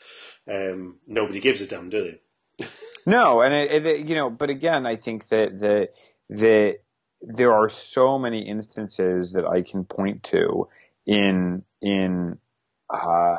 um, 0.50 0.96
nobody 1.06 1.40
gives 1.40 1.60
a 1.60 1.66
damn, 1.66 1.90
do 1.90 2.18
they? 2.58 2.66
no, 3.06 3.42
and 3.42 3.54
it, 3.54 3.86
it, 3.86 4.06
you 4.06 4.14
know, 4.14 4.30
but 4.30 4.50
again, 4.50 4.86
I 4.86 4.96
think 4.96 5.28
that 5.28 5.58
the 5.58 5.90
the 6.28 6.78
there 7.20 7.52
are 7.52 7.68
so 7.68 8.18
many 8.18 8.48
instances 8.48 9.32
that 9.32 9.46
I 9.46 9.62
can 9.62 9.84
point 9.84 10.22
to 10.24 10.68
in 11.06 11.62
in 11.80 12.38
uh, 12.90 13.36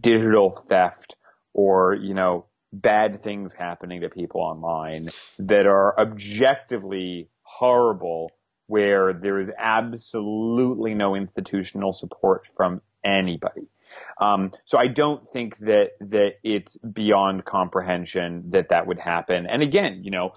digital 0.00 0.50
theft 0.50 1.16
or 1.52 1.94
you 1.94 2.14
know 2.14 2.46
bad 2.72 3.22
things 3.22 3.52
happening 3.52 4.00
to 4.00 4.08
people 4.08 4.40
online 4.40 5.08
that 5.38 5.66
are 5.66 5.98
objectively 5.98 7.28
horrible 7.42 8.30
where 8.66 9.12
there 9.12 9.38
is 9.38 9.50
absolutely 9.58 10.94
no 10.94 11.14
institutional 11.14 11.92
support 11.92 12.42
from 12.56 12.80
anybody. 13.04 13.68
Um, 14.20 14.52
so 14.64 14.78
I 14.78 14.88
don't 14.88 15.28
think 15.28 15.58
that 15.58 15.90
that 16.00 16.32
it's 16.42 16.76
beyond 16.78 17.44
comprehension 17.44 18.50
that 18.50 18.70
that 18.70 18.86
would 18.86 18.98
happen. 18.98 19.46
And 19.46 19.62
again, 19.62 20.00
you 20.02 20.10
know, 20.10 20.32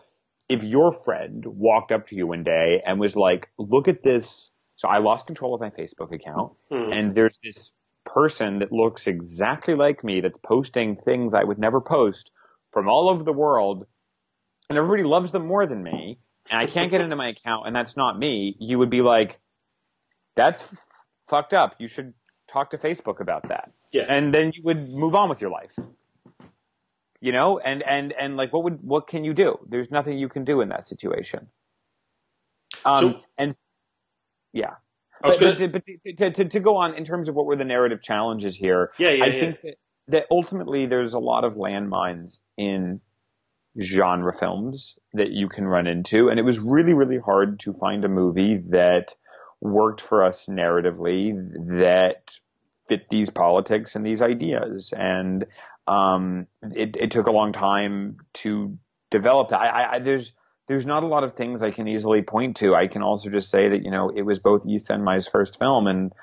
if 0.50 0.64
your 0.64 0.92
friend 0.92 1.44
walked 1.46 1.92
up 1.92 2.08
to 2.10 2.16
you 2.16 2.28
one 2.28 2.44
day 2.44 2.82
and 2.86 3.00
was 3.00 3.16
like, 3.16 3.50
"Look 3.58 3.88
at 3.88 4.04
this," 4.04 4.52
so 4.76 4.90
I 4.90 5.00
lost 5.00 5.28
control 5.28 5.56
of 5.56 5.62
my 5.62 5.70
Facebook 5.70 6.14
account, 6.14 6.54
mm. 6.72 6.94
and 6.94 7.16
there's 7.16 7.40
this 7.44 7.72
person 8.18 8.60
that 8.60 8.72
looks 8.72 9.08
exactly 9.08 9.76
like 9.76 10.04
me 10.04 10.22
that's 10.22 10.40
posting 10.44 10.96
things 10.96 11.34
I 11.34 11.44
would 11.44 11.60
never 11.60 11.82
post 11.82 12.32
from 12.72 12.90
all 12.90 13.10
over 13.10 13.24
the 13.24 13.34
world, 13.34 13.86
and 14.70 14.78
everybody 14.78 15.04
loves 15.04 15.32
them 15.32 15.46
more 15.46 15.66
than 15.66 15.84
me 15.84 16.20
and 16.50 16.60
I 16.60 16.66
can't 16.68 16.92
get 16.92 17.02
into 17.02 17.16
my 17.16 17.30
account 17.30 17.68
and 17.68 17.76
that's 17.76 17.98
not 17.98 18.18
me, 18.18 18.56
you 18.60 18.80
would 18.80 18.90
be 18.90 19.02
like, 19.02 19.40
that's 20.36 20.62
f- 20.62 20.86
fucked 21.28 21.54
up. 21.54 21.76
You 21.80 21.88
should 21.88 22.14
talk 22.52 22.72
to 22.72 22.78
Facebook 22.78 23.20
about 23.20 23.50
that. 23.50 23.72
Yeah. 23.92 24.06
And 24.08 24.34
then 24.34 24.52
you 24.54 24.64
would 24.64 24.90
move 24.90 25.16
on 25.16 25.30
with 25.30 25.42
your 25.42 25.50
life. 25.50 25.76
You 27.20 27.32
know, 27.32 27.58
and, 27.58 27.82
and, 27.82 28.14
and 28.14 28.38
like, 28.38 28.54
what 28.54 28.64
would, 28.64 28.84
what 28.84 29.08
can 29.08 29.24
you 29.24 29.34
do? 29.34 29.58
There's 29.68 29.90
nothing 29.90 30.18
you 30.18 30.30
can 30.30 30.46
do 30.46 30.62
in 30.62 30.70
that 30.70 30.88
situation. 30.88 31.48
Um, 32.86 33.00
so, 33.00 33.22
and 33.38 33.56
yeah. 34.54 34.76
But, 35.22 35.40
gonna... 35.40 35.68
but, 35.68 35.84
to, 36.18 36.32
to, 36.32 36.46
to, 36.46 36.60
go 36.60 36.78
on 36.78 36.94
in 36.94 37.06
terms 37.06 37.30
of 37.30 37.36
what 37.36 37.46
were 37.46 37.56
the 37.56 37.66
narrative 37.66 38.02
challenges 38.02 38.56
here, 38.56 38.92
yeah, 38.98 39.10
yeah, 39.10 39.24
I 39.24 39.28
yeah. 39.28 39.40
think 39.40 39.62
that, 39.62 39.76
that 40.10 40.26
ultimately 40.32 40.86
there's 40.86 41.14
a 41.14 41.20
lot 41.20 41.44
of 41.44 41.56
landmines 41.56 42.40
in 42.58 43.02
genre 43.80 44.34
films 44.34 44.98
that 45.14 45.32
you 45.32 45.50
can 45.50 45.66
run 45.66 45.88
into. 45.88 46.30
And 46.30 46.40
it 46.40 46.44
was 46.44 46.60
really, 46.60 46.94
really 46.94 47.20
hard 47.20 47.60
to 47.62 47.74
find 47.74 48.04
a 48.06 48.10
movie 48.10 48.58
that 48.70 49.14
worked 49.62 50.02
for 50.02 50.24
us 50.24 50.48
narratively 50.48 51.34
that 51.80 52.32
fit 52.88 53.10
these 53.10 53.30
politics 53.30 53.96
and 53.96 54.06
these 54.06 54.22
ideas. 54.22 54.94
And 54.96 55.46
um, 55.88 56.48
it, 56.64 56.96
it, 56.98 57.12
took 57.12 57.28
a 57.28 57.32
long 57.32 57.54
time 57.54 58.18
to 58.36 58.78
develop 59.10 59.50
that. 59.50 59.60
I, 59.60 59.96
I, 59.96 60.00
there's 60.00 60.34
there's 60.68 60.86
not 60.86 61.04
a 61.04 61.08
lot 61.08 61.24
of 61.24 61.36
things 61.36 61.62
I 61.62 61.72
can 61.72 61.88
easily 61.88 62.22
point 62.22 62.58
to. 62.58 62.76
I 62.76 62.88
can 62.88 63.02
also 63.02 63.30
just 63.30 63.50
say 63.50 63.70
that 63.70 63.84
you 63.84 63.92
know 63.92 64.10
it 64.10 64.24
was 64.24 64.40
both 64.40 64.66
Isa 64.66 64.94
and 64.94 65.04
my 65.04 65.20
first 65.20 65.58
film, 65.58 65.88
and 65.88 66.14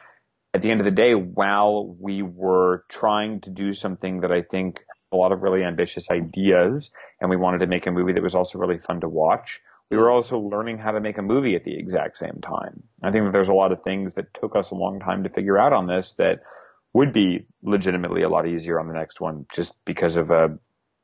at 0.53 0.63
the 0.63 0.71
end 0.71 0.81
of 0.81 0.85
the 0.85 0.91
day, 0.91 1.15
while 1.15 1.97
we 1.99 2.23
were 2.23 2.85
trying 2.89 3.41
to 3.43 3.51
do 3.51 3.73
something 3.73 4.21
that 4.21 4.31
I 4.31 4.43
think 4.43 4.85
a 5.13 5.17
lot 5.17 5.33
of 5.33 5.43
really 5.43 5.65
ambitious 5.65 6.11
ideas, 6.11 6.91
and 7.21 7.31
we 7.31 7.37
wanted 7.37 7.59
to 7.59 7.67
make 7.67 7.87
a 7.87 7.91
movie 7.91 8.13
that 8.13 8.23
was 8.23 8.35
also 8.35 8.59
really 8.59 8.79
fun 8.79 9.01
to 9.01 9.09
watch. 9.09 9.61
We 9.91 9.97
were 9.97 10.11
also 10.11 10.39
learning 10.39 10.79
how 10.79 10.93
to 10.93 11.01
make 11.01 11.19
a 11.19 11.23
movie 11.23 11.55
at 11.57 11.65
the 11.65 11.77
exact 11.77 12.19
same 12.19 12.41
time. 12.43 12.83
I 13.03 13.11
think 13.11 13.25
that 13.25 13.33
there's 13.33 13.49
a 13.49 13.55
lot 13.55 13.73
of 13.73 13.83
things 13.83 14.15
that 14.15 14.35
took 14.35 14.57
us 14.57 14.71
a 14.71 14.75
long 14.75 14.99
time 14.99 15.25
to 15.25 15.29
figure 15.29 15.59
out 15.59 15.73
on 15.73 15.87
this 15.87 16.13
that 16.13 16.41
would 16.93 17.13
be 17.13 17.47
legitimately 17.63 18.23
a 18.23 18.29
lot 18.29 18.47
easier 18.47 18.81
on 18.81 18.87
the 18.87 18.95
next 18.95 19.21
one 19.21 19.47
just 19.53 19.73
because 19.85 20.17
of 20.17 20.31
a, 20.31 20.59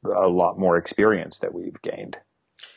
a 0.04 0.28
lot 0.28 0.58
more 0.58 0.76
experience 0.76 1.38
that 1.38 1.52
we've 1.52 1.80
gained. 1.82 2.16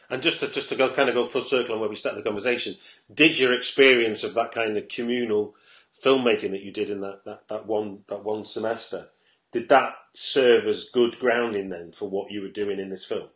And 0.10 0.22
just 0.22 0.40
to 0.42 0.48
just 0.48 0.70
to 0.70 0.76
go 0.76 0.90
kind 0.90 1.10
of 1.10 1.16
go 1.16 1.28
full 1.28 1.42
circle 1.42 1.76
on 1.76 1.82
where 1.82 1.90
we 1.90 1.96
started 1.96 2.20
the 2.20 2.30
conversation, 2.30 2.76
did 3.14 3.40
your 3.40 3.54
experience 3.54 4.24
of 4.24 4.34
that 4.36 4.52
kind 4.52 4.78
of 4.78 4.88
communal 4.88 5.56
filmmaking 6.04 6.52
that 6.52 6.64
you 6.64 6.72
did 6.72 6.90
in 6.90 7.02
that, 7.02 7.24
that, 7.26 7.48
that 7.48 7.66
one 7.66 8.04
that 8.10 8.24
one 8.24 8.44
semester 8.44 9.10
did 9.54 9.70
that 9.70 9.94
serve 10.14 10.68
as 10.68 10.90
good 10.90 11.18
grounding 11.20 11.70
then 11.70 11.92
for 11.92 12.10
what 12.10 12.32
you 12.32 12.42
were 12.42 12.50
doing 12.50 12.80
in 12.80 12.90
this 12.90 13.06
film? 13.06 13.30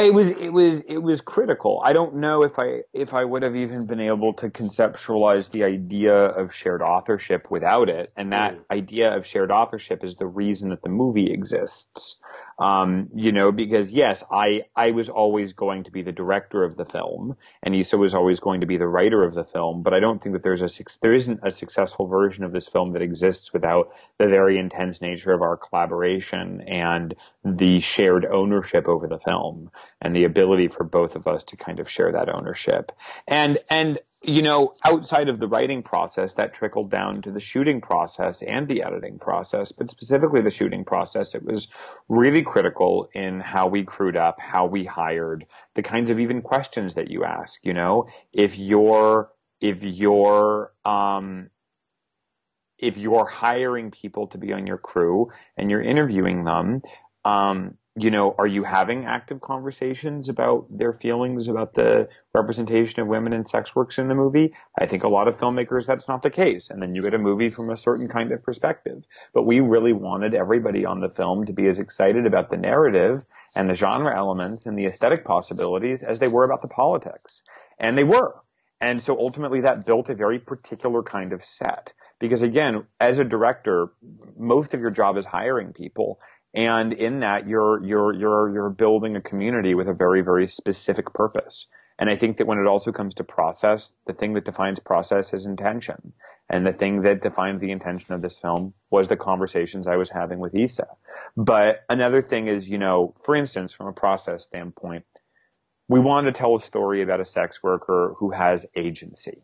It 0.00 0.14
was 0.14 0.30
it 0.30 0.48
was 0.50 0.82
it 0.88 0.98
was 0.98 1.20
critical. 1.20 1.82
I 1.84 1.92
don't 1.92 2.16
know 2.16 2.42
if 2.42 2.58
I 2.58 2.82
if 2.92 3.14
I 3.14 3.24
would 3.24 3.42
have 3.42 3.56
even 3.56 3.86
been 3.86 4.00
able 4.00 4.34
to 4.34 4.50
conceptualize 4.50 5.50
the 5.50 5.64
idea 5.64 6.14
of 6.14 6.54
shared 6.54 6.82
authorship 6.82 7.50
without 7.50 7.88
it. 7.88 8.12
And 8.16 8.32
that 8.32 8.54
mm. 8.54 8.62
idea 8.70 9.16
of 9.16 9.26
shared 9.26 9.50
authorship 9.50 10.04
is 10.04 10.16
the 10.16 10.26
reason 10.26 10.70
that 10.70 10.82
the 10.82 10.88
movie 10.88 11.32
exists. 11.32 12.16
Um, 12.58 13.08
you 13.14 13.32
know, 13.32 13.50
because 13.52 13.92
yes, 13.92 14.22
I 14.30 14.62
I 14.76 14.92
was 14.92 15.08
always 15.08 15.52
going 15.52 15.84
to 15.84 15.90
be 15.90 16.02
the 16.02 16.12
director 16.12 16.64
of 16.64 16.76
the 16.76 16.84
film, 16.84 17.36
and 17.62 17.74
Isa 17.74 17.98
was 17.98 18.14
always 18.14 18.40
going 18.40 18.60
to 18.60 18.66
be 18.66 18.76
the 18.76 18.86
writer 18.86 19.24
of 19.24 19.34
the 19.34 19.44
film. 19.44 19.82
But 19.82 19.94
I 19.94 20.00
don't 20.00 20.22
think 20.22 20.34
that 20.34 20.42
there's 20.42 20.62
a 20.62 20.68
there 21.00 21.14
isn't 21.14 21.40
a 21.42 21.50
successful 21.50 22.06
version 22.06 22.44
of 22.44 22.52
this 22.52 22.68
film 22.68 22.92
that 22.92 23.02
exists 23.02 23.52
without 23.52 23.92
the 24.18 24.26
very 24.26 24.58
intense 24.58 25.00
nature 25.00 25.32
of 25.32 25.42
our 25.42 25.56
collaboration 25.56 26.62
and 26.62 27.14
the 27.44 27.80
shared 27.80 28.24
ownership 28.24 28.86
over 28.86 29.08
the 29.08 29.18
film 29.18 29.70
and 30.00 30.14
the 30.14 30.24
ability 30.24 30.68
for 30.68 30.84
both 30.84 31.16
of 31.16 31.26
us 31.26 31.42
to 31.44 31.56
kind 31.56 31.80
of 31.80 31.90
share 31.90 32.12
that 32.12 32.28
ownership. 32.28 32.92
And, 33.26 33.58
and, 33.68 33.98
you 34.22 34.42
know, 34.42 34.72
outside 34.84 35.28
of 35.28 35.40
the 35.40 35.48
writing 35.48 35.82
process, 35.82 36.34
that 36.34 36.54
trickled 36.54 36.88
down 36.88 37.22
to 37.22 37.32
the 37.32 37.40
shooting 37.40 37.80
process 37.80 38.42
and 38.42 38.68
the 38.68 38.84
editing 38.84 39.18
process, 39.18 39.72
but 39.72 39.90
specifically 39.90 40.40
the 40.40 40.50
shooting 40.50 40.84
process. 40.84 41.34
It 41.34 41.44
was 41.44 41.66
really 42.08 42.42
critical 42.42 43.08
in 43.12 43.40
how 43.40 43.66
we 43.66 43.82
crewed 43.82 44.16
up, 44.16 44.38
how 44.38 44.66
we 44.66 44.84
hired, 44.84 45.44
the 45.74 45.82
kinds 45.82 46.10
of 46.10 46.20
even 46.20 46.42
questions 46.42 46.94
that 46.94 47.10
you 47.10 47.24
ask, 47.24 47.64
you 47.64 47.74
know, 47.74 48.06
if 48.32 48.56
you're, 48.56 49.28
if 49.60 49.82
you're, 49.82 50.72
um, 50.84 51.50
if 52.78 52.98
you're 52.98 53.26
hiring 53.26 53.90
people 53.90 54.26
to 54.28 54.38
be 54.38 54.52
on 54.52 54.66
your 54.66 54.78
crew 54.78 55.30
and 55.56 55.70
you're 55.70 55.82
interviewing 55.82 56.44
them, 56.44 56.82
um, 57.24 57.76
you 57.94 58.10
know, 58.10 58.34
are 58.38 58.46
you 58.46 58.62
having 58.62 59.04
active 59.04 59.42
conversations 59.42 60.30
about 60.30 60.66
their 60.70 60.94
feelings 60.94 61.46
about 61.46 61.74
the 61.74 62.08
representation 62.32 63.02
of 63.02 63.08
women 63.08 63.34
and 63.34 63.46
sex 63.46 63.76
works 63.76 63.98
in 63.98 64.08
the 64.08 64.14
movie? 64.14 64.54
I 64.78 64.86
think 64.86 65.04
a 65.04 65.08
lot 65.08 65.28
of 65.28 65.36
filmmakers, 65.36 65.84
that's 65.86 66.08
not 66.08 66.22
the 66.22 66.30
case. 66.30 66.70
And 66.70 66.80
then 66.80 66.94
you 66.94 67.02
get 67.02 67.12
a 67.12 67.18
movie 67.18 67.50
from 67.50 67.68
a 67.68 67.76
certain 67.76 68.08
kind 68.08 68.32
of 68.32 68.42
perspective. 68.42 69.04
But 69.34 69.42
we 69.42 69.60
really 69.60 69.92
wanted 69.92 70.34
everybody 70.34 70.86
on 70.86 71.00
the 71.00 71.10
film 71.10 71.44
to 71.44 71.52
be 71.52 71.66
as 71.66 71.78
excited 71.78 72.24
about 72.24 72.50
the 72.50 72.56
narrative 72.56 73.26
and 73.54 73.68
the 73.68 73.74
genre 73.74 74.16
elements 74.16 74.64
and 74.64 74.78
the 74.78 74.86
aesthetic 74.86 75.26
possibilities 75.26 76.02
as 76.02 76.18
they 76.18 76.28
were 76.28 76.44
about 76.44 76.62
the 76.62 76.68
politics. 76.68 77.42
And 77.78 77.98
they 77.98 78.04
were. 78.04 78.36
And 78.80 79.02
so 79.02 79.18
ultimately 79.18 79.60
that 79.60 79.84
built 79.84 80.08
a 80.08 80.14
very 80.14 80.38
particular 80.38 81.02
kind 81.02 81.34
of 81.34 81.44
set. 81.44 81.92
Because 82.18 82.40
again, 82.40 82.86
as 83.00 83.18
a 83.18 83.24
director, 83.24 83.88
most 84.38 84.72
of 84.72 84.80
your 84.80 84.90
job 84.90 85.18
is 85.18 85.26
hiring 85.26 85.72
people 85.72 86.20
and 86.54 86.92
in 86.92 87.20
that, 87.20 87.48
you're, 87.48 87.82
you're, 87.84 88.12
you're, 88.12 88.52
you're 88.52 88.70
building 88.70 89.16
a 89.16 89.20
community 89.20 89.74
with 89.74 89.88
a 89.88 89.94
very, 89.94 90.20
very 90.20 90.46
specific 90.48 91.12
purpose. 91.14 91.66
And 91.98 92.10
I 92.10 92.16
think 92.16 92.36
that 92.38 92.46
when 92.46 92.58
it 92.58 92.66
also 92.66 92.90
comes 92.90 93.14
to 93.14 93.24
process, 93.24 93.92
the 94.06 94.12
thing 94.12 94.32
that 94.34 94.44
defines 94.44 94.80
process 94.80 95.32
is 95.32 95.46
intention. 95.46 96.12
And 96.50 96.66
the 96.66 96.72
thing 96.72 97.00
that 97.02 97.22
defines 97.22 97.60
the 97.60 97.70
intention 97.70 98.12
of 98.12 98.22
this 98.22 98.36
film 98.36 98.74
was 98.90 99.08
the 99.08 99.16
conversations 99.16 99.86
I 99.86 99.96
was 99.96 100.10
having 100.10 100.38
with 100.38 100.54
Isa. 100.54 100.88
But 101.36 101.84
another 101.88 102.20
thing 102.20 102.48
is, 102.48 102.68
you 102.68 102.78
know, 102.78 103.14
for 103.24 103.34
instance, 103.34 103.72
from 103.72 103.86
a 103.86 103.92
process 103.92 104.44
standpoint, 104.44 105.04
we 105.88 106.00
wanted 106.00 106.32
to 106.32 106.38
tell 106.38 106.56
a 106.56 106.60
story 106.60 107.02
about 107.02 107.20
a 107.20 107.24
sex 107.24 107.62
worker 107.62 108.14
who 108.18 108.30
has 108.30 108.66
agency 108.74 109.42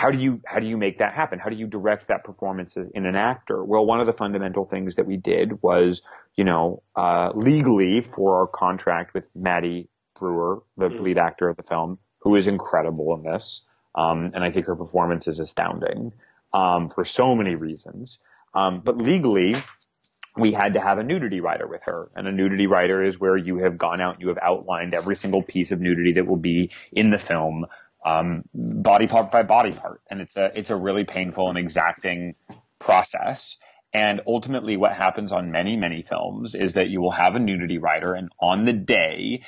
how 0.00 0.10
do 0.10 0.16
you 0.16 0.40
how 0.46 0.58
do 0.58 0.66
you 0.66 0.78
make 0.78 0.96
that 0.96 1.12
happen? 1.12 1.38
How 1.38 1.50
do 1.50 1.56
you 1.56 1.66
direct 1.66 2.08
that 2.08 2.24
performance 2.24 2.74
in 2.74 3.04
an 3.04 3.16
actor? 3.16 3.62
Well, 3.62 3.84
one 3.84 4.00
of 4.00 4.06
the 4.06 4.14
fundamental 4.14 4.64
things 4.64 4.94
that 4.94 5.04
we 5.04 5.18
did 5.18 5.60
was, 5.62 6.00
you 6.36 6.44
know, 6.44 6.82
uh, 6.96 7.32
legally 7.34 8.00
for 8.00 8.40
our 8.40 8.46
contract 8.46 9.12
with 9.12 9.28
Maddie 9.34 9.90
Brewer, 10.18 10.62
the 10.78 10.88
mm. 10.88 11.00
lead 11.00 11.18
actor 11.18 11.50
of 11.50 11.58
the 11.58 11.64
film, 11.64 11.98
who 12.20 12.34
is 12.36 12.46
incredible 12.46 13.14
in 13.14 13.30
this, 13.30 13.60
um, 13.94 14.30
and 14.32 14.42
I 14.42 14.50
think 14.50 14.64
her 14.68 14.74
performance 14.74 15.28
is 15.28 15.38
astounding 15.38 16.14
um, 16.54 16.88
for 16.88 17.04
so 17.04 17.34
many 17.34 17.54
reasons. 17.54 18.20
Um, 18.54 18.80
but 18.82 18.96
legally, 18.96 19.54
we 20.34 20.54
had 20.54 20.72
to 20.74 20.80
have 20.80 20.96
a 20.96 21.04
nudity 21.04 21.40
rider 21.40 21.66
with 21.66 21.82
her. 21.82 22.10
And 22.16 22.26
a 22.26 22.32
nudity 22.32 22.66
rider 22.66 23.02
is 23.02 23.20
where 23.20 23.36
you 23.36 23.58
have 23.58 23.76
gone 23.76 24.00
out, 24.00 24.14
and 24.14 24.22
you 24.22 24.28
have 24.28 24.38
outlined 24.40 24.94
every 24.94 25.16
single 25.16 25.42
piece 25.42 25.72
of 25.72 25.80
nudity 25.80 26.12
that 26.12 26.26
will 26.26 26.38
be 26.38 26.70
in 26.90 27.10
the 27.10 27.18
film 27.18 27.66
um, 28.04 28.44
body 28.54 29.06
part 29.06 29.30
by 29.30 29.42
body 29.42 29.72
part, 29.72 30.02
and 30.10 30.20
it's 30.20 30.36
a 30.36 30.50
it's 30.54 30.70
a 30.70 30.76
really 30.76 31.04
painful 31.04 31.48
and 31.48 31.58
exacting 31.58 32.34
process. 32.78 33.56
And 33.92 34.20
ultimately, 34.26 34.76
what 34.76 34.92
happens 34.92 35.32
on 35.32 35.50
many 35.50 35.76
many 35.76 36.02
films 36.02 36.54
is 36.54 36.74
that 36.74 36.88
you 36.88 37.00
will 37.00 37.10
have 37.10 37.34
a 37.34 37.38
nudity 37.38 37.78
rider, 37.78 38.14
and 38.14 38.30
on 38.40 38.64
the 38.64 38.72
day. 38.72 39.42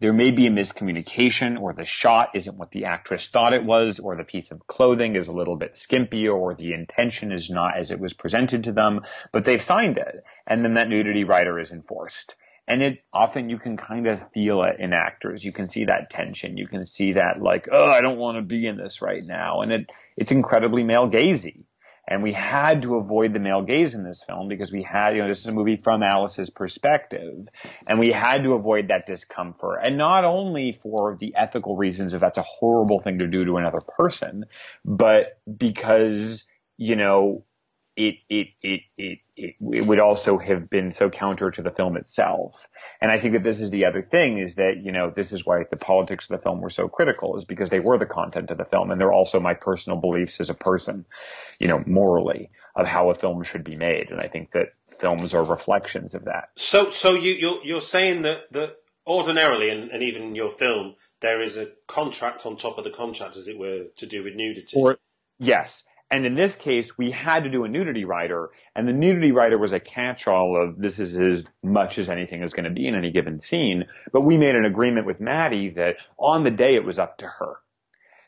There 0.00 0.12
may 0.12 0.30
be 0.30 0.46
a 0.46 0.50
miscommunication 0.50 1.60
or 1.60 1.72
the 1.72 1.84
shot 1.84 2.28
isn't 2.34 2.56
what 2.56 2.70
the 2.70 2.84
actress 2.84 3.30
thought 3.30 3.52
it 3.52 3.64
was 3.64 3.98
or 3.98 4.14
the 4.14 4.22
piece 4.22 4.52
of 4.52 4.64
clothing 4.68 5.16
is 5.16 5.26
a 5.26 5.32
little 5.32 5.56
bit 5.56 5.76
skimpy 5.76 6.28
or 6.28 6.54
the 6.54 6.72
intention 6.72 7.32
is 7.32 7.50
not 7.50 7.76
as 7.76 7.90
it 7.90 7.98
was 7.98 8.12
presented 8.12 8.62
to 8.62 8.72
them, 8.72 9.00
but 9.32 9.44
they've 9.44 9.60
signed 9.60 9.98
it. 9.98 10.22
And 10.46 10.62
then 10.62 10.74
that 10.74 10.88
nudity 10.88 11.24
rider 11.24 11.58
is 11.58 11.72
enforced. 11.72 12.36
And 12.68 12.82
it 12.82 13.02
often 13.14 13.48
you 13.48 13.58
can 13.58 13.78
kind 13.78 14.06
of 14.06 14.22
feel 14.32 14.62
it 14.62 14.76
in 14.78 14.92
actors. 14.92 15.42
You 15.42 15.52
can 15.52 15.68
see 15.68 15.86
that 15.86 16.10
tension. 16.10 16.58
You 16.58 16.68
can 16.68 16.82
see 16.82 17.12
that 17.12 17.40
like, 17.40 17.66
oh, 17.72 17.86
I 17.86 18.02
don't 18.02 18.18
want 18.18 18.36
to 18.36 18.42
be 18.42 18.66
in 18.66 18.76
this 18.76 19.00
right 19.00 19.22
now. 19.26 19.60
And 19.60 19.72
it, 19.72 19.90
it's 20.18 20.30
incredibly 20.30 20.84
male 20.84 21.10
gazy. 21.10 21.64
And 22.10 22.22
we 22.22 22.32
had 22.32 22.82
to 22.82 22.96
avoid 22.96 23.34
the 23.34 23.38
male 23.38 23.62
gaze 23.62 23.94
in 23.94 24.02
this 24.02 24.22
film 24.22 24.48
because 24.48 24.72
we 24.72 24.82
had, 24.82 25.14
you 25.14 25.22
know, 25.22 25.28
this 25.28 25.40
is 25.40 25.46
a 25.46 25.54
movie 25.54 25.76
from 25.76 26.02
Alice's 26.02 26.48
perspective. 26.48 27.46
And 27.86 27.98
we 27.98 28.12
had 28.12 28.44
to 28.44 28.52
avoid 28.52 28.88
that 28.88 29.06
discomfort. 29.06 29.80
And 29.82 29.98
not 29.98 30.24
only 30.24 30.72
for 30.72 31.16
the 31.16 31.34
ethical 31.36 31.76
reasons 31.76 32.14
of 32.14 32.20
that's 32.20 32.38
a 32.38 32.42
horrible 32.42 33.00
thing 33.00 33.18
to 33.18 33.26
do 33.26 33.44
to 33.44 33.56
another 33.56 33.80
person, 33.96 34.44
but 34.84 35.38
because, 35.54 36.46
you 36.78 36.96
know, 36.96 37.44
it, 37.98 38.14
it, 38.28 38.46
it, 38.62 38.80
it, 38.96 39.18
it, 39.36 39.54
it 39.60 39.86
would 39.86 39.98
also 39.98 40.38
have 40.38 40.70
been 40.70 40.92
so 40.92 41.10
counter 41.10 41.50
to 41.50 41.62
the 41.62 41.72
film 41.72 41.96
itself. 41.96 42.68
And 43.00 43.10
I 43.10 43.18
think 43.18 43.34
that 43.34 43.42
this 43.42 43.60
is 43.60 43.70
the 43.70 43.86
other 43.86 44.02
thing 44.02 44.38
is 44.38 44.54
that, 44.54 44.76
you 44.80 44.92
know, 44.92 45.10
this 45.10 45.32
is 45.32 45.44
why 45.44 45.64
the 45.68 45.76
politics 45.76 46.30
of 46.30 46.36
the 46.36 46.42
film 46.42 46.60
were 46.60 46.70
so 46.70 46.86
critical 46.86 47.36
is 47.36 47.44
because 47.44 47.70
they 47.70 47.80
were 47.80 47.98
the 47.98 48.06
content 48.06 48.52
of 48.52 48.58
the 48.58 48.64
film 48.64 48.92
and 48.92 49.00
they're 49.00 49.12
also 49.12 49.40
my 49.40 49.54
personal 49.54 49.98
beliefs 49.98 50.38
as 50.38 50.48
a 50.48 50.54
person, 50.54 51.06
you 51.58 51.66
know, 51.66 51.82
morally 51.86 52.50
of 52.76 52.86
how 52.86 53.10
a 53.10 53.16
film 53.16 53.42
should 53.42 53.64
be 53.64 53.74
made. 53.74 54.12
And 54.12 54.20
I 54.20 54.28
think 54.28 54.52
that 54.52 54.74
films 55.00 55.34
are 55.34 55.42
reflections 55.42 56.14
of 56.14 56.26
that. 56.26 56.50
So, 56.54 56.90
so 56.90 57.14
you, 57.14 57.32
you're, 57.32 57.64
you're 57.64 57.80
saying 57.80 58.22
that, 58.22 58.52
that 58.52 58.76
ordinarily, 59.08 59.70
and, 59.70 59.90
and 59.90 60.04
even 60.04 60.22
in 60.22 60.34
your 60.36 60.50
film, 60.50 60.94
there 61.18 61.42
is 61.42 61.56
a 61.56 61.72
contract 61.88 62.46
on 62.46 62.56
top 62.56 62.78
of 62.78 62.84
the 62.84 62.90
contract, 62.90 63.36
as 63.36 63.48
it 63.48 63.58
were, 63.58 63.86
to 63.96 64.06
do 64.06 64.22
with 64.22 64.36
nudity. 64.36 64.76
Or, 64.76 64.98
yes. 65.40 65.82
And 66.10 66.24
in 66.24 66.34
this 66.34 66.54
case, 66.54 66.96
we 66.96 67.10
had 67.10 67.44
to 67.44 67.50
do 67.50 67.64
a 67.64 67.68
nudity 67.68 68.06
rider, 68.06 68.48
and 68.74 68.88
the 68.88 68.94
nudity 68.94 69.30
rider 69.30 69.58
was 69.58 69.72
a 69.74 69.80
catch-all 69.80 70.56
of 70.56 70.80
this 70.80 70.98
is 70.98 71.16
as 71.16 71.44
much 71.62 71.98
as 71.98 72.08
anything 72.08 72.42
is 72.42 72.54
going 72.54 72.64
to 72.64 72.70
be 72.70 72.88
in 72.88 72.94
any 72.94 73.10
given 73.10 73.40
scene. 73.40 73.84
But 74.10 74.24
we 74.24 74.38
made 74.38 74.54
an 74.54 74.64
agreement 74.64 75.06
with 75.06 75.20
Maddie 75.20 75.70
that 75.70 75.96
on 76.18 76.44
the 76.44 76.50
day 76.50 76.74
it 76.76 76.84
was 76.84 76.98
up 76.98 77.18
to 77.18 77.26
her. 77.26 77.56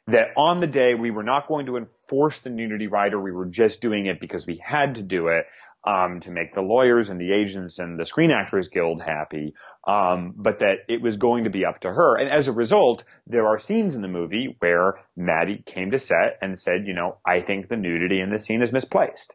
That 0.08 0.28
on 0.36 0.60
the 0.60 0.66
day 0.66 0.94
we 0.94 1.10
were 1.10 1.22
not 1.22 1.48
going 1.48 1.66
to 1.66 1.76
enforce 1.76 2.40
the 2.40 2.50
nudity 2.50 2.86
rider, 2.86 3.18
we 3.18 3.32
were 3.32 3.46
just 3.46 3.80
doing 3.80 4.06
it 4.06 4.20
because 4.20 4.46
we 4.46 4.60
had 4.62 4.96
to 4.96 5.02
do 5.02 5.28
it. 5.28 5.46
Um, 5.82 6.20
to 6.20 6.30
make 6.30 6.52
the 6.52 6.60
lawyers 6.60 7.08
and 7.08 7.18
the 7.18 7.32
agents 7.32 7.78
and 7.78 7.98
the 7.98 8.04
Screen 8.04 8.30
Actors 8.30 8.68
Guild 8.68 9.00
happy, 9.00 9.54
um, 9.86 10.34
but 10.36 10.58
that 10.58 10.80
it 10.88 11.00
was 11.00 11.16
going 11.16 11.44
to 11.44 11.50
be 11.50 11.64
up 11.64 11.80
to 11.80 11.88
her. 11.88 12.18
And 12.18 12.30
as 12.30 12.48
a 12.48 12.52
result, 12.52 13.02
there 13.26 13.46
are 13.46 13.58
scenes 13.58 13.94
in 13.94 14.02
the 14.02 14.08
movie 14.08 14.56
where 14.58 15.00
Maddie 15.16 15.62
came 15.64 15.92
to 15.92 15.98
set 15.98 16.36
and 16.42 16.58
said, 16.58 16.86
you 16.86 16.92
know, 16.92 17.16
I 17.26 17.40
think 17.40 17.68
the 17.68 17.78
nudity 17.78 18.20
in 18.20 18.30
this 18.30 18.44
scene 18.44 18.60
is 18.60 18.74
misplaced. 18.74 19.34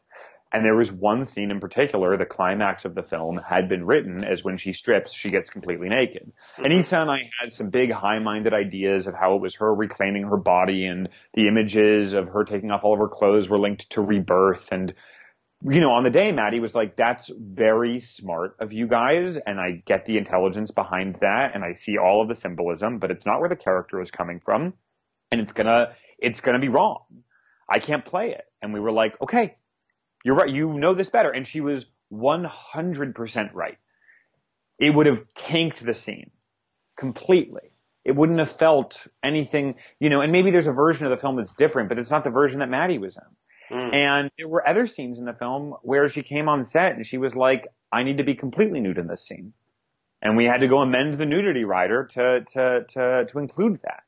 And 0.54 0.64
there 0.64 0.76
was 0.76 0.92
one 0.92 1.26
scene 1.26 1.50
in 1.50 1.60
particular, 1.60 2.16
the 2.16 2.28
climax 2.28 2.86
of 2.86 2.94
the 2.94 3.02
film 3.02 3.38
had 3.38 3.68
been 3.68 3.84
written 3.84 4.24
as 4.24 4.44
when 4.44 4.60
she 4.60 4.72
strips, 4.72 5.14
she 5.14 5.32
gets 5.32 5.50
completely 5.50 5.90
naked. 5.90 6.32
Mm-hmm. 6.32 6.64
And 6.64 6.74
Isa 6.76 7.00
and 7.00 7.10
I 7.10 7.32
had 7.42 7.54
some 7.54 7.72
big 7.72 7.92
high-minded 7.92 8.54
ideas 8.54 9.08
of 9.08 9.16
how 9.16 9.36
it 9.36 9.42
was 9.42 9.56
her 9.56 9.74
reclaiming 9.74 10.26
her 10.26 10.38
body 10.38 10.86
and 10.86 11.10
the 11.34 11.48
images 11.48 12.14
of 12.14 12.28
her 12.30 12.44
taking 12.44 12.70
off 12.70 12.84
all 12.84 12.94
of 12.94 13.00
her 13.00 13.08
clothes 13.08 13.50
were 13.50 13.60
linked 13.60 13.90
to 13.90 14.02
rebirth. 14.02 14.70
And, 14.72 14.94
you 15.64 15.80
know, 15.80 15.92
on 15.92 16.04
the 16.04 16.10
day, 16.10 16.32
Maddie 16.32 16.60
was 16.60 16.76
like, 16.76 16.96
that's 16.96 17.32
very 17.36 18.00
smart 18.00 18.58
of 18.60 18.74
you 18.74 18.88
guys. 18.88 19.38
And 19.38 19.60
I 19.60 19.82
get 19.86 20.06
the 20.06 20.18
intelligence 20.18 20.72
behind 20.72 21.18
that. 21.22 21.56
And 21.56 21.64
I 21.64 21.74
see 21.74 21.98
all 21.98 22.22
of 22.22 22.28
the 22.28 22.36
symbolism, 22.36 23.00
but 23.00 23.12
it's 23.12 23.26
not 23.26 23.40
where 23.40 23.50
the 23.50 23.56
character 23.56 24.02
is 24.02 24.12
coming 24.12 24.40
from. 24.40 24.74
And 25.32 25.42
it's 25.42 25.54
gonna, 25.54 25.96
it's 26.20 26.42
gonna 26.42 26.60
be 26.60 26.70
wrong. 26.70 27.00
I 27.70 27.80
can't 27.80 28.06
play 28.06 28.32
it. 28.32 28.44
And 28.62 28.74
we 28.74 28.80
were 28.80 28.92
like, 28.92 29.20
okay, 29.22 29.56
you're 30.24 30.36
right. 30.36 30.50
You 30.50 30.74
know 30.74 30.94
this 30.94 31.10
better. 31.10 31.32
And 31.32 31.48
she 31.48 31.62
was 31.62 31.88
100% 32.14 33.54
right. 33.54 33.78
It 34.78 34.94
would 34.94 35.08
have 35.08 35.24
tanked 35.34 35.84
the 35.84 35.94
scene 35.94 36.32
completely. 36.98 37.72
It 38.04 38.16
wouldn't 38.16 38.38
have 38.38 38.52
felt 38.52 39.08
anything, 39.24 39.76
you 40.00 40.10
know, 40.10 40.22
and 40.22 40.32
maybe 40.32 40.52
there's 40.52 40.68
a 40.68 40.72
version 40.72 41.08
of 41.08 41.12
the 41.12 41.18
film 41.18 41.38
that's 41.38 41.56
different, 41.56 41.90
but 41.90 41.98
it's 41.98 42.12
not 42.12 42.24
the 42.24 42.30
version 42.30 42.60
that 42.60 42.70
Maddie 42.70 43.00
was 43.00 43.18
in. 43.18 43.24
Mm. 43.70 43.94
And 43.94 44.32
there 44.38 44.48
were 44.48 44.68
other 44.68 44.88
scenes 44.88 45.20
in 45.20 45.26
the 45.26 45.34
film 45.34 45.76
where 45.82 46.08
she 46.08 46.24
came 46.24 46.48
on 46.50 46.64
set 46.64 46.96
and 46.96 47.06
she 47.06 47.18
was 47.18 47.36
like, 47.36 47.68
I 47.92 48.04
need 48.04 48.18
to 48.18 48.24
be 48.24 48.36
completely 48.36 48.80
nude 48.80 48.98
in 48.98 49.08
this 49.08 49.26
scene. 49.26 49.54
And 50.22 50.38
we 50.38 50.46
had 50.46 50.62
to 50.62 50.68
go 50.68 50.80
amend 50.80 51.18
the 51.18 51.26
nudity 51.26 51.64
rider 51.64 52.08
to, 52.14 52.42
to, 52.54 52.86
to, 52.90 53.26
to 53.26 53.40
include 53.40 53.80
that. 53.84 54.04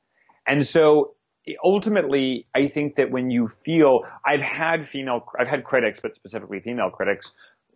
And 0.46 0.66
so 0.66 1.16
ultimately, 1.64 2.48
I 2.56 2.68
think 2.68 2.96
that 2.96 3.12
when 3.12 3.30
you 3.30 3.48
feel, 3.48 4.02
I've 4.26 4.42
had 4.42 4.88
female, 4.88 5.26
I've 5.40 5.48
had 5.48 5.64
critics, 5.64 6.00
but 6.02 6.16
specifically 6.16 6.60
female 6.60 6.90
critics, 6.90 7.32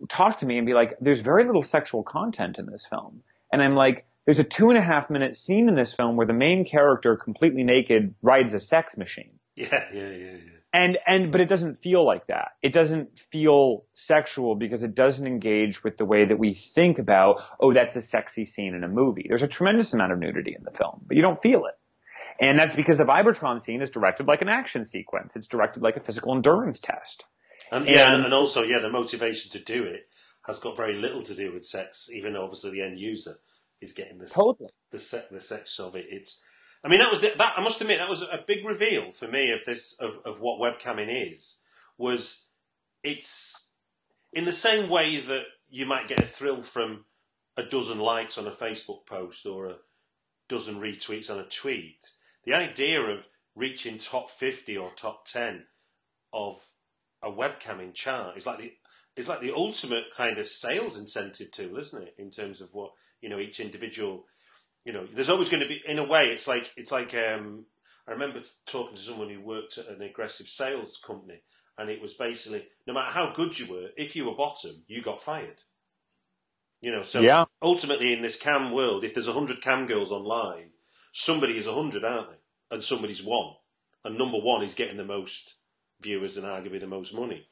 talk 0.09 0.39
to 0.39 0.45
me 0.45 0.57
and 0.57 0.65
be 0.65 0.73
like, 0.73 0.97
there's 0.99 1.21
very 1.21 1.45
little 1.45 1.63
sexual 1.63 2.03
content 2.03 2.57
in 2.59 2.65
this 2.65 2.85
film. 2.85 3.21
And 3.51 3.61
I'm 3.61 3.75
like, 3.75 4.05
there's 4.25 4.39
a 4.39 4.43
two 4.43 4.69
and 4.69 4.77
a 4.77 4.81
half 4.81 5.09
minute 5.09 5.37
scene 5.37 5.67
in 5.67 5.75
this 5.75 5.93
film 5.93 6.15
where 6.15 6.27
the 6.27 6.33
main 6.33 6.65
character, 6.65 7.17
completely 7.17 7.63
naked, 7.63 8.15
rides 8.21 8.53
a 8.53 8.59
sex 8.59 8.97
machine. 8.97 9.31
Yeah, 9.55 9.85
yeah, 9.93 10.09
yeah, 10.09 10.31
yeah. 10.31 10.60
And, 10.73 10.97
and, 11.05 11.33
but 11.33 11.41
it 11.41 11.49
doesn't 11.49 11.81
feel 11.83 12.05
like 12.05 12.27
that. 12.27 12.51
It 12.61 12.71
doesn't 12.71 13.09
feel 13.29 13.83
sexual 13.93 14.55
because 14.55 14.83
it 14.83 14.95
doesn't 14.95 15.27
engage 15.27 15.83
with 15.83 15.97
the 15.97 16.05
way 16.05 16.25
that 16.25 16.39
we 16.39 16.53
think 16.53 16.97
about, 16.97 17.41
oh, 17.59 17.73
that's 17.73 17.97
a 17.97 18.01
sexy 18.01 18.45
scene 18.45 18.73
in 18.73 18.85
a 18.85 18.87
movie. 18.87 19.25
There's 19.27 19.41
a 19.41 19.49
tremendous 19.49 19.93
amount 19.93 20.13
of 20.13 20.19
nudity 20.19 20.55
in 20.57 20.63
the 20.63 20.71
film, 20.71 21.01
but 21.05 21.17
you 21.17 21.23
don't 21.23 21.41
feel 21.41 21.65
it. 21.65 21.75
And 22.39 22.57
that's 22.57 22.73
because 22.73 22.97
the 22.97 23.03
Vibratron 23.03 23.61
scene 23.61 23.81
is 23.81 23.89
directed 23.89 24.27
like 24.27 24.41
an 24.41 24.47
action 24.47 24.85
sequence. 24.85 25.35
It's 25.35 25.47
directed 25.47 25.83
like 25.83 25.97
a 25.97 25.99
physical 25.99 26.33
endurance 26.33 26.79
test. 26.79 27.25
And, 27.69 27.85
and 27.85 27.93
yeah, 27.93 28.15
and 28.15 28.33
also, 28.33 28.63
yeah, 28.63 28.79
the 28.79 28.89
motivation 28.89 29.51
to 29.51 29.59
do 29.59 29.83
it 29.83 30.07
has 30.47 30.59
got 30.59 30.77
very 30.77 30.95
little 30.95 31.21
to 31.23 31.35
do 31.35 31.53
with 31.53 31.65
sex, 31.65 32.09
even 32.11 32.33
though 32.33 32.43
obviously 32.43 32.71
the 32.71 32.81
end 32.81 32.97
user 32.97 33.35
is 33.81 33.91
getting 33.91 34.19
the 34.19 34.25
totally. 34.27 34.69
the, 34.91 34.99
se- 34.99 35.25
the 35.31 35.39
sex 35.41 35.79
of 35.79 35.95
it. 35.95 36.05
It's, 36.09 36.41
I 36.83 36.87
mean, 36.87 36.99
that 36.99 37.11
was 37.11 37.21
the, 37.21 37.33
that. 37.37 37.53
I 37.57 37.61
must 37.61 37.81
admit, 37.81 37.99
that 37.99 38.09
was 38.09 38.23
a 38.23 38.43
big 38.45 38.65
reveal 38.65 39.11
for 39.11 39.27
me 39.27 39.51
of 39.51 39.65
this 39.65 39.95
of, 39.99 40.19
of 40.25 40.41
what 40.41 40.59
webcamming 40.59 41.31
is. 41.31 41.59
Was 41.97 42.47
it's 43.03 43.71
in 44.33 44.45
the 44.45 44.53
same 44.53 44.89
way 44.89 45.17
that 45.17 45.43
you 45.69 45.85
might 45.85 46.07
get 46.07 46.19
a 46.19 46.25
thrill 46.25 46.61
from 46.61 47.05
a 47.55 47.63
dozen 47.63 47.99
likes 47.99 48.37
on 48.37 48.47
a 48.47 48.51
Facebook 48.51 49.05
post 49.05 49.45
or 49.45 49.67
a 49.67 49.75
dozen 50.49 50.79
retweets 50.81 51.29
on 51.29 51.39
a 51.39 51.43
tweet 51.43 52.01
the 52.45 52.53
idea 52.53 53.01
of 53.01 53.27
reaching 53.55 53.97
top 53.97 54.29
50 54.29 54.77
or 54.77 54.91
top 54.95 55.25
10 55.25 55.65
of 56.33 56.61
a 57.21 57.29
webcamming 57.29 57.93
chart 57.93 58.37
is 58.37 58.45
like 58.45 58.59
the 58.59 58.73
is 59.17 59.27
like 59.27 59.41
the 59.41 59.53
ultimate 59.53 60.05
kind 60.15 60.37
of 60.37 60.47
sales 60.47 60.97
incentive 60.97 61.51
tool, 61.51 61.77
isn't 61.77 62.01
it? 62.01 62.15
In 62.17 62.31
terms 62.31 62.61
of 62.61 62.69
what 62.73 62.91
you 63.19 63.29
know 63.29 63.39
each 63.39 63.59
individual, 63.59 64.23
you 64.85 64.93
know, 64.93 65.07
there's 65.13 65.29
always 65.29 65.49
going 65.49 65.63
to 65.63 65.69
be 65.69 65.81
in 65.85 65.99
a 65.99 66.07
way. 66.07 66.27
It's 66.27 66.47
like 66.47 66.71
it's 66.75 66.91
like 66.91 67.13
um, 67.13 67.65
I 68.07 68.11
remember 68.11 68.41
talking 68.65 68.95
to 68.95 69.01
someone 69.01 69.29
who 69.29 69.41
worked 69.41 69.77
at 69.77 69.87
an 69.87 70.01
aggressive 70.01 70.47
sales 70.47 70.99
company, 71.05 71.41
and 71.77 71.89
it 71.89 72.01
was 72.01 72.13
basically 72.13 72.67
no 72.87 72.93
matter 72.93 73.11
how 73.11 73.33
good 73.33 73.57
you 73.57 73.71
were, 73.71 73.89
if 73.97 74.15
you 74.15 74.25
were 74.25 74.35
bottom, 74.35 74.83
you 74.87 75.01
got 75.01 75.21
fired. 75.21 75.61
You 76.81 76.91
know, 76.91 77.03
so 77.03 77.21
yeah. 77.21 77.45
ultimately 77.61 78.11
in 78.11 78.21
this 78.21 78.35
cam 78.35 78.71
world, 78.71 79.03
if 79.03 79.13
there's 79.13 79.27
hundred 79.27 79.61
cam 79.61 79.85
girls 79.85 80.11
online, 80.11 80.71
somebody 81.13 81.55
is 81.55 81.67
100, 81.67 82.03
aren't 82.03 82.29
they? 82.29 82.35
And 82.71 82.83
somebody's 82.83 83.23
one. 83.23 83.53
And 84.03 84.17
number 84.17 84.39
one 84.39 84.63
is 84.63 84.73
getting 84.73 84.97
the 84.97 85.05
most 85.05 85.57
viewers 86.01 86.37
and 86.37 86.45
arguably 86.45 86.79
the 86.79 86.87
most 86.87 87.13
money. 87.13 87.47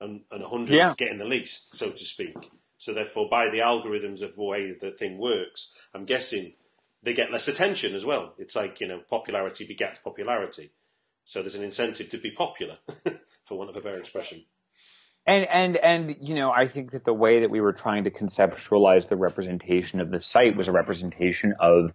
And, 0.00 0.22
and 0.32 0.42
100 0.42 0.74
yeah. 0.74 0.88
is 0.88 0.94
getting 0.96 1.18
the 1.18 1.24
least, 1.24 1.76
so 1.76 1.90
to 1.90 2.04
speak. 2.04 2.34
So 2.76 2.92
therefore, 2.92 3.28
by 3.30 3.48
the 3.48 3.58
algorithms 3.58 4.22
of 4.22 4.34
the 4.34 4.42
way 4.42 4.72
the 4.72 4.90
thing 4.90 5.16
works, 5.16 5.72
I'm 5.94 6.04
guessing 6.04 6.54
they 7.02 7.14
get 7.14 7.32
less 7.32 7.48
attention 7.48 7.94
as 7.94 8.04
well. 8.04 8.34
It's 8.38 8.54
like, 8.54 8.80
you 8.80 8.86
know, 8.86 9.00
popularity 9.08 9.66
begets 9.66 9.98
popularity. 9.98 10.70
So 11.24 11.40
there's 11.40 11.54
an 11.54 11.64
incentive 11.64 12.08
to 12.10 12.18
be 12.18 12.30
popular, 12.30 12.78
for 13.44 13.58
want 13.58 13.70
of 13.70 13.76
a 13.76 13.80
better 13.80 13.98
expression. 13.98 14.44
And 15.24 15.46
and 15.46 15.76
and 15.76 16.16
you 16.20 16.34
know, 16.34 16.50
I 16.50 16.66
think 16.66 16.90
that 16.92 17.04
the 17.04 17.14
way 17.14 17.40
that 17.40 17.50
we 17.50 17.60
were 17.60 17.72
trying 17.72 18.04
to 18.04 18.10
conceptualize 18.10 19.08
the 19.08 19.16
representation 19.16 20.00
of 20.00 20.10
the 20.10 20.20
site 20.20 20.56
was 20.56 20.66
a 20.66 20.72
representation 20.72 21.54
of 21.60 21.92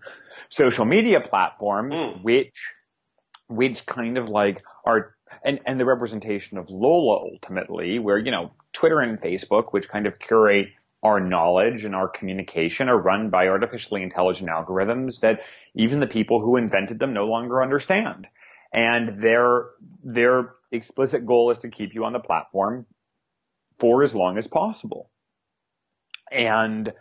social 0.47 0.85
media 0.85 1.19
platforms, 1.19 1.95
mm. 1.95 2.23
which 2.23 2.73
which 3.49 3.85
kind 3.85 4.17
of 4.17 4.29
like 4.29 4.63
are 4.85 5.15
and 5.43 5.59
and 5.65 5.77
the 5.77 5.85
representation 5.85 6.57
of 6.57 6.69
Lola 6.69 7.19
ultimately, 7.19 7.99
where 7.99 8.17
you 8.17 8.31
know 8.31 8.51
Twitter 8.71 9.01
and 9.01 9.19
Facebook, 9.19 9.73
which 9.73 9.89
kind 9.89 10.07
of 10.07 10.19
curate 10.19 10.69
our 11.03 11.19
knowledge 11.19 11.83
and 11.83 11.95
our 11.95 12.07
communication, 12.07 12.89
are 12.89 12.97
run 12.97 13.29
by 13.29 13.47
artificially 13.47 14.03
intelligent 14.03 14.49
algorithms 14.49 15.21
that 15.21 15.41
even 15.75 15.99
the 15.99 16.07
people 16.07 16.41
who 16.41 16.57
invented 16.57 16.99
them 16.99 17.13
no 17.13 17.25
longer 17.25 17.61
understand. 17.61 18.27
And 18.73 19.21
their 19.21 19.65
their 20.03 20.55
explicit 20.71 21.25
goal 21.25 21.51
is 21.51 21.59
to 21.59 21.69
keep 21.69 21.93
you 21.93 22.03
on 22.05 22.13
the 22.13 22.19
platform 22.19 22.85
for 23.77 24.03
as 24.03 24.13
long 24.13 24.37
as 24.37 24.47
possible. 24.47 25.09
And, 26.31 26.91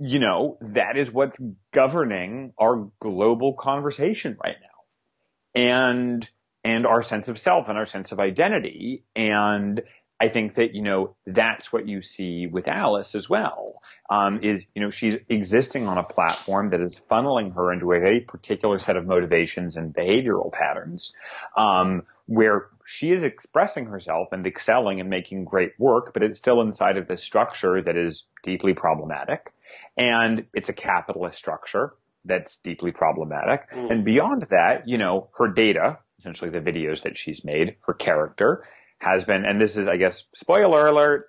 you 0.00 0.20
know, 0.20 0.58
that 0.60 0.96
is 0.96 1.10
what's 1.10 1.40
governing 1.72 2.52
our 2.58 2.90
global 3.00 3.54
conversation 3.54 4.36
right 4.42 4.56
now. 4.60 5.60
And, 5.60 6.28
and 6.62 6.86
our 6.86 7.02
sense 7.02 7.28
of 7.28 7.38
self 7.38 7.68
and 7.68 7.78
our 7.78 7.86
sense 7.86 8.12
of 8.12 8.20
identity. 8.20 9.04
And 9.16 9.82
I 10.20 10.28
think 10.28 10.54
that, 10.54 10.74
you 10.74 10.82
know, 10.82 11.14
that's 11.26 11.72
what 11.72 11.86
you 11.86 12.02
see 12.02 12.48
with 12.48 12.66
Alice 12.66 13.14
as 13.14 13.28
well. 13.28 13.80
Um, 14.10 14.42
is, 14.42 14.64
you 14.74 14.82
know, 14.82 14.90
she's 14.90 15.16
existing 15.28 15.86
on 15.86 15.98
a 15.98 16.02
platform 16.02 16.70
that 16.70 16.80
is 16.80 17.00
funneling 17.10 17.54
her 17.54 17.72
into 17.72 17.92
a 17.92 18.00
very 18.00 18.20
particular 18.20 18.78
set 18.78 18.96
of 18.96 19.06
motivations 19.06 19.76
and 19.76 19.94
behavioral 19.94 20.50
patterns, 20.50 21.12
um, 21.56 22.02
where 22.26 22.68
she 22.84 23.12
is 23.12 23.22
expressing 23.22 23.86
herself 23.86 24.28
and 24.32 24.46
excelling 24.46 24.98
and 24.98 25.10
making 25.10 25.44
great 25.44 25.72
work, 25.78 26.14
but 26.14 26.22
it's 26.22 26.38
still 26.38 26.62
inside 26.62 26.96
of 26.96 27.06
this 27.06 27.22
structure 27.22 27.82
that 27.82 27.96
is 27.96 28.24
deeply 28.42 28.72
problematic. 28.72 29.52
And 29.96 30.46
it's 30.54 30.68
a 30.68 30.72
capitalist 30.72 31.38
structure 31.38 31.94
that's 32.24 32.58
deeply 32.58 32.92
problematic. 32.92 33.70
Mm. 33.70 33.90
And 33.92 34.04
beyond 34.04 34.42
that, 34.50 34.88
you 34.88 34.98
know, 34.98 35.28
her 35.38 35.48
data, 35.48 35.98
essentially 36.18 36.50
the 36.50 36.60
videos 36.60 37.02
that 37.02 37.16
she's 37.16 37.44
made, 37.44 37.76
her 37.86 37.94
character 37.94 38.64
has 38.98 39.24
been, 39.24 39.44
and 39.44 39.60
this 39.60 39.76
is, 39.76 39.86
I 39.86 39.96
guess, 39.96 40.24
spoiler 40.34 40.86
alert 40.86 41.26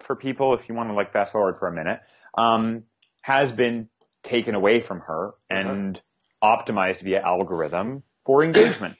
for 0.00 0.16
people 0.16 0.54
if 0.54 0.68
you 0.68 0.74
want 0.74 0.90
to 0.90 0.94
like 0.94 1.12
fast 1.12 1.32
forward 1.32 1.58
for 1.58 1.68
a 1.68 1.72
minute, 1.72 2.00
um, 2.36 2.84
has 3.22 3.52
been 3.52 3.88
taken 4.22 4.54
away 4.54 4.80
from 4.80 5.00
her 5.00 5.34
uh-huh. 5.50 5.70
and 5.70 6.00
optimized 6.42 7.02
via 7.02 7.20
algorithm 7.20 8.02
for 8.24 8.44
engagement. 8.44 8.96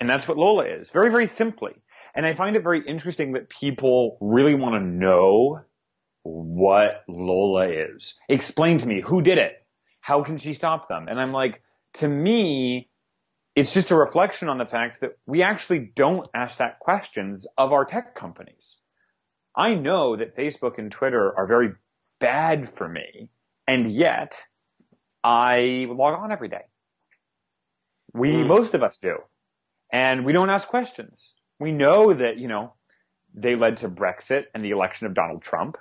And 0.00 0.08
that's 0.08 0.28
what 0.28 0.36
Lola 0.36 0.64
is. 0.64 0.90
Very, 0.90 1.10
very 1.10 1.26
simply. 1.26 1.72
And 2.14 2.24
I 2.24 2.32
find 2.32 2.56
it 2.56 2.62
very 2.62 2.80
interesting 2.86 3.32
that 3.32 3.48
people 3.48 4.16
really 4.20 4.54
want 4.54 4.74
to 4.76 4.80
know 4.80 5.60
what 6.22 7.04
Lola 7.08 7.68
is. 7.68 8.14
Explain 8.28 8.78
to 8.78 8.86
me 8.86 9.00
who 9.00 9.22
did 9.22 9.38
it. 9.38 9.54
How 10.00 10.22
can 10.22 10.38
she 10.38 10.54
stop 10.54 10.88
them? 10.88 11.06
And 11.08 11.20
I'm 11.20 11.32
like, 11.32 11.62
to 11.94 12.08
me, 12.08 12.90
it's 13.58 13.74
just 13.74 13.90
a 13.90 13.96
reflection 13.96 14.48
on 14.48 14.58
the 14.58 14.66
fact 14.66 15.00
that 15.00 15.18
we 15.26 15.42
actually 15.42 15.90
don't 15.96 16.28
ask 16.32 16.58
that 16.58 16.78
questions 16.78 17.46
of 17.56 17.72
our 17.72 17.84
tech 17.84 18.14
companies. 18.14 18.78
I 19.56 19.74
know 19.74 20.14
that 20.14 20.36
Facebook 20.36 20.78
and 20.78 20.92
Twitter 20.92 21.36
are 21.36 21.46
very 21.46 21.72
bad 22.20 22.68
for 22.68 22.88
me, 22.88 23.30
and 23.66 23.90
yet 23.90 24.38
I 25.24 25.86
log 25.90 26.20
on 26.20 26.30
every 26.30 26.48
day. 26.48 26.66
We, 28.14 28.30
mm. 28.30 28.46
most 28.46 28.74
of 28.74 28.84
us 28.84 28.98
do 28.98 29.16
and 29.92 30.24
we 30.24 30.32
don't 30.32 30.50
ask 30.50 30.68
questions. 30.68 31.34
We 31.58 31.72
know 31.72 32.12
that, 32.12 32.38
you 32.38 32.46
know, 32.46 32.74
they 33.34 33.56
led 33.56 33.78
to 33.78 33.88
Brexit 33.88 34.44
and 34.54 34.64
the 34.64 34.70
election 34.70 35.06
of 35.06 35.14
Donald 35.14 35.42
Trump 35.42 35.76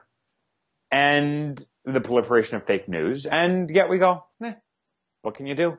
and 0.92 1.64
the 1.86 2.02
proliferation 2.02 2.58
of 2.58 2.66
fake 2.66 2.90
news. 2.90 3.26
And 3.26 3.70
yet 3.70 3.90
we 3.90 4.00
go, 4.00 4.24
eh, 4.44 4.54
what 5.22 5.36
can 5.36 5.46
you 5.46 5.56
do? 5.56 5.78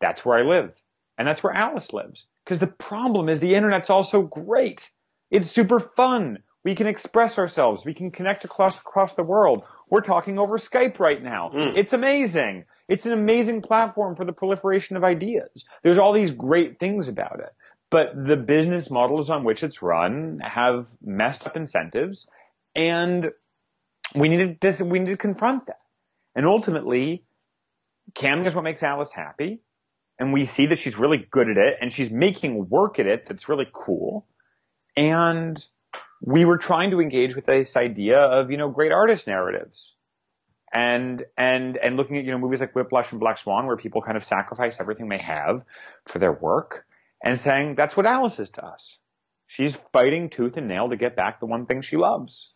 That's 0.00 0.24
where 0.24 0.38
I 0.38 0.42
live. 0.42 0.72
And 1.18 1.28
that's 1.28 1.42
where 1.42 1.52
Alice 1.52 1.92
lives. 1.92 2.26
Because 2.44 2.58
the 2.58 2.66
problem 2.66 3.28
is 3.28 3.40
the 3.40 3.54
internet's 3.54 3.90
also 3.90 4.22
great. 4.22 4.90
It's 5.30 5.50
super 5.50 5.80
fun. 5.80 6.38
We 6.64 6.74
can 6.74 6.86
express 6.86 7.38
ourselves. 7.38 7.84
We 7.84 7.94
can 7.94 8.10
connect 8.10 8.44
across 8.44 8.78
across 8.78 9.14
the 9.14 9.22
world. 9.22 9.64
We're 9.90 10.00
talking 10.00 10.38
over 10.38 10.58
Skype 10.58 10.98
right 10.98 11.22
now. 11.22 11.50
Mm. 11.54 11.76
It's 11.76 11.92
amazing. 11.92 12.64
It's 12.88 13.06
an 13.06 13.12
amazing 13.12 13.62
platform 13.62 14.16
for 14.16 14.24
the 14.24 14.32
proliferation 14.32 14.96
of 14.96 15.04
ideas. 15.04 15.64
There's 15.82 15.98
all 15.98 16.12
these 16.12 16.32
great 16.32 16.78
things 16.78 17.08
about 17.08 17.40
it. 17.40 17.50
But 17.90 18.12
the 18.16 18.36
business 18.36 18.90
models 18.90 19.30
on 19.30 19.44
which 19.44 19.62
it's 19.62 19.82
run 19.82 20.40
have 20.42 20.88
messed 21.02 21.46
up 21.46 21.56
incentives 21.56 22.28
and 22.74 23.30
we 24.14 24.28
need 24.28 24.60
to, 24.60 24.84
we 24.84 24.98
need 24.98 25.10
to 25.10 25.16
confront 25.16 25.66
that. 25.66 25.82
And 26.34 26.46
ultimately, 26.46 27.22
camming 28.14 28.46
is 28.46 28.54
what 28.54 28.64
makes 28.64 28.82
Alice 28.82 29.12
happy. 29.12 29.60
And 30.18 30.32
we 30.32 30.44
see 30.44 30.66
that 30.66 30.78
she's 30.78 30.98
really 30.98 31.26
good 31.30 31.48
at 31.48 31.56
it 31.56 31.78
and 31.80 31.92
she's 31.92 32.10
making 32.10 32.68
work 32.68 32.98
at 32.98 33.06
it 33.06 33.26
that's 33.26 33.48
really 33.48 33.66
cool. 33.72 34.26
And 34.96 35.58
we 36.20 36.44
were 36.44 36.58
trying 36.58 36.92
to 36.92 37.00
engage 37.00 37.34
with 37.34 37.46
this 37.46 37.76
idea 37.76 38.18
of, 38.18 38.50
you 38.50 38.56
know, 38.56 38.70
great 38.70 38.92
artist 38.92 39.26
narratives. 39.26 39.94
And, 40.72 41.24
and, 41.36 41.76
and 41.76 41.96
looking 41.96 42.16
at, 42.16 42.24
you 42.24 42.30
know, 42.30 42.38
movies 42.38 42.60
like 42.60 42.74
Whiplash 42.74 43.12
and 43.12 43.20
Black 43.20 43.38
Swan 43.38 43.66
where 43.66 43.76
people 43.76 44.02
kind 44.02 44.16
of 44.16 44.24
sacrifice 44.24 44.80
everything 44.80 45.08
they 45.08 45.18
have 45.18 45.62
for 46.06 46.18
their 46.18 46.32
work 46.32 46.86
and 47.22 47.38
saying 47.38 47.74
that's 47.74 47.96
what 47.96 48.06
Alice 48.06 48.38
is 48.38 48.50
to 48.50 48.64
us. 48.64 48.98
She's 49.46 49.74
fighting 49.92 50.30
tooth 50.30 50.56
and 50.56 50.66
nail 50.66 50.88
to 50.88 50.96
get 50.96 51.16
back 51.16 51.38
the 51.38 51.46
one 51.46 51.66
thing 51.66 51.82
she 51.82 51.96
loves. 51.96 52.53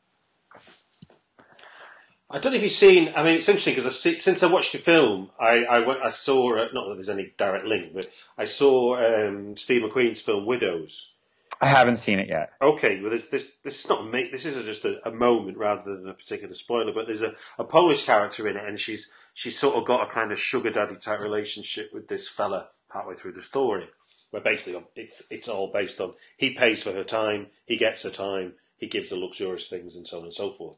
I 2.31 2.39
don't 2.39 2.53
know 2.53 2.59
if 2.59 2.62
you've 2.62 2.72
seen. 2.72 3.12
I 3.16 3.22
mean, 3.22 3.37
it's 3.37 3.49
interesting 3.49 3.74
because 3.74 3.99
since 3.99 4.43
I 4.43 4.53
watched 4.53 4.72
the 4.72 4.79
film, 4.79 5.31
I, 5.41 5.64
I, 5.64 6.07
I 6.07 6.11
saw 6.11 6.59
uh, 6.59 6.68
not 6.74 6.89
that 6.89 6.95
there's 6.97 7.09
any 7.09 7.33
direct 7.39 7.64
link, 7.64 7.95
but 7.95 8.07
I 8.37 8.45
saw 8.45 8.99
um, 8.99 9.57
Steve 9.57 9.83
McQueen's 9.83 10.20
film 10.20 10.45
Widows. 10.45 11.14
I 11.61 11.66
haven't 11.66 11.97
seen 11.97 12.18
it 12.18 12.29
yet. 12.29 12.53
Okay, 12.61 13.01
well, 13.01 13.11
this 13.11 13.29
this 13.29 13.53
this 13.64 13.81
is 13.81 13.89
not 13.89 14.12
this 14.12 14.45
is 14.45 14.62
just 14.64 14.85
a, 14.85 15.09
a, 15.09 15.11
moment 15.11 15.57
rather 15.57 15.97
than 15.97 16.09
a 16.09 16.14
particular 16.14 16.55
spoiler. 16.55 16.93
But 16.93 17.07
there's 17.07 17.22
a, 17.22 17.35
a 17.59 17.64
Polish 17.64 18.05
character 18.05 18.47
in 18.47 18.57
it, 18.57 18.64
and 18.64 18.79
she's 18.79 19.11
she's 19.35 19.59
sort 19.59 19.76
of 19.76 19.87
got 19.87 20.07
a 20.07 20.12
kind 20.12 20.31
of 20.31 20.39
sugar 20.39 20.70
daddy 20.70 20.97
type 20.97 21.20
relationship 21.20 21.91
with 21.93 22.09
this 22.09 22.29
fella 22.29 22.68
partway 22.91 23.14
through 23.14 23.33
the 23.33 23.43
story, 23.43 23.89
where 24.31 24.43
basically 24.43 24.85
it's 24.95 25.22
it's 25.31 25.49
all 25.49 25.72
based 25.72 26.01
on 26.01 26.12
he 26.37 26.55
pays 26.55 26.83
for 26.83 26.93
her 26.93 27.03
time, 27.03 27.49
he 27.64 27.76
gets 27.76 28.03
her 28.03 28.11
time, 28.11 28.53
he 28.76 28.87
gives 28.87 29.11
her 29.11 29.16
luxurious 29.16 29.66
things, 29.68 29.97
and 29.97 30.07
so 30.07 30.18
on 30.18 30.24
and 30.24 30.35
so 30.35 30.53
forth, 30.53 30.76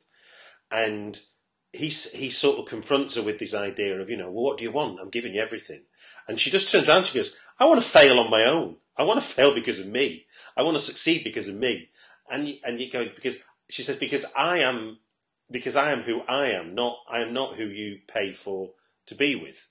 and 0.71 1.21
he 1.73 1.89
he 1.89 2.31
sort 2.31 2.59
of 2.59 2.67
confronts 2.67 3.15
her 3.15 3.23
with 3.23 3.39
this 3.39 3.55
idea 3.55 4.01
of 4.01 4.11
you 4.11 4.17
know 4.17 4.31
well, 4.31 4.45
what 4.45 4.59
do 4.59 4.65
you 4.65 4.73
want? 4.73 4.99
I'm 5.01 5.11
giving 5.11 5.35
you 5.35 5.41
everything. 5.41 5.83
And 6.27 6.39
she 6.39 6.51
just 6.51 6.71
turns 6.71 6.89
around 6.89 6.99
and 6.99 7.07
she 7.07 7.19
goes 7.19 7.35
i 7.59 7.65
want 7.65 7.81
to 7.81 7.87
fail 7.87 8.19
on 8.19 8.31
my 8.31 8.45
own. 8.45 8.77
I 8.97 9.05
want 9.05 9.21
to 9.21 9.27
fail 9.27 9.55
because 9.55 9.79
of 9.79 9.87
me. 9.87 10.27
I 10.57 10.63
want 10.63 10.77
to 10.77 10.83
succeed 10.83 11.25
because 11.25 11.49
of 11.49 11.55
me. 11.55 11.89
And 12.31 12.49
you, 12.49 12.57
and 12.65 12.81
you 12.81 12.91
go 12.91 13.07
because 13.15 13.39
she 13.69 13.83
says 13.83 13.97
because 13.97 14.25
i 14.37 14.59
am 14.59 14.99
because 15.51 15.77
i 15.77 15.93
am 15.93 16.03
who 16.03 16.23
i 16.23 16.49
am 16.49 16.75
not 16.75 16.99
i 17.09 17.21
am 17.21 17.33
not 17.33 17.57
who 17.57 17.65
you 17.65 17.99
pay 18.07 18.33
for 18.33 18.71
to 19.07 19.15
be 19.15 19.35
with. 19.35 19.67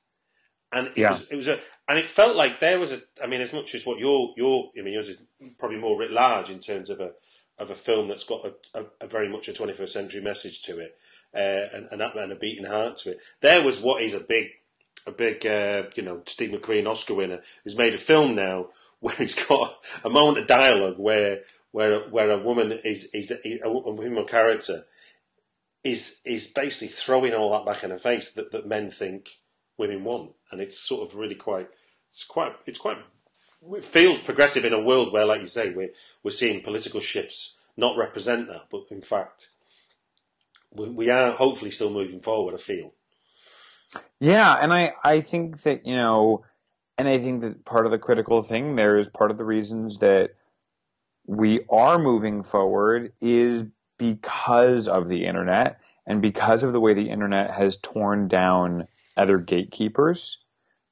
And 0.72 0.88
it 0.88 0.97
yeah. 0.97 1.12
was 1.12 1.28
it 1.30 1.36
was 1.36 1.47
a 1.47 1.60
and 1.88 2.00
it 2.00 2.08
felt 2.08 2.36
like 2.36 2.60
there 2.60 2.80
was 2.80 2.91
a 2.91 3.02
i 3.22 3.28
mean 3.28 3.41
as 3.41 3.54
much 3.54 3.76
as 3.76 3.86
what 3.86 4.00
your 4.00 4.34
your 4.38 4.70
i 4.78 4.82
mean 4.82 4.93
yours 4.93 5.10
is 5.10 5.22
probably 5.58 5.78
more 5.78 6.00
writ 6.00 6.12
large 6.12 6.50
in 6.50 6.60
terms 6.60 6.89
of 6.89 7.02
a 7.02 7.12
of 7.58 7.72
a 7.72 7.76
film 7.76 8.08
that's 8.08 8.24
got 8.24 8.45
a, 8.45 8.80
a, 8.80 8.86
a 9.02 9.08
very 9.08 9.28
much 9.28 9.50
a 9.50 9.52
21st 9.52 9.89
century 9.89 10.22
message 10.22 10.62
to 10.62 10.80
it 10.80 10.97
uh, 11.34 11.66
and, 11.74 11.88
and, 11.92 12.02
and 12.02 12.32
a 12.32 12.36
beating 12.36 12.66
heart 12.66 12.98
to 12.98 13.12
it. 13.12 13.20
There 13.42 13.64
was 13.64 13.82
what 13.82 14.02
is 14.02 14.14
a 14.14 14.20
big, 14.20 14.48
a 15.06 15.12
big, 15.12 15.46
uh, 15.46 15.84
you 15.96 16.04
know, 16.04 16.22
Steve 16.26 16.52
McQueen 16.52 16.88
Oscar 16.88 17.16
winner 17.16 17.42
who's 17.64 17.78
made 17.78 17.94
a 17.94 18.00
film 18.00 18.36
now 18.36 18.70
where 19.00 19.16
he's 19.16 19.36
got 19.36 19.76
a 20.04 20.10
moment 20.10 20.40
of 20.40 20.48
dialogue 20.48 20.98
where 20.98 21.42
where 21.72 22.02
where 22.10 22.32
a 22.32 22.40
woman 22.40 22.72
is 22.84 23.06
is 23.14 23.32
a, 23.32 23.60
a 23.64 23.72
woman 23.72 24.26
character 24.26 24.86
is 25.84 26.22
is 26.26 26.48
basically 26.48 26.90
throwing 26.90 27.34
all 27.34 27.52
that 27.52 27.66
back 27.66 27.84
in 27.84 27.92
her 27.92 27.98
face 27.98 28.32
that, 28.34 28.52
that 28.52 28.68
men 28.68 28.90
think 28.90 29.38
women 29.78 30.04
want, 30.04 30.32
and 30.52 30.60
it's 30.60 30.78
sort 30.78 31.08
of 31.08 31.16
really 31.16 31.36
quite 31.36 31.70
it's 32.08 32.24
quite 32.24 32.54
it's 32.66 32.78
quite 32.78 32.98
it 33.74 33.84
feels 33.84 34.22
progressive 34.22 34.66
in 34.66 34.74
a 34.74 34.82
world 34.82 35.12
where, 35.12 35.26
like 35.26 35.42
you 35.42 35.48
say, 35.48 35.70
we're 35.70 35.92
we're 36.24 36.32
seeing 36.32 36.62
political 36.62 37.00
shifts 37.00 37.58
not 37.78 37.98
represent 37.98 38.48
that, 38.48 38.68
but 38.70 38.84
in 38.90 39.02
fact 39.02 39.50
we 40.72 41.10
are 41.10 41.32
hopefully 41.32 41.72
still 41.72 41.90
moving 41.90 42.20
forward. 42.20 42.54
I 42.56 42.58
feel. 42.58 42.94
Yeah, 44.20 44.54
and 44.54 44.74
I 44.74 44.94
I 45.04 45.22
think 45.22 45.62
that 45.64 45.86
you 45.86 45.96
know, 45.96 46.44
and 46.98 47.08
I 47.08 47.18
think 47.18 47.42
that 47.42 47.66
part 47.66 47.86
of 47.86 47.92
the 47.92 47.98
critical 47.98 48.44
thing 48.44 48.76
there 48.76 48.98
is 48.98 49.08
part 49.08 49.32
of 49.32 49.38
the 49.38 49.46
reasons 49.46 50.00
that 50.00 50.32
we 51.26 51.62
are 51.70 51.98
moving 51.98 52.44
forward 52.44 53.14
is 53.22 53.64
because 53.98 54.88
of 54.88 55.08
the 55.08 55.26
internet 55.26 55.80
and 56.08 56.22
because 56.22 56.64
of 56.64 56.74
the 56.74 56.80
way 56.80 56.94
the 56.94 57.10
internet 57.10 57.52
has 57.52 57.78
torn 57.78 58.28
down 58.28 58.88
other 59.16 59.38
gatekeepers. 59.38 60.40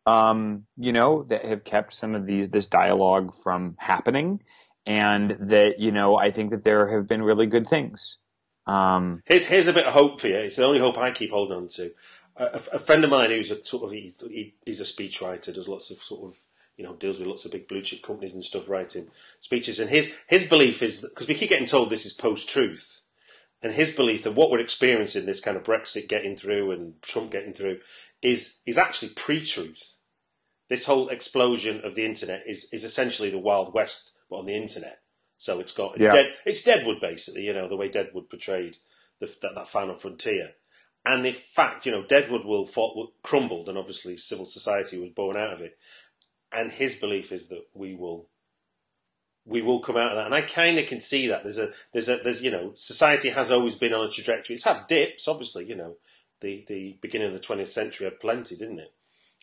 Um, 0.06 0.66
you 0.78 0.94
know, 0.94 1.24
that 1.24 1.44
have 1.44 1.66
kept 1.66 1.94
some 1.94 2.16
of 2.16 2.26
these 2.26 2.50
this 2.50 2.68
dialogue 2.68 3.36
from 3.36 3.76
happening, 3.78 4.42
and 4.86 5.36
that 5.52 5.80
you 5.80 5.92
know, 5.92 6.18
I 6.18 6.32
think 6.32 6.52
that 6.52 6.64
there 6.64 6.88
have 6.88 7.08
been 7.08 7.22
really 7.22 7.46
good 7.46 7.68
things 7.68 8.18
um, 8.68 9.24
here's 9.26 9.45
here's 9.45 9.68
a 9.68 9.74
bit 9.74 9.86
of 9.86 9.93
hope 9.93 10.20
for 10.20 10.28
you. 10.28 10.38
It's 10.38 10.57
the 10.57 10.65
only 10.65 10.80
hope 10.80 10.97
I 10.97 11.11
keep 11.11 11.32
holding 11.32 11.57
on 11.57 11.68
to. 11.70 11.91
A, 12.36 12.61
a 12.74 12.80
friend 12.80 13.03
of 13.03 13.09
mine 13.09 13.32
who's 13.32 13.49
a 13.49 13.63
sort 13.63 13.84
of 13.84 13.91
he, 13.91 14.13
he, 14.30 14.53
he's 14.65 14.82
a 14.82 14.84
speechwriter, 14.84 15.53
does 15.53 15.68
lots 15.68 15.89
of 15.89 15.97
sort 15.97 16.30
of 16.30 16.39
you 16.76 16.84
know 16.84 16.93
deals 16.93 17.18
with 17.18 17.28
lots 17.28 17.45
of 17.45 17.51
big 17.51 17.68
blue 17.68 17.82
chip 17.82 18.03
companies 18.03 18.36
and 18.36 18.43
stuff, 18.43 18.70
writing 18.70 19.07
speeches. 19.39 19.80
And 19.80 19.89
his 19.89 20.13
his 20.28 20.45
belief 20.45 20.84
is 20.84 21.01
because 21.01 21.28
we 21.28 21.36
keep 21.36 21.49
getting 21.49 21.68
told 21.68 21.89
this 21.89 22.05
is 22.05 22.13
post 22.13 22.49
truth, 22.49 23.01
and 23.61 23.74
his 23.74 23.91
belief 23.91 24.24
that 24.24 24.36
what 24.36 24.51
we're 24.51 24.59
experiencing, 24.59 25.26
this 25.26 25.41
kind 25.41 25.57
of 25.57 25.63
Brexit 25.63 26.09
getting 26.09 26.36
through 26.36 26.72
and 26.72 27.01
Trump 27.01 27.32
getting 27.32 27.53
through, 27.53 27.80
is 28.22 28.59
is 28.65 28.78
actually 28.78 29.09
pre 29.09 29.41
truth. 29.41 29.93
This 30.70 30.86
whole 30.86 31.07
explosion 31.07 31.80
of 31.86 31.95
the 31.95 32.05
internet 32.05 32.43
is 32.45 32.68
is 32.74 32.84
essentially 32.84 33.30
the 33.30 33.38
Wild 33.38 33.74
West, 33.74 34.15
but 34.30 34.38
on 34.38 34.45
the 34.45 34.55
internet. 34.55 34.99
So 35.38 35.60
it's 35.60 35.72
got 35.72 35.96
it's, 35.96 36.04
yeah. 36.04 36.14
dead, 36.14 36.34
it's 36.46 36.64
Deadwood 36.64 37.00
basically, 37.00 37.44
you 37.44 37.54
know, 37.54 37.68
the 37.68 37.78
way 37.78 37.90
Deadwood 37.90 38.30
portrayed 38.30 38.78
the, 39.20 39.34
that, 39.42 39.56
that 39.56 39.68
final 39.68 39.96
frontier. 39.96 40.52
And 41.06 41.26
in 41.26 41.34
fact, 41.34 41.86
you 41.86 41.92
know, 41.92 42.04
Deadwood 42.04 42.44
will 42.44 42.66
fought, 42.66 43.14
crumbled, 43.24 43.70
and 43.70 43.78
obviously 43.78 44.18
civil 44.18 44.46
society 44.46 44.98
was 44.98 45.10
born 45.10 45.38
out 45.38 45.54
of 45.54 45.62
it. 45.62 45.78
And 46.52 46.72
his 46.72 46.96
belief 46.96 47.32
is 47.32 47.50
that 47.50 47.66
we 47.74 47.94
will 47.94 48.28
we 49.46 49.62
will 49.62 49.80
come 49.80 49.96
out 49.96 50.10
of 50.10 50.16
that. 50.16 50.26
And 50.26 50.36
I 50.36 50.42
kind 50.42 50.78
of 50.78 50.88
can 50.88 51.00
see 51.00 51.28
that. 51.28 51.44
There's 51.44 51.58
a, 51.58 51.72
there's 51.94 52.10
a, 52.10 52.18
there's, 52.18 52.44
you 52.44 52.52
know, 52.52 52.74
society 52.76 53.30
has 53.30 53.50
always 53.50 53.76
been 53.76 53.94
on 53.94 54.06
a 54.06 54.10
trajectory. 54.10 54.56
It's 54.56 54.66
had 54.66 54.88
dips, 54.88 55.28
obviously, 55.28 55.66
you 55.66 55.76
know, 55.76 55.96
the, 56.42 56.66
the 56.68 56.98
beginning 57.02 57.28
of 57.28 57.34
the 57.34 57.40
20th 57.40 57.70
century 57.70 58.06
had 58.06 58.20
plenty, 58.20 58.58
didn't 58.58 58.80
it? 58.80 58.94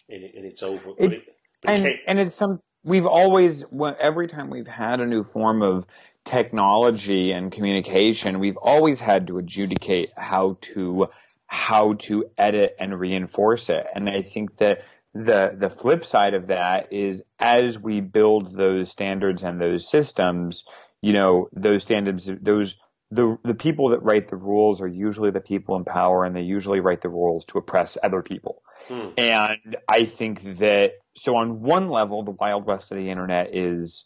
In, 0.06 0.22
in 0.22 0.44
its 0.44 0.62
over. 0.62 0.90
It, 0.90 0.96
but 0.98 1.12
it, 1.12 1.24
but 1.62 1.70
and, 1.70 1.86
it 1.86 2.00
and 2.06 2.20
it's 2.20 2.36
some, 2.36 2.60
we've 2.84 3.06
always 3.06 3.64
every 3.98 4.28
time 4.28 4.50
we've 4.50 4.68
had 4.68 5.00
a 5.00 5.06
new 5.06 5.24
form 5.24 5.62
of 5.62 5.86
technology 6.24 7.32
and 7.32 7.50
communication, 7.50 8.38
we've 8.38 8.56
always 8.56 9.00
had 9.00 9.26
to 9.28 9.38
adjudicate 9.38 10.10
how 10.16 10.58
to 10.60 11.08
how 11.46 11.94
to 11.94 12.26
edit 12.38 12.76
and 12.78 12.98
reinforce 12.98 13.70
it. 13.70 13.86
And 13.94 14.08
I 14.08 14.22
think 14.22 14.56
that 14.58 14.84
the 15.14 15.54
the 15.56 15.70
flip 15.70 16.04
side 16.04 16.34
of 16.34 16.48
that 16.48 16.92
is 16.92 17.22
as 17.38 17.78
we 17.78 18.00
build 18.00 18.52
those 18.54 18.90
standards 18.90 19.42
and 19.42 19.60
those 19.60 19.88
systems, 19.88 20.64
you 21.00 21.12
know, 21.12 21.48
those 21.52 21.82
standards 21.82 22.30
those 22.40 22.76
the 23.14 23.38
the 23.44 23.54
people 23.54 23.90
that 23.90 24.02
write 24.02 24.28
the 24.28 24.36
rules 24.36 24.80
are 24.80 24.88
usually 24.88 25.30
the 25.30 25.40
people 25.40 25.76
in 25.76 25.84
power 25.84 26.24
and 26.24 26.34
they 26.34 26.42
usually 26.42 26.80
write 26.80 27.00
the 27.00 27.08
rules 27.08 27.44
to 27.46 27.58
oppress 27.58 27.96
other 28.02 28.22
people. 28.22 28.62
Hmm. 28.88 29.08
And 29.16 29.76
I 29.88 30.04
think 30.04 30.42
that 30.58 30.94
so 31.16 31.36
on 31.36 31.60
one 31.60 31.88
level, 31.88 32.24
the 32.24 32.32
wild 32.32 32.66
west 32.66 32.90
of 32.90 32.98
the 32.98 33.10
internet 33.10 33.54
is 33.54 34.04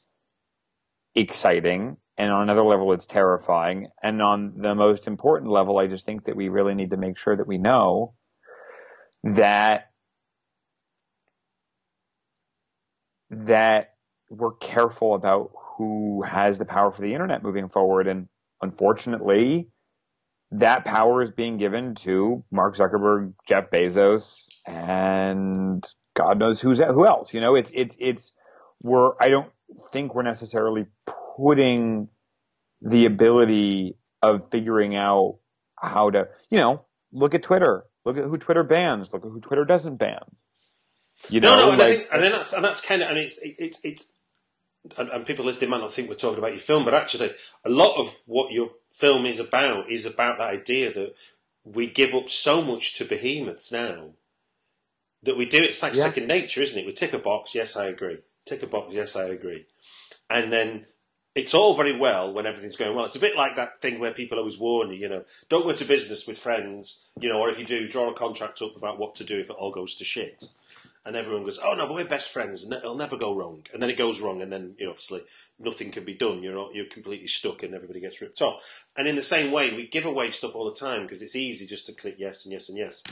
exciting, 1.15 1.97
and 2.17 2.31
on 2.31 2.43
another 2.43 2.65
level, 2.65 2.93
it's 2.93 3.07
terrifying. 3.07 3.89
And 4.03 4.21
on 4.21 4.55
the 4.59 4.75
most 4.75 5.07
important 5.07 5.51
level, 5.51 5.79
I 5.79 5.87
just 5.87 6.05
think 6.05 6.25
that 6.25 6.37
we 6.37 6.49
really 6.49 6.75
need 6.75 6.91
to 6.91 6.97
make 6.97 7.19
sure 7.19 7.37
that 7.37 7.47
we 7.47 7.59
know 7.59 8.15
that 9.25 9.91
that 13.31 13.95
we're 14.31 14.55
careful 14.55 15.15
about 15.15 15.51
who 15.77 16.23
has 16.23 16.59
the 16.59 16.65
power 16.65 16.91
for 16.91 17.03
the 17.03 17.15
internet 17.15 17.43
moving 17.43 17.69
forward. 17.69 18.07
And 18.07 18.29
unfortunately, 18.61 19.69
that 20.53 20.85
power 20.85 21.23
is 21.23 21.31
being 21.31 21.59
given 21.59 21.95
to 21.97 22.45
Mark 22.51 22.77
Zuckerberg, 22.77 23.35
Jeff 23.47 23.71
Bezos, 23.71 24.47
and 24.67 25.85
God 26.15 26.39
knows 26.39 26.61
who's 26.61 26.79
who 26.79 27.07
else. 27.07 27.35
You 27.35 27.41
know, 27.41 27.55
it's 27.55 27.71
it's 27.75 27.97
it's 28.01 28.33
we're 28.83 29.13
I 29.21 29.29
don't 29.29 29.51
think 29.93 30.15
we're 30.15 30.23
necessarily 30.23 30.87
putting 31.37 32.09
the 32.81 33.07
ability 33.07 33.97
of 34.23 34.51
figuring 34.51 34.97
out 34.97 35.39
how 35.77 36.11
to, 36.11 36.29
you 36.51 36.59
know, 36.59 36.85
look 37.13 37.35
at 37.35 37.43
Twitter, 37.43 37.85
look 38.05 38.17
at 38.17 38.25
who 38.25 38.37
Twitter 38.39 38.63
bans, 38.63 39.13
look 39.13 39.25
at 39.25 39.31
who 39.31 39.41
Twitter 39.41 39.65
doesn't 39.65 39.97
ban. 39.97 40.21
You 41.29 41.41
know, 41.41 41.57
no, 41.57 41.63
no, 41.63 41.71
and, 41.71 41.79
like, 41.79 41.89
I 41.89 41.97
think, 41.97 42.09
and 42.13 42.25
then 42.25 42.33
that's 42.33 42.53
and 42.53 42.65
that's 42.65 42.81
kind 42.81 43.03
of, 43.03 43.11
and 43.11 43.19
it's 43.19 43.39
it, 43.39 43.55
it, 43.59 43.77
it's 43.83 44.07
and, 44.97 45.09
and, 45.09 45.27
people 45.27 45.45
listening 45.45 45.71
might 45.71 45.81
not 45.81 45.93
think 45.93 46.09
we're 46.09 46.15
talking 46.15 46.39
about 46.39 46.53
your 46.53 46.59
film, 46.59 46.85
but 46.85 46.95
actually, 46.95 47.33
a 47.65 47.71
lot 47.71 47.97
of 47.99 48.23
what 48.27 48.53
your 48.53 48.71
film 48.91 49.27
is 49.27 49.39
about 49.39 49.91
is 49.91 50.07
about 50.07 50.39
that 50.39 50.51
idea 50.51 50.93
that 50.93 51.15
we 51.65 51.87
give 51.87 52.15
up 52.15 52.29
so 52.29 52.63
much 52.63 52.97
to 52.97 53.05
behemoths 53.05 53.73
now 53.73 54.11
that 55.23 55.37
we 55.37 55.47
do. 55.47 55.59
It's 55.63 55.83
like 55.83 55.95
yeah. 55.95 56.03
second 56.03 56.29
nature, 56.29 56.63
isn't 56.63 56.79
it? 56.79 56.87
We 56.87 56.93
tick 56.93 57.13
a 57.13 57.19
box. 57.19 57.55
Yes, 57.55 57.77
I 57.77 57.87
agree. 57.87 58.19
Tick 58.45 58.63
a 58.63 58.67
box. 58.67 58.95
Yes, 58.95 59.17
I 59.17 59.25
agree. 59.25 59.67
And 60.31 60.53
then 60.53 60.87
it's 61.35 61.55
all 61.55 61.75
very 61.75 61.97
well 61.97 62.33
when 62.33 62.47
everything's 62.47 62.77
going 62.77 62.95
well. 62.95 63.05
It's 63.05 63.17
a 63.17 63.21
bit 63.21 63.37
like 63.37 63.57
that 63.57 63.81
thing 63.83 64.01
where 64.01 64.13
people 64.13 64.39
always 64.39 64.59
warn 64.59 64.91
you, 64.91 64.97
you 64.97 65.09
know, 65.09 65.25
don't 65.49 65.65
go 65.65 65.73
to 65.73 65.85
business 65.85 66.27
with 66.27 66.39
friends, 66.39 67.05
you 67.21 67.29
know, 67.29 67.39
or 67.39 67.49
if 67.49 67.59
you 67.59 67.65
do, 67.65 67.89
draw 67.89 68.11
a 68.11 68.15
contract 68.15 68.63
up 68.63 68.77
about 68.77 68.99
what 68.99 69.15
to 69.17 69.25
do 69.25 69.39
if 69.39 69.51
it 69.51 69.57
all 69.57 69.71
goes 69.71 69.95
to 69.97 70.05
shit 70.05 70.45
and 71.05 71.17
everyone 71.17 71.45
goes, 71.45 71.59
"Oh 71.63 71.75
no, 71.75 71.87
but 71.87 71.95
we're 71.95 72.05
best 72.05 72.31
friends, 72.31 72.63
and 72.63 72.73
it'll 72.73 72.97
never 72.97 73.17
go 73.17 73.35
wrong." 73.35 73.65
And 73.73 73.83
then 73.83 73.91
it 73.91 73.99
goes 73.99 74.21
wrong, 74.21 74.43
and 74.43 74.53
then 74.53 74.75
you 74.79 74.87
know, 74.87 74.91
obviously 74.91 75.23
nothing 75.59 75.91
can 75.91 76.05
be 76.05 76.15
done. 76.15 76.43
You're 76.43 76.71
you're 76.75 76.87
completely 76.87 77.29
stuck, 77.29 77.63
and 77.63 77.75
everybody 77.75 78.01
gets 78.01 78.21
ripped 78.21 78.43
off. 78.43 78.87
And 78.97 79.09
in 79.09 79.17
the 79.17 79.23
same 79.23 79.51
way, 79.51 79.73
we 79.73 79.89
give 79.89 80.05
away 80.05 80.31
stuff 80.31 80.55
all 80.55 80.69
the 80.69 80.75
time 80.79 81.03
because 81.03 81.23
it's 81.23 81.37
easy 81.37 81.67
just 81.67 81.87
to 81.87 81.93
click 81.93 82.17
yes 82.19 82.45
and 82.45 82.53
yes 82.53 82.69
and 82.69 82.79
yes. 82.79 83.03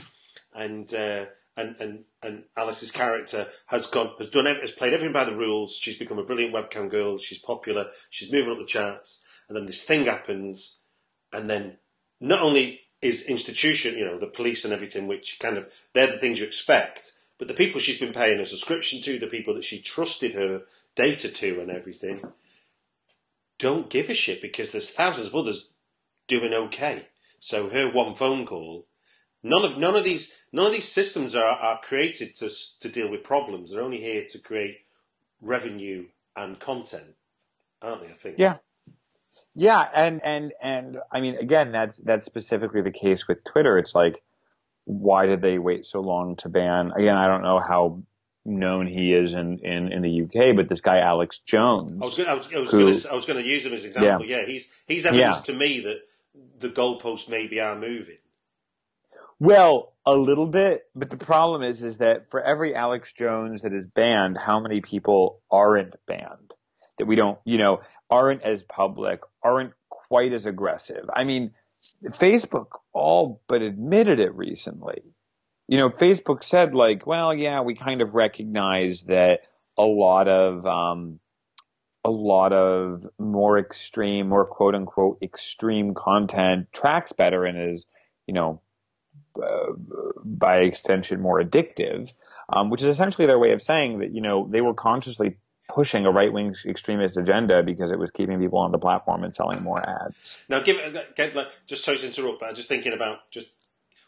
And 0.53 0.93
uh, 0.93 1.25
and 1.57 1.75
and 1.79 2.03
and 2.21 2.43
Alice's 2.55 2.91
character 2.91 3.47
has 3.67 3.87
gone 3.87 4.11
has 4.19 4.29
done 4.29 4.45
has 4.45 4.71
played 4.71 4.93
everything 4.93 5.13
by 5.13 5.25
the 5.25 5.35
rules. 5.35 5.75
She's 5.75 5.97
become 5.97 6.19
a 6.19 6.23
brilliant 6.23 6.53
webcam 6.53 6.89
girl. 6.89 7.17
She's 7.17 7.39
popular. 7.39 7.87
She's 8.09 8.31
moving 8.31 8.51
up 8.51 8.59
the 8.59 8.65
charts, 8.65 9.21
and 9.49 9.57
then 9.57 9.65
this 9.65 9.83
thing 9.83 10.05
happens, 10.05 10.79
and 11.33 11.49
then 11.49 11.77
not 12.21 12.41
only 12.41 12.81
is 13.01 13.23
institution, 13.23 13.97
you 13.97 14.05
know, 14.05 14.17
the 14.17 14.27
police 14.27 14.63
and 14.65 14.73
everything, 14.73 15.07
which 15.07 15.37
kind 15.39 15.57
of 15.57 15.71
they're 15.93 16.07
the 16.07 16.17
things 16.17 16.39
you 16.39 16.45
expect 16.45 17.13
but 17.37 17.47
the 17.47 17.53
people 17.53 17.79
she's 17.79 17.99
been 17.99 18.13
paying 18.13 18.39
a 18.39 18.45
subscription 18.45 19.01
to, 19.01 19.19
the 19.19 19.27
people 19.27 19.53
that 19.53 19.63
she 19.63 19.79
trusted 19.79 20.33
her 20.33 20.61
data 20.95 21.29
to 21.29 21.61
and 21.61 21.69
everything, 21.69 22.21
don't 23.59 23.89
give 23.89 24.09
a 24.09 24.13
shit 24.13 24.41
because 24.41 24.71
there's 24.71 24.91
thousands 24.91 25.27
of 25.27 25.35
others 25.35 25.69
doing 26.27 26.53
okay. 26.53 27.07
So 27.39 27.69
her 27.69 27.91
one 27.91 28.15
phone 28.15 28.45
call, 28.45 28.87
none 29.43 29.63
of 29.63 29.77
none 29.77 29.95
of 29.95 30.03
these 30.03 30.33
none 30.51 30.67
of 30.67 30.71
these 30.71 30.87
systems 30.87 31.35
are, 31.35 31.43
are 31.43 31.79
created 31.81 32.35
to 32.35 32.49
to 32.79 32.89
deal 32.89 33.09
with 33.09 33.23
problems. 33.23 33.71
They're 33.71 33.81
only 33.81 34.01
here 34.01 34.25
to 34.29 34.39
create 34.39 34.79
revenue 35.41 36.07
and 36.35 36.59
content, 36.59 37.15
aren't 37.81 38.01
they? 38.01 38.09
I 38.09 38.15
think. 38.15 38.35
Yeah. 38.37 38.57
Yeah, 39.53 39.87
and 39.93 40.21
and 40.23 40.53
and 40.61 40.97
I 41.11 41.19
mean, 41.19 41.37
again, 41.37 41.71
that's 41.71 41.97
that's 41.97 42.25
specifically 42.25 42.81
the 42.81 42.91
case 42.91 43.27
with 43.27 43.43
Twitter. 43.43 43.77
It's 43.77 43.95
like 43.95 44.21
why 44.87 45.25
did 45.25 45.41
they 45.41 45.59
wait 45.59 45.85
so 45.85 45.99
long 45.99 46.37
to 46.37 46.49
ban? 46.49 46.91
Again, 46.95 47.15
I 47.15 47.27
don't 47.27 47.43
know 47.43 47.59
how 47.59 48.01
known 48.45 48.87
he 48.87 49.13
is 49.13 49.33
in, 49.33 49.59
in, 49.59 49.91
in 49.91 50.01
the 50.01 50.21
UK, 50.23 50.55
but 50.55 50.69
this 50.69 50.79
guy 50.79 50.99
Alex 50.99 51.39
Jones. 51.39 51.99
I 52.01 52.05
was 52.05 52.15
going, 52.15 52.29
I 52.29 52.33
was, 52.33 52.53
I 52.53 52.59
was, 52.59 52.71
going, 52.71 52.93
to, 52.93 53.11
I 53.11 53.15
was 53.15 53.25
to 53.25 53.45
use 53.45 53.65
him 53.65 53.73
as 53.73 53.83
an 53.83 53.89
example. 53.89 54.25
Yeah, 54.25 54.37
yeah 54.39 54.45
he's 54.45 54.73
he's 54.87 55.05
evidence 55.05 55.47
yeah. 55.47 55.53
to 55.53 55.59
me 55.59 55.81
that 55.81 55.97
the 56.59 56.69
goalposts 56.69 57.27
maybe 57.27 57.59
are 57.59 57.75
moving. 57.75 58.17
Well, 59.39 59.93
a 60.05 60.15
little 60.15 60.47
bit, 60.47 60.85
but 60.95 61.09
the 61.09 61.17
problem 61.17 61.61
is 61.61 61.83
is 61.83 61.97
that 61.97 62.29
for 62.29 62.41
every 62.41 62.73
Alex 62.73 63.11
Jones 63.11 63.63
that 63.63 63.73
is 63.73 63.85
banned, 63.85 64.37
how 64.37 64.61
many 64.61 64.79
people 64.79 65.41
aren't 65.51 65.95
banned? 66.07 66.53
That 66.97 67.05
we 67.05 67.17
don't, 67.17 67.37
you 67.43 67.57
know, 67.57 67.81
aren't 68.09 68.41
as 68.41 68.63
public, 68.63 69.19
aren't 69.43 69.73
quite 69.89 70.31
as 70.31 70.45
aggressive. 70.45 71.09
I 71.13 71.25
mean, 71.25 71.51
Facebook 72.03 72.67
all 72.93 73.41
but 73.47 73.61
admitted 73.61 74.19
it 74.19 74.35
recently. 74.35 75.01
You 75.67 75.77
know, 75.77 75.89
Facebook 75.89 76.43
said 76.43 76.73
like, 76.73 77.05
well, 77.05 77.33
yeah, 77.33 77.61
we 77.61 77.75
kind 77.75 78.01
of 78.01 78.15
recognize 78.15 79.03
that 79.03 79.41
a 79.77 79.83
lot 79.83 80.27
of 80.27 80.65
um, 80.65 81.19
a 82.03 82.09
lot 82.09 82.53
of 82.53 83.05
more 83.19 83.59
extreme, 83.59 84.29
more 84.29 84.45
quote 84.45 84.75
unquote 84.75 85.19
extreme 85.21 85.93
content 85.93 86.67
tracks 86.71 87.11
better 87.11 87.43
and 87.43 87.71
is, 87.71 87.85
you 88.27 88.33
know, 88.33 88.61
uh, 89.41 89.73
by 90.23 90.59
extension 90.59 91.21
more 91.21 91.41
addictive, 91.41 92.11
um, 92.49 92.69
which 92.69 92.81
is 92.81 92.87
essentially 92.87 93.27
their 93.27 93.39
way 93.39 93.51
of 93.51 93.61
saying 93.61 93.99
that 93.99 94.11
you 94.11 94.21
know 94.21 94.47
they 94.49 94.61
were 94.61 94.73
consciously 94.73 95.37
pushing 95.67 96.05
a 96.05 96.11
right 96.11 96.31
wing 96.31 96.55
extremist 96.65 97.17
agenda 97.17 97.63
because 97.63 97.91
it 97.91 97.99
was 97.99 98.11
keeping 98.11 98.39
people 98.39 98.59
on 98.59 98.71
the 98.71 98.77
platform 98.77 99.23
and 99.23 99.35
selling 99.35 99.61
more 99.63 99.81
ads. 99.87 100.43
Now, 100.49 100.61
give 100.61 100.77
get, 101.15 101.35
like, 101.35 101.47
just 101.65 101.83
sorry 101.83 101.97
to 101.99 102.07
interrupt, 102.07 102.39
but 102.39 102.49
I'm 102.49 102.55
just 102.55 102.69
thinking 102.69 102.93
about 102.93 103.29
just 103.31 103.47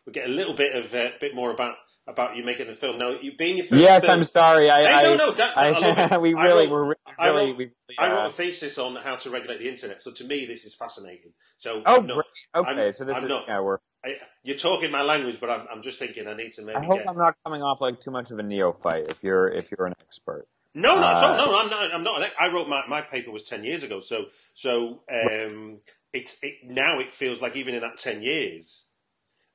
we 0.05 0.13
get 0.13 0.27
a 0.27 0.31
little 0.31 0.55
bit 0.55 0.75
of 0.75 0.93
a 0.93 1.07
uh, 1.07 1.11
bit 1.19 1.35
more 1.35 1.51
about 1.51 1.75
about 2.07 2.35
you 2.35 2.43
making 2.43 2.67
the 2.67 2.73
film. 2.73 2.97
Now, 2.97 3.11
you 3.21 3.35
being 3.35 3.57
your 3.57 3.65
first. 3.65 3.81
Yes, 3.81 4.05
film, 4.05 4.19
I'm 4.19 4.23
sorry. 4.23 4.69
I, 4.69 4.79
hey, 4.79 4.93
I 4.93 5.03
no, 5.03 5.15
no, 5.15 5.31
that, 5.33 5.57
I, 5.57 6.07
I 6.11 6.17
we 6.17 6.33
really, 6.33 6.67
wrote, 6.67 6.81
really, 6.81 6.95
I 7.17 7.29
wrote, 7.29 7.57
we, 7.57 7.71
I 7.99 8.11
wrote 8.11 8.25
a 8.27 8.29
thesis 8.31 8.77
on 8.77 8.95
how 8.95 9.15
to 9.17 9.29
regulate 9.29 9.59
the 9.59 9.69
internet. 9.69 10.01
So 10.01 10.11
to 10.11 10.23
me, 10.23 10.45
this 10.45 10.65
is 10.65 10.73
fascinating. 10.73 11.33
So 11.57 11.83
oh, 11.85 11.97
not, 11.97 12.25
okay. 12.55 12.87
I'm, 12.87 12.93
so 12.93 13.05
this 13.05 13.15
I'm 13.15 13.23
is 13.23 13.29
not, 13.29 13.43
yeah, 13.47 13.61
we're. 13.61 13.77
I, 14.03 14.15
you're 14.43 14.57
talking 14.57 14.91
my 14.91 15.01
language, 15.01 15.39
but 15.41 15.49
I'm, 15.49 15.67
I'm, 15.71 15.81
just 15.81 15.99
thinking 15.99 16.25
I 16.25 16.33
need 16.33 16.53
to 16.53 16.63
maybe. 16.63 16.77
I 16.77 16.85
hope 16.85 16.99
get... 16.99 17.09
I'm 17.09 17.17
not 17.17 17.35
coming 17.45 17.61
off 17.61 17.81
like 17.81 17.99
too 17.99 18.11
much 18.11 18.31
of 18.31 18.39
a 18.39 18.43
neophyte. 18.43 19.11
If 19.11 19.23
you're 19.23 19.47
if 19.47 19.71
you're 19.71 19.85
an 19.85 19.93
expert. 20.01 20.47
No, 20.73 20.99
not 20.99 21.17
at 21.17 21.23
all. 21.23 21.33
Uh, 21.33 21.45
no, 21.45 21.59
I'm 21.59 21.69
not. 21.69 21.93
I'm 21.93 22.03
not. 22.03 22.31
I 22.39 22.47
wrote 22.49 22.67
my, 22.69 22.83
my 22.87 23.01
paper 23.01 23.31
was 23.31 23.43
ten 23.43 23.63
years 23.63 23.83
ago. 23.83 23.99
So 23.99 24.25
so 24.53 25.01
um, 25.11 25.79
it's 26.13 26.39
it, 26.43 26.57
now 26.63 26.99
it 26.99 27.11
feels 27.13 27.41
like 27.41 27.55
even 27.55 27.73
in 27.73 27.81
that 27.81 27.97
ten 27.97 28.21
years. 28.21 28.85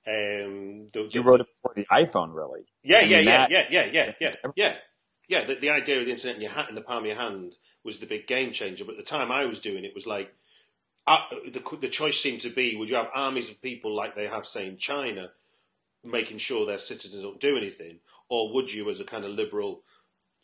Um, 0.07 0.89
the, 0.93 1.05
the, 1.05 1.11
you 1.12 1.23
wrote 1.23 1.41
it 1.41 1.47
before 1.57 1.73
the 1.75 1.87
iPhone, 1.91 2.35
really? 2.35 2.67
Yeah, 2.83 3.01
yeah, 3.01 3.21
yeah, 3.21 3.39
that, 3.39 3.51
yeah, 3.51 3.67
yeah, 3.71 3.85
yeah, 3.91 4.12
yeah, 4.21 4.35
yeah, 4.55 4.75
yeah. 5.29 5.45
The, 5.45 5.55
the 5.55 5.71
idea 5.71 5.99
of 5.99 6.05
the 6.05 6.11
internet 6.11 6.37
in 6.37 6.43
your 6.43 6.51
hat 6.51 6.69
in 6.69 6.75
the 6.75 6.83
palm 6.83 7.05
of 7.05 7.07
your 7.07 7.17
hand 7.17 7.57
was 7.85 8.01
the 8.01 8.07
big 8.07 8.27
game 8.27 8.53
changer. 8.53 8.85
But 8.85 8.93
at 8.93 8.99
the 8.99 9.05
time 9.05 9.33
I 9.33 9.47
was 9.47 9.61
doing 9.61 9.85
it 9.85 9.95
was 9.95 10.07
like 10.07 10.35
uh, 11.07 11.19
the 11.47 11.62
the 11.81 11.89
choice 11.89 12.21
seemed 12.21 12.41
to 12.41 12.51
be: 12.51 12.77
would 12.77 12.91
you 12.91 12.97
have 12.97 13.09
armies 13.15 13.51
of 13.51 13.62
people 13.62 13.95
like 13.95 14.15
they 14.15 14.27
have, 14.27 14.47
say, 14.47 14.67
in 14.67 14.77
China, 14.77 15.31
making 16.03 16.39
sure 16.39 16.67
their 16.67 16.79
citizens 16.79 17.23
don't 17.23 17.41
do 17.41 17.57
anything, 17.57 18.01
or 18.29 18.53
would 18.53 18.73
you, 18.73 18.91
as 18.91 19.01
a 19.01 19.05
kind 19.05 19.25
of 19.25 19.31
liberal 19.31 19.83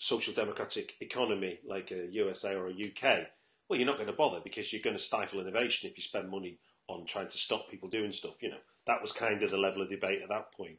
social 0.01 0.33
democratic 0.33 0.95
economy 1.01 1.59
like 1.69 1.91
a 1.91 2.07
USA 2.11 2.57
or 2.57 2.69
a 2.69 2.71
UK, 2.71 3.27
well, 3.69 3.79
you're 3.79 3.87
not 3.87 3.99
going 3.99 4.07
to 4.09 4.15
bother 4.15 4.41
because 4.43 4.73
you're 4.73 4.83
going 4.83 4.97
to 4.97 5.03
stifle 5.03 5.41
innovation 5.41 5.89
if 5.89 5.97
you 5.97 6.03
spend 6.03 6.31
money 6.31 6.59
on 6.89 7.05
trying 7.05 7.29
to 7.29 7.37
stop 7.37 7.69
people 7.69 7.89
doing 7.89 8.11
stuff. 8.11 8.43
You 8.43 8.49
know, 8.49 8.63
that 8.87 9.03
was 9.03 9.13
kind 9.13 9.43
of 9.43 9.51
the 9.51 9.59
level 9.59 9.83
of 9.83 9.91
debate 9.91 10.23
at 10.23 10.31
that 10.31 10.53
point. 10.53 10.79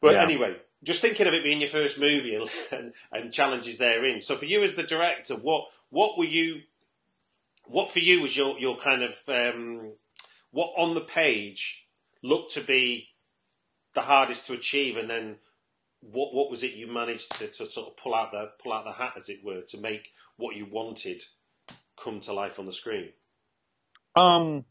But 0.00 0.12
yeah. 0.12 0.22
anyway, 0.22 0.56
just 0.84 1.00
thinking 1.00 1.26
of 1.26 1.32
it 1.32 1.42
being 1.42 1.60
your 1.60 1.70
first 1.70 1.98
movie 1.98 2.34
and, 2.34 2.48
and, 2.70 2.92
and, 3.10 3.32
challenges 3.32 3.78
therein. 3.78 4.20
So 4.20 4.36
for 4.36 4.44
you 4.44 4.62
as 4.62 4.74
the 4.74 4.82
director, 4.82 5.34
what 5.34 5.68
what 5.88 6.18
were 6.18 6.26
you? 6.26 6.60
What 7.64 7.90
for 7.90 8.00
you 8.00 8.20
was 8.20 8.36
your 8.36 8.58
your 8.58 8.76
kind 8.76 9.02
of 9.02 9.14
um, 9.26 9.92
what 10.50 10.74
on 10.76 10.94
the 10.94 11.00
page 11.00 11.86
looked 12.22 12.52
to 12.52 12.60
be 12.60 13.08
the 13.94 14.02
hardest 14.02 14.46
to 14.48 14.52
achieve, 14.52 14.98
and 14.98 15.08
then 15.08 15.36
what 16.12 16.34
what 16.34 16.50
was 16.50 16.62
it 16.62 16.74
you 16.74 16.86
managed 16.86 17.38
to, 17.38 17.46
to 17.46 17.66
sort 17.66 17.88
of 17.88 17.96
pull 17.96 18.14
out 18.14 18.32
the 18.32 18.50
pull 18.62 18.72
out 18.72 18.84
the 18.84 18.92
hat, 18.92 19.14
as 19.16 19.28
it 19.28 19.44
were, 19.44 19.62
to 19.68 19.78
make 19.78 20.12
what 20.36 20.56
you 20.56 20.66
wanted 20.70 21.22
come 22.02 22.20
to 22.20 22.32
life 22.32 22.58
on 22.58 22.66
the 22.66 22.72
screen? 22.72 23.10
Um, 24.16 24.64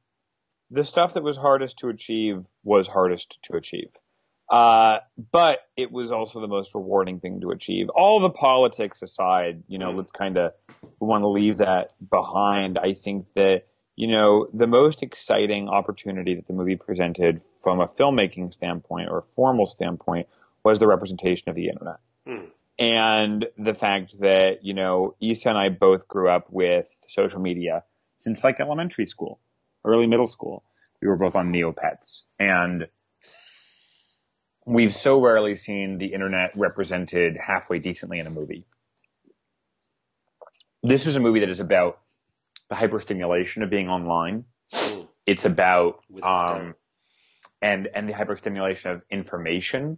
the 0.72 0.86
stuff 0.86 1.16
that 1.16 1.24
was 1.24 1.38
hardest 1.38 1.80
to 1.80 1.90
achieve 1.90 2.46
was 2.64 2.88
hardest 2.88 3.38
to 3.44 3.58
achieve. 3.58 3.90
Uh, 4.50 5.00
but 5.32 5.60
it 5.78 5.92
was 5.92 6.12
also 6.12 6.42
the 6.42 6.48
most 6.48 6.76
rewarding 6.76 7.20
thing 7.20 7.42
to 7.42 7.52
achieve. 7.52 7.90
All 7.90 8.20
the 8.20 8.30
politics 8.30 9.02
aside, 9.02 9.64
you 9.68 9.80
know, 9.80 9.92
mm. 9.92 9.98
let's 9.98 10.12
kind 10.12 10.38
of, 10.38 10.52
we 11.00 11.08
want 11.08 11.24
to 11.24 11.30
leave 11.30 11.58
that 11.58 11.92
behind. 12.08 12.78
I 12.78 12.94
think 12.94 13.26
that, 13.36 13.64
you 13.96 14.08
know, 14.08 14.48
the 14.54 14.68
most 14.68 15.02
exciting 15.02 15.70
opportunity 15.70 16.36
that 16.36 16.46
the 16.46 16.54
movie 16.54 16.76
presented 16.76 17.42
from 17.64 17.80
a 17.80 17.88
filmmaking 17.88 18.54
standpoint 18.54 19.10
or 19.10 19.20
a 19.20 19.24
formal 19.24 19.66
standpoint 19.66 20.28
was 20.64 20.80
the 20.80 20.88
representation 20.88 21.50
of 21.50 21.56
the 21.56 21.68
internet. 21.68 22.00
Hmm. 22.26 22.46
And 22.80 23.46
the 23.58 23.74
fact 23.74 24.20
that, 24.22 24.64
you 24.64 24.74
know, 24.74 25.16
Isa 25.20 25.50
and 25.50 25.58
I 25.58 25.70
both 25.70 26.08
grew 26.08 26.30
up 26.30 26.48
with 26.50 26.90
social 27.08 27.40
media 27.40 27.84
since 28.18 28.44
like 28.44 28.60
elementary 28.60 29.06
school, 29.06 29.40
early 29.86 30.08
middle 30.08 30.28
school. 30.28 30.64
We 31.02 31.08
were 31.08 31.18
both 31.18 31.36
on 31.36 31.52
Neopets. 31.52 32.22
And 32.40 32.88
we've 34.66 34.96
so 34.96 35.22
rarely 35.22 35.56
seen 35.56 35.98
the 35.98 36.08
internet 36.08 36.52
represented 36.56 37.38
halfway 37.38 37.80
decently 37.80 38.20
in 38.20 38.28
a 38.28 38.32
movie. 38.32 38.66
This 40.82 41.06
is 41.06 41.16
a 41.16 41.20
movie 41.20 41.42
that 41.42 41.50
is 41.50 41.60
about 41.60 42.00
the 42.70 42.76
hyperstimulation 42.76 43.64
of 43.64 43.70
being 43.70 43.90
online. 43.90 44.46
Mm. 44.74 45.08
It's 45.26 45.46
about 45.46 46.04
um, 46.22 46.76
and 47.62 47.88
and 47.94 48.10
the 48.10 48.14
hyperstimulation 48.14 48.92
of 48.92 49.02
information 49.10 49.98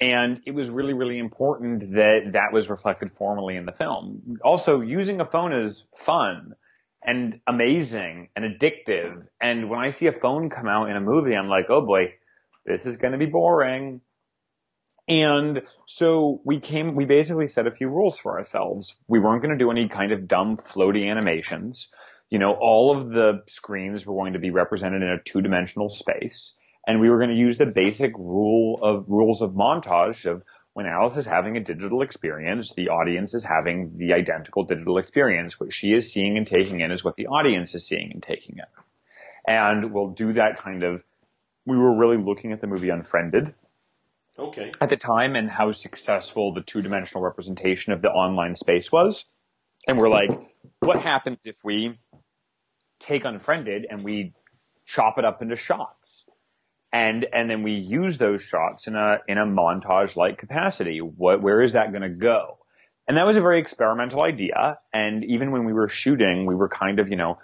and 0.00 0.40
it 0.46 0.52
was 0.52 0.70
really, 0.70 0.94
really 0.94 1.18
important 1.18 1.92
that 1.94 2.32
that 2.32 2.52
was 2.52 2.70
reflected 2.70 3.12
formally 3.16 3.56
in 3.56 3.66
the 3.66 3.72
film. 3.72 4.38
Also, 4.42 4.80
using 4.80 5.20
a 5.20 5.26
phone 5.26 5.52
is 5.52 5.84
fun. 6.04 6.54
and 7.02 7.40
amazing 7.46 8.28
and 8.36 8.44
addictive. 8.44 9.26
And 9.40 9.70
when 9.70 9.80
I 9.80 9.90
see 9.90 10.06
a 10.06 10.12
phone 10.12 10.50
come 10.50 10.68
out 10.68 10.90
in 10.90 10.96
a 10.96 11.00
movie, 11.00 11.34
I'm 11.34 11.48
like, 11.48 11.66
oh 11.70 11.84
boy, 11.84 12.14
this 12.66 12.86
is 12.86 12.96
going 12.96 13.12
to 13.12 13.18
be 13.18 13.26
boring. 13.26 14.00
And 15.08 15.62
so 15.86 16.40
we 16.44 16.60
came, 16.60 16.94
we 16.94 17.04
basically 17.04 17.48
set 17.48 17.66
a 17.66 17.72
few 17.72 17.88
rules 17.88 18.18
for 18.18 18.36
ourselves. 18.38 18.94
We 19.08 19.18
weren't 19.18 19.42
going 19.42 19.56
to 19.58 19.64
do 19.64 19.70
any 19.70 19.88
kind 19.88 20.12
of 20.12 20.28
dumb 20.28 20.56
floaty 20.56 21.10
animations. 21.10 21.88
You 22.28 22.38
know, 22.38 22.52
all 22.52 22.96
of 22.96 23.08
the 23.08 23.42
screens 23.48 24.06
were 24.06 24.14
going 24.14 24.34
to 24.34 24.38
be 24.38 24.50
represented 24.50 25.02
in 25.02 25.08
a 25.08 25.22
two 25.24 25.40
dimensional 25.40 25.88
space. 25.88 26.54
And 26.86 27.00
we 27.00 27.10
were 27.10 27.18
going 27.18 27.30
to 27.30 27.36
use 27.36 27.58
the 27.58 27.66
basic 27.66 28.16
rule 28.16 28.78
of 28.82 29.04
rules 29.08 29.42
of 29.42 29.50
montage 29.50 30.24
of 30.24 30.42
when 30.72 30.86
Alice 30.86 31.16
is 31.16 31.26
having 31.26 31.56
a 31.56 31.60
digital 31.60 32.02
experience, 32.02 32.72
the 32.74 32.88
audience 32.88 33.34
is 33.34 33.44
having 33.44 33.98
the 33.98 34.12
identical 34.14 34.64
digital 34.64 34.98
experience. 34.98 35.58
What 35.58 35.72
she 35.72 35.88
is 35.88 36.12
seeing 36.12 36.36
and 36.36 36.46
taking 36.46 36.80
in 36.80 36.92
is 36.92 37.04
what 37.04 37.16
the 37.16 37.26
audience 37.26 37.74
is 37.74 37.86
seeing 37.86 38.12
and 38.12 38.22
taking 38.22 38.56
in. 38.58 38.64
And 39.46 39.92
we'll 39.92 40.10
do 40.10 40.32
that 40.34 40.58
kind 40.62 40.82
of, 40.84 41.02
we 41.66 41.76
were 41.76 41.98
really 41.98 42.16
looking 42.16 42.52
at 42.52 42.60
the 42.60 42.66
movie 42.66 42.90
Unfriended. 42.90 43.54
Okay. 44.38 44.72
At 44.80 44.88
the 44.88 44.96
time 44.96 45.34
and 45.34 45.50
how 45.50 45.72
successful 45.72 46.54
the 46.54 46.62
two 46.62 46.82
dimensional 46.82 47.22
representation 47.22 47.92
of 47.92 48.00
the 48.00 48.08
online 48.08 48.54
space 48.56 48.90
was. 48.90 49.24
And 49.86 49.98
we're 49.98 50.08
like, 50.08 50.30
what 50.78 51.02
happens 51.02 51.46
if 51.46 51.56
we 51.64 51.98
take 53.00 53.24
Unfriended 53.24 53.86
and 53.90 54.04
we 54.04 54.34
chop 54.86 55.18
it 55.18 55.24
up 55.24 55.42
into 55.42 55.56
shots? 55.56 56.29
And 56.92 57.26
and 57.32 57.48
then 57.48 57.62
we 57.62 57.72
use 57.72 58.18
those 58.18 58.42
shots 58.42 58.86
in 58.86 58.96
a 58.96 59.18
in 59.28 59.38
a 59.38 59.46
montage 59.46 60.16
like 60.16 60.38
capacity. 60.38 60.98
What 60.98 61.42
where 61.42 61.62
is 61.62 61.74
that 61.74 61.90
going 61.92 62.02
to 62.02 62.08
go? 62.08 62.58
And 63.06 63.16
that 63.16 63.26
was 63.26 63.36
a 63.36 63.40
very 63.40 63.58
experimental 63.58 64.22
idea. 64.22 64.78
And 64.92 65.24
even 65.24 65.50
when 65.50 65.64
we 65.64 65.72
were 65.72 65.88
shooting, 65.88 66.46
we 66.46 66.54
were 66.54 66.68
kind 66.68 66.98
of 66.98 67.08
you 67.08 67.16
know 67.16 67.38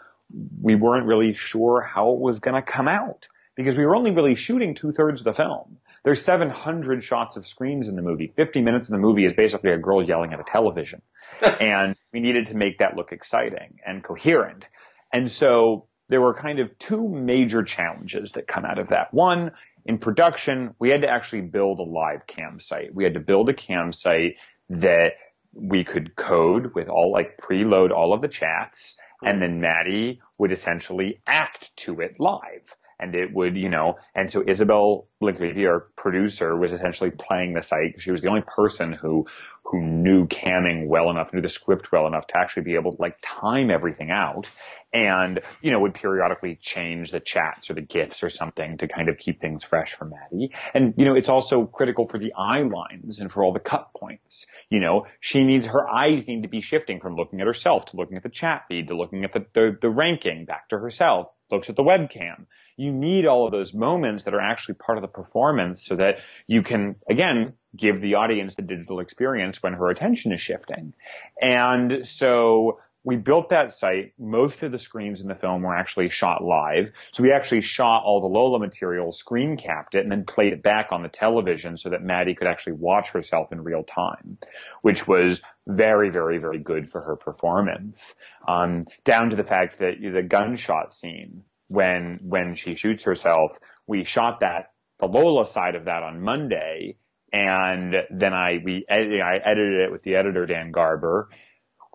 we 0.61 0.75
weren't 0.75 1.07
really 1.07 1.35
sure 1.35 1.81
how 1.81 2.11
it 2.11 2.21
was 2.21 2.41
going 2.41 2.55
to 2.55 2.63
come 2.63 2.89
out 2.89 3.29
because 3.55 3.77
we 3.77 3.87
were 3.87 3.97
only 3.97 4.11
really 4.11 4.35
shooting 4.35 4.75
two 4.75 4.93
thirds 4.93 5.21
of 5.21 5.25
the 5.25 5.35
film. 5.35 5.79
There's 6.05 6.25
700 6.25 7.03
shots 7.03 7.37
of 7.37 7.49
screams 7.49 7.89
in 7.89 7.97
the 7.97 8.03
movie. 8.03 8.33
50 8.37 8.61
minutes 8.63 8.87
of 8.89 8.93
the 8.93 8.99
movie 8.99 9.25
is 9.25 9.33
basically 9.33 9.73
a 9.73 9.79
girl 9.79 10.01
yelling 10.01 10.33
at 10.33 10.39
a 10.39 10.45
television. 10.45 11.03
and 11.61 11.97
we 12.13 12.21
needed 12.21 12.47
to 12.49 12.55
make 12.55 12.79
that 12.79 12.97
look 12.97 13.11
exciting 13.11 13.79
and 13.85 14.05
coherent. 14.05 14.67
And 15.13 15.33
so 15.33 15.87
there 16.09 16.21
were 16.21 16.35
kind 16.35 16.59
of 16.59 16.79
two 16.79 17.09
major 17.09 17.63
challenges 17.63 18.33
that 18.33 18.47
come 18.47 18.65
out 18.65 18.79
of 18.79 18.89
that. 18.89 19.13
One, 19.13 19.53
in 19.85 19.99
production, 19.99 20.75
we 20.79 20.91
had 20.91 21.03
to 21.03 21.09
actually 21.09 21.43
build 21.43 21.79
a 21.79 21.83
live 21.83 22.27
cam 22.27 22.61
site. 22.61 22.95
We 22.95 23.05
had 23.05 23.15
to 23.15 23.21
build 23.21 23.49
a 23.49 23.55
cam 23.55 23.93
site 23.93 24.37
that 24.71 25.13
we 25.53 25.85
could 25.85 26.17
code 26.17 26.75
with 26.75 26.89
all 26.89 27.13
like 27.13 27.39
preload 27.39 27.91
all 27.91 28.13
of 28.13 28.21
the 28.21 28.29
chats 28.29 28.99
and 29.23 29.37
hmm. 29.37 29.41
then 29.41 29.61
Maddie 29.61 30.21
would 30.39 30.53
essentially 30.53 31.21
act 31.27 31.75
to 31.77 32.01
it 32.01 32.21
live 32.21 32.77
and 32.99 33.15
it 33.15 33.33
would, 33.33 33.57
you 33.57 33.69
know, 33.69 33.99
and 34.15 34.33
so 34.33 34.43
Isabelle 34.47 35.07
Link-Levy, 35.21 35.67
our 35.67 35.81
producer, 35.97 36.57
was 36.57 36.73
essentially 36.73 37.11
playing 37.11 37.53
the 37.53 37.63
site. 37.63 37.97
She 37.99 38.11
was 38.11 38.23
the 38.23 38.29
only 38.29 38.43
person 38.43 38.93
who, 38.93 39.27
who 39.69 39.81
knew 39.81 40.27
camming 40.27 40.87
well 40.87 41.11
enough, 41.11 41.33
knew 41.33 41.43
the 41.43 41.49
script 41.49 41.91
well 41.91 42.07
enough 42.07 42.27
to 42.29 42.39
actually 42.39 42.63
be 42.63 42.75
able 42.75 42.95
to 42.95 43.03
like 43.03 43.17
time 43.21 43.71
everything 43.71 44.11
out 44.11 44.49
and, 44.93 45.41
you 45.61 45.73
know, 45.73 45.81
would 45.81 45.95
periodically 45.95 46.57
change 46.61 47.11
the 47.11 47.21
chats 47.21 47.69
or 47.69 47.75
the 47.75 47.81
GIFs 47.81 48.23
or 48.23 48.31
something 48.31 48.79
to 48.79 48.87
kind 48.87 49.09
of 49.09 49.19
keep 49.19 49.41
things 49.41 49.65
fresh 49.65 49.95
for 49.95 50.05
Maddie. 50.05 50.55
And, 50.73 50.95
you 50.97 51.05
know, 51.05 51.15
it's 51.17 51.29
also 51.29 51.67
critical 51.67 52.07
for 52.07 52.19
the 52.19 52.33
eye 52.39 52.63
lines 52.63 53.19
and 53.19 53.31
for 53.31 53.43
all 53.43 53.53
the 53.53 53.61
cut 53.61 53.89
points. 53.97 54.47
You 54.71 54.81
know, 54.81 55.07
she 55.21 55.43
needs, 55.43 55.67
her 55.67 55.89
eyes 55.89 56.27
need 56.29 56.43
to 56.43 56.49
be 56.49 56.61
shifting 56.61 57.01
from 57.01 57.17
looking 57.17 57.41
at 57.41 57.47
herself 57.47 57.87
to 57.87 57.97
looking 57.97 58.17
at 58.17 58.23
the 58.23 58.29
chat 58.29 58.65
feed 58.69 58.89
to 58.89 58.97
looking 58.97 59.25
at 59.25 59.33
the, 59.33 59.47
the, 59.53 59.77
the 59.83 59.91
ranking 59.91 60.45
back 60.45 60.69
to 60.69 60.79
herself, 60.79 61.29
looks 61.51 61.69
at 61.69 61.77
the 61.77 61.83
webcam 61.83 62.47
you 62.77 62.93
need 62.93 63.27
all 63.27 63.47
of 63.47 63.53
those 63.53 63.73
moments 63.75 64.25
that 64.25 64.35
are 64.35 64.41
actually 64.41 64.75
part 64.75 64.99
of 64.99 65.03
the 65.03 65.09
performance 65.09 65.85
so 65.85 65.97
that 65.97 66.17
you 66.47 66.63
can, 66.63 66.97
again, 67.09 67.55
give 67.77 68.01
the 68.01 68.15
audience 68.15 68.55
the 68.55 68.63
digital 68.63 69.01
experience 69.01 69.63
when 69.63 69.73
her 69.73 69.89
attention 69.89 70.33
is 70.33 70.41
shifting. 70.41 70.95
And 71.41 72.07
so 72.07 72.81
we 73.07 73.17
built 73.17 73.51
that 73.51 73.73
site. 73.73 74.13
Most 74.19 74.63
of 74.65 74.73
the 74.73 74.81
screens 74.81 75.21
in 75.21 75.29
the 75.29 75.37
film 75.37 75.63
were 75.63 75.77
actually 75.77 76.11
shot 76.11 76.43
live. 76.43 76.91
So 77.13 77.23
we 77.23 77.33
actually 77.33 77.61
shot 77.61 78.03
all 78.05 78.21
the 78.21 78.27
Lola 78.27 78.59
material, 78.59 79.13
screen 79.13 79.57
capped 79.57 79.95
it, 79.95 80.01
and 80.01 80.11
then 80.11 80.25
played 80.25 80.53
it 80.53 80.63
back 80.63 80.89
on 80.91 81.05
the 81.05 81.09
television 81.09 81.79
so 81.79 81.91
that 81.91 82.03
Maddie 82.03 82.35
could 82.35 82.49
actually 82.49 82.75
watch 82.75 83.11
herself 83.11 83.53
in 83.53 83.63
real 83.63 83.85
time, 83.85 84.39
which 84.83 85.07
was 85.07 85.41
very, 85.69 86.11
very, 86.11 86.39
very 86.39 86.59
good 86.59 86.91
for 86.91 87.01
her 87.01 87.15
performance. 87.15 88.13
Um, 88.47 88.83
down 89.05 89.31
to 89.31 89.37
the 89.37 89.45
fact 89.45 89.79
that 89.79 89.95
the 90.01 90.23
gunshot 90.23 90.93
scene 90.93 91.45
when 91.69 92.21
when 92.23 92.55
she 92.55 92.75
shoots 92.75 93.05
herself. 93.05 93.59
We 93.87 94.05
shot 94.05 94.41
that 94.41 94.73
the 94.99 95.07
Lola 95.07 95.47
side 95.47 95.75
of 95.75 95.85
that 95.85 96.03
on 96.03 96.21
Monday, 96.21 96.97
and 97.33 97.95
then 98.11 98.33
I 98.33 98.59
we 98.65 98.87
I 98.89 99.37
edited 99.45 99.81
it 99.81 99.93
with 99.93 100.03
the 100.03 100.17
editor 100.17 100.47
Dan 100.47 100.73
Garber 100.73 101.29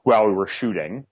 while 0.03 0.27
we 0.27 0.33
were 0.33 0.47
shooting, 0.47 1.05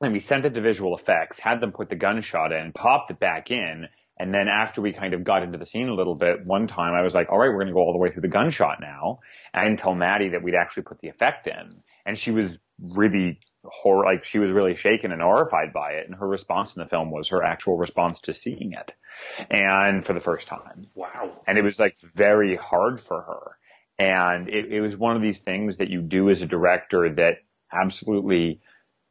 and 0.00 0.12
we 0.12 0.20
sent 0.20 0.44
it 0.44 0.54
to 0.54 0.60
visual 0.60 0.96
effects, 0.96 1.38
had 1.38 1.60
them 1.60 1.72
put 1.72 1.88
the 1.88 1.96
gunshot 1.96 2.52
in, 2.52 2.72
popped 2.72 3.10
it 3.10 3.20
back 3.20 3.50
in. 3.50 3.88
And 4.18 4.34
then 4.34 4.48
after 4.48 4.82
we 4.82 4.92
kind 4.92 5.14
of 5.14 5.24
got 5.24 5.42
into 5.42 5.56
the 5.56 5.64
scene 5.64 5.88
a 5.88 5.94
little 5.94 6.14
bit, 6.14 6.44
one 6.44 6.66
time 6.66 6.92
I 6.92 7.00
was 7.00 7.14
like, 7.14 7.30
all 7.30 7.38
right, 7.38 7.48
we're 7.48 7.60
going 7.60 7.68
to 7.68 7.72
go 7.72 7.80
all 7.80 7.92
the 7.92 7.98
way 7.98 8.10
through 8.10 8.20
the 8.20 8.28
gunshot 8.28 8.78
now. 8.78 9.20
And 9.54 9.78
tell 9.78 9.94
Maddie 9.94 10.30
that 10.30 10.42
we'd 10.42 10.54
actually 10.54 10.82
put 10.82 10.98
the 10.98 11.08
effect 11.08 11.46
in. 11.46 11.70
And 12.04 12.18
she 12.18 12.30
was 12.30 12.58
really 12.78 13.40
horror, 13.64 14.04
like 14.04 14.24
she 14.24 14.38
was 14.38 14.50
really 14.50 14.74
shaken 14.74 15.12
and 15.12 15.20
horrified 15.20 15.72
by 15.72 15.92
it. 15.92 16.06
And 16.06 16.16
her 16.16 16.26
response 16.26 16.74
in 16.74 16.82
the 16.82 16.88
film 16.88 17.10
was 17.10 17.28
her 17.28 17.42
actual 17.42 17.76
response 17.76 18.20
to 18.20 18.34
seeing 18.34 18.72
it. 18.72 18.92
And 19.50 20.04
for 20.04 20.12
the 20.12 20.20
first 20.20 20.46
time. 20.46 20.86
Wow. 20.94 21.42
And 21.46 21.58
it 21.58 21.64
was 21.64 21.78
like 21.78 21.96
very 22.14 22.56
hard 22.56 23.00
for 23.00 23.20
her. 23.20 23.56
And 23.98 24.48
it, 24.48 24.72
it 24.72 24.80
was 24.80 24.96
one 24.96 25.16
of 25.16 25.22
these 25.22 25.40
things 25.40 25.76
that 25.76 25.90
you 25.90 26.00
do 26.00 26.30
as 26.30 26.40
a 26.40 26.46
director 26.46 27.14
that 27.16 27.34
absolutely 27.72 28.60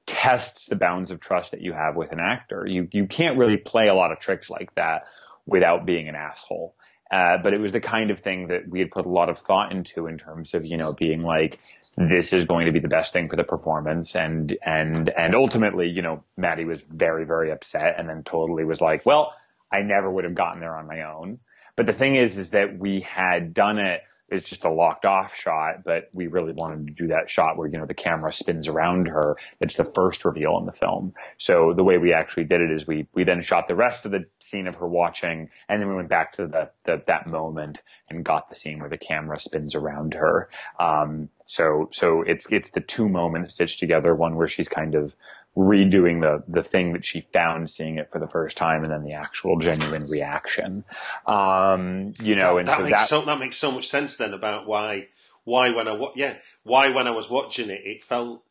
tests 0.07 0.65
the 0.65 0.75
bounds 0.75 1.11
of 1.11 1.19
trust 1.19 1.51
that 1.51 1.61
you 1.61 1.73
have 1.73 1.95
with 1.95 2.11
an 2.11 2.19
actor. 2.19 2.65
You, 2.67 2.87
you 2.91 3.05
can't 3.05 3.37
really 3.37 3.57
play 3.57 3.87
a 3.87 3.93
lot 3.93 4.11
of 4.11 4.19
tricks 4.19 4.49
like 4.49 4.73
that 4.75 5.03
without 5.45 5.85
being 5.85 6.09
an 6.09 6.15
asshole. 6.15 6.75
Uh, 7.11 7.37
but 7.41 7.53
it 7.53 7.59
was 7.59 7.71
the 7.71 7.79
kind 7.79 8.11
of 8.11 8.19
thing 8.19 8.47
that 8.47 8.67
we 8.67 8.79
had 8.79 8.91
put 8.91 9.05
a 9.05 9.09
lot 9.09 9.29
of 9.29 9.39
thought 9.39 9.75
into 9.75 10.05
in 10.05 10.17
terms 10.17 10.53
of, 10.53 10.63
you 10.63 10.77
know, 10.77 10.93
being 10.93 11.23
like, 11.23 11.59
this 11.97 12.33
is 12.33 12.45
going 12.45 12.67
to 12.67 12.71
be 12.71 12.79
the 12.79 12.87
best 12.87 13.13
thing 13.13 13.27
for 13.27 13.35
the 13.35 13.43
performance. 13.43 14.15
And, 14.15 14.55
and, 14.63 15.09
and 15.09 15.33
ultimately, 15.33 15.89
you 15.89 16.03
know, 16.03 16.23
Maddie 16.37 16.65
was 16.65 16.81
very, 16.87 17.25
very 17.25 17.51
upset 17.51 17.95
and 17.97 18.07
then 18.07 18.23
totally 18.23 18.63
was 18.63 18.79
like, 18.79 19.05
well, 19.07 19.33
I 19.71 19.81
never 19.81 20.09
would 20.09 20.23
have 20.23 20.35
gotten 20.35 20.61
there 20.61 20.75
on 20.75 20.87
my 20.87 21.01
own. 21.01 21.39
But 21.75 21.87
the 21.87 21.93
thing 21.93 22.15
is, 22.15 22.37
is 22.37 22.51
that 22.51 22.77
we 22.77 23.01
had 23.01 23.53
done 23.53 23.79
it 23.79 24.01
it's 24.31 24.49
just 24.49 24.65
a 24.65 24.69
locked 24.71 25.05
off 25.05 25.35
shot, 25.35 25.83
but 25.83 26.09
we 26.13 26.27
really 26.27 26.53
wanted 26.53 26.87
to 26.87 26.93
do 26.93 27.07
that 27.07 27.29
shot 27.29 27.57
where, 27.57 27.67
you 27.67 27.77
know, 27.77 27.85
the 27.85 27.93
camera 27.93 28.33
spins 28.33 28.67
around 28.67 29.07
her. 29.07 29.37
It's 29.61 29.75
the 29.75 29.85
first 29.85 30.25
reveal 30.25 30.57
in 30.59 30.65
the 30.65 30.71
film. 30.71 31.13
So 31.37 31.73
the 31.75 31.83
way 31.83 31.97
we 31.97 32.13
actually 32.13 32.45
did 32.45 32.61
it 32.61 32.71
is 32.71 32.87
we, 32.87 33.07
we 33.13 33.23
then 33.23 33.41
shot 33.41 33.67
the 33.67 33.75
rest 33.75 34.05
of 34.05 34.11
the 34.11 34.25
scene 34.39 34.67
of 34.67 34.75
her 34.75 34.87
watching 34.87 35.49
and 35.67 35.81
then 35.81 35.89
we 35.89 35.95
went 35.95 36.09
back 36.09 36.33
to 36.33 36.47
the, 36.47 36.71
the 36.85 37.01
that 37.07 37.29
moment 37.29 37.81
and 38.09 38.25
got 38.25 38.49
the 38.49 38.55
scene 38.55 38.79
where 38.79 38.89
the 38.89 38.97
camera 38.97 39.39
spins 39.39 39.75
around 39.75 40.13
her. 40.13 40.49
Um, 40.79 41.29
so, 41.45 41.89
so 41.91 42.21
it's, 42.21 42.45
it's 42.51 42.71
the 42.71 42.81
two 42.81 43.09
moments 43.09 43.55
stitched 43.55 43.79
together, 43.79 44.13
one 44.15 44.35
where 44.35 44.47
she's 44.47 44.67
kind 44.67 44.95
of 44.95 45.15
redoing 45.59 46.21
the 46.21 46.41
the 46.47 46.63
thing 46.63 46.93
that 46.93 47.03
she 47.03 47.27
found 47.33 47.69
seeing 47.69 47.97
it 47.97 48.09
for 48.11 48.19
the 48.19 48.27
first 48.27 48.55
time 48.55 48.83
and 48.83 48.91
then 48.91 49.03
the 49.03 49.13
actual 49.13 49.59
genuine 49.59 50.09
reaction. 50.09 50.85
Um, 51.27 52.13
you 52.19 52.35
know 52.35 52.53
that, 52.53 52.59
and 52.59 52.67
that 52.67 52.77
so 52.77 52.83
makes 52.83 52.97
that 52.97 53.07
so 53.09 53.21
that 53.25 53.39
makes 53.39 53.57
so 53.57 53.71
much 53.71 53.87
sense 53.89 54.15
then 54.17 54.33
about 54.33 54.65
why 54.65 55.07
why 55.43 55.71
when 55.71 55.87
I 55.87 55.99
yeah 56.15 56.37
why 56.63 56.89
when 56.89 57.07
I 57.07 57.11
was 57.11 57.29
watching 57.29 57.69
it 57.69 57.81
it 57.83 58.03
felt 58.03 58.43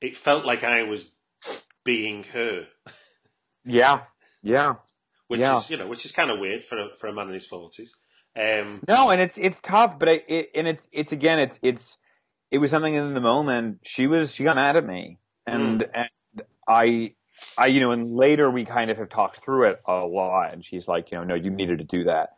it 0.00 0.16
felt 0.16 0.44
like 0.44 0.62
I 0.62 0.84
was 0.84 1.10
being 1.84 2.24
her. 2.32 2.68
Yeah. 3.64 4.02
Yeah. 4.42 4.76
Which 5.26 5.40
yeah. 5.40 5.58
is 5.58 5.68
you 5.68 5.78
know 5.78 5.88
which 5.88 6.04
is 6.04 6.12
kind 6.12 6.30
of 6.30 6.38
weird 6.38 6.62
for 6.62 6.78
a, 6.78 6.88
for 6.96 7.08
a 7.08 7.12
man 7.12 7.28
in 7.28 7.34
his 7.34 7.46
forties. 7.46 7.96
Um, 8.36 8.82
no 8.86 9.10
and 9.10 9.20
it's 9.20 9.36
it's 9.36 9.60
tough 9.60 9.98
but 9.98 10.08
it, 10.08 10.24
it, 10.28 10.50
and 10.54 10.66
it's 10.66 10.88
it's 10.90 11.12
again 11.12 11.38
it's 11.38 11.58
it's 11.60 11.98
it 12.50 12.58
was 12.58 12.70
something 12.70 12.94
in 12.94 13.14
the 13.14 13.20
moment. 13.20 13.80
She 13.82 14.06
was 14.06 14.32
she 14.32 14.44
got 14.44 14.54
mad 14.54 14.76
at 14.76 14.86
me. 14.86 15.18
And, 15.44 15.80
mm. 15.80 15.90
and 15.92 16.08
I, 16.68 17.14
I, 17.56 17.66
you 17.66 17.80
know, 17.80 17.90
and 17.90 18.14
later 18.14 18.50
we 18.50 18.64
kind 18.64 18.90
of 18.90 18.98
have 18.98 19.08
talked 19.08 19.42
through 19.42 19.70
it 19.70 19.80
a 19.86 20.04
lot, 20.06 20.52
and 20.52 20.64
she's 20.64 20.86
like, 20.88 21.10
you 21.10 21.18
know, 21.18 21.24
no, 21.24 21.34
you 21.34 21.50
needed 21.50 21.78
to 21.78 21.84
do 21.84 22.04
that. 22.04 22.36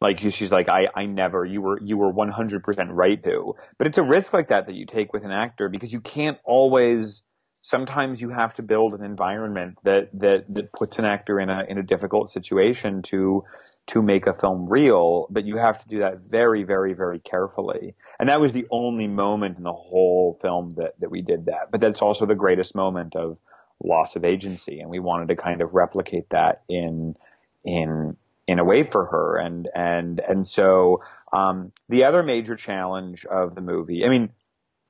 Like 0.00 0.18
she's 0.20 0.52
like, 0.52 0.68
I, 0.68 0.88
I 0.94 1.06
never, 1.06 1.44
you 1.44 1.62
were, 1.62 1.80
you 1.82 1.96
were 1.96 2.12
100% 2.12 2.88
right 2.90 3.22
to. 3.24 3.54
But 3.78 3.86
it's 3.86 3.98
a 3.98 4.02
risk 4.02 4.32
like 4.32 4.48
that 4.48 4.66
that 4.66 4.74
you 4.74 4.86
take 4.86 5.12
with 5.12 5.24
an 5.24 5.30
actor 5.30 5.68
because 5.68 5.92
you 5.92 6.00
can't 6.00 6.38
always. 6.44 7.22
Sometimes 7.66 8.20
you 8.20 8.28
have 8.28 8.52
to 8.56 8.62
build 8.62 8.92
an 8.92 9.02
environment 9.02 9.78
that 9.84 10.10
that 10.18 10.44
that 10.52 10.70
puts 10.74 10.98
an 10.98 11.06
actor 11.06 11.40
in 11.40 11.48
a 11.48 11.64
in 11.66 11.78
a 11.78 11.82
difficult 11.82 12.30
situation 12.30 13.00
to 13.04 13.42
to 13.86 14.02
make 14.02 14.26
a 14.26 14.32
film 14.32 14.66
real, 14.68 15.26
but 15.30 15.44
you 15.44 15.56
have 15.56 15.82
to 15.82 15.88
do 15.88 15.98
that 15.98 16.18
very, 16.18 16.62
very, 16.62 16.94
very 16.94 17.18
carefully. 17.18 17.94
And 18.18 18.28
that 18.28 18.40
was 18.40 18.52
the 18.52 18.66
only 18.70 19.06
moment 19.06 19.58
in 19.58 19.62
the 19.62 19.72
whole 19.72 20.38
film 20.40 20.74
that, 20.76 20.98
that 21.00 21.10
we 21.10 21.20
did 21.20 21.46
that. 21.46 21.70
But 21.70 21.80
that's 21.80 22.00
also 22.00 22.24
the 22.24 22.34
greatest 22.34 22.74
moment 22.74 23.14
of, 23.14 23.38
loss 23.82 24.16
of 24.16 24.24
agency, 24.24 24.80
and 24.80 24.90
we 24.90 24.98
wanted 24.98 25.28
to 25.28 25.36
kind 25.36 25.60
of 25.60 25.74
replicate 25.74 26.30
that 26.30 26.62
in 26.68 27.16
in 27.64 28.16
in 28.46 28.58
a 28.58 28.64
way 28.64 28.82
for 28.82 29.06
her, 29.06 29.38
and 29.38 29.68
and 29.74 30.20
and 30.20 30.46
so 30.46 31.02
um, 31.32 31.72
the 31.88 32.04
other 32.04 32.22
major 32.22 32.56
challenge 32.56 33.24
of 33.24 33.54
the 33.54 33.60
movie, 33.60 34.04
I 34.04 34.08
mean, 34.08 34.30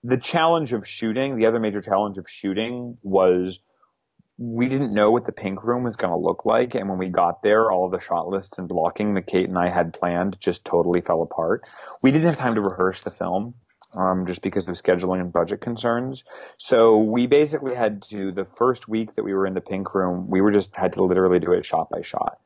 the 0.02 0.18
challenge 0.18 0.72
of 0.72 0.86
shooting, 0.86 1.36
the 1.36 1.46
other 1.46 1.60
major 1.60 1.80
challenge 1.80 2.18
of 2.18 2.28
shooting 2.28 2.98
was 3.02 3.60
we 4.36 4.68
didn't 4.68 4.92
know 4.92 5.10
what 5.10 5.26
the 5.26 5.32
pink 5.32 5.62
room 5.64 5.84
was 5.84 5.96
going 5.96 6.12
to 6.12 6.18
look 6.18 6.44
like. 6.44 6.74
And 6.74 6.88
when 6.88 6.98
we 6.98 7.08
got 7.08 7.42
there, 7.42 7.70
all 7.70 7.86
of 7.86 7.92
the 7.92 8.00
shot 8.00 8.26
lists 8.28 8.58
and 8.58 8.68
blocking 8.68 9.14
that 9.14 9.26
Kate 9.26 9.48
and 9.48 9.56
I 9.56 9.68
had 9.68 9.94
planned 9.94 10.38
just 10.40 10.64
totally 10.64 11.00
fell 11.00 11.22
apart. 11.22 11.62
We 12.02 12.10
didn't 12.10 12.26
have 12.26 12.36
time 12.36 12.56
to 12.56 12.60
rehearse 12.60 13.00
the 13.00 13.10
film. 13.10 13.54
Um, 13.96 14.26
just 14.26 14.42
because 14.42 14.66
of 14.66 14.74
scheduling 14.74 15.20
and 15.20 15.32
budget 15.32 15.60
concerns. 15.60 16.24
So 16.56 16.98
we 16.98 17.28
basically 17.28 17.76
had 17.76 18.02
to, 18.10 18.32
the 18.32 18.44
first 18.44 18.88
week 18.88 19.14
that 19.14 19.22
we 19.22 19.34
were 19.34 19.46
in 19.46 19.54
the 19.54 19.60
pink 19.60 19.94
room, 19.94 20.28
we 20.28 20.40
were 20.40 20.50
just 20.50 20.74
had 20.74 20.94
to 20.94 21.04
literally 21.04 21.38
do 21.38 21.52
it 21.52 21.64
shot 21.64 21.90
by 21.90 22.02
shot 22.02 22.38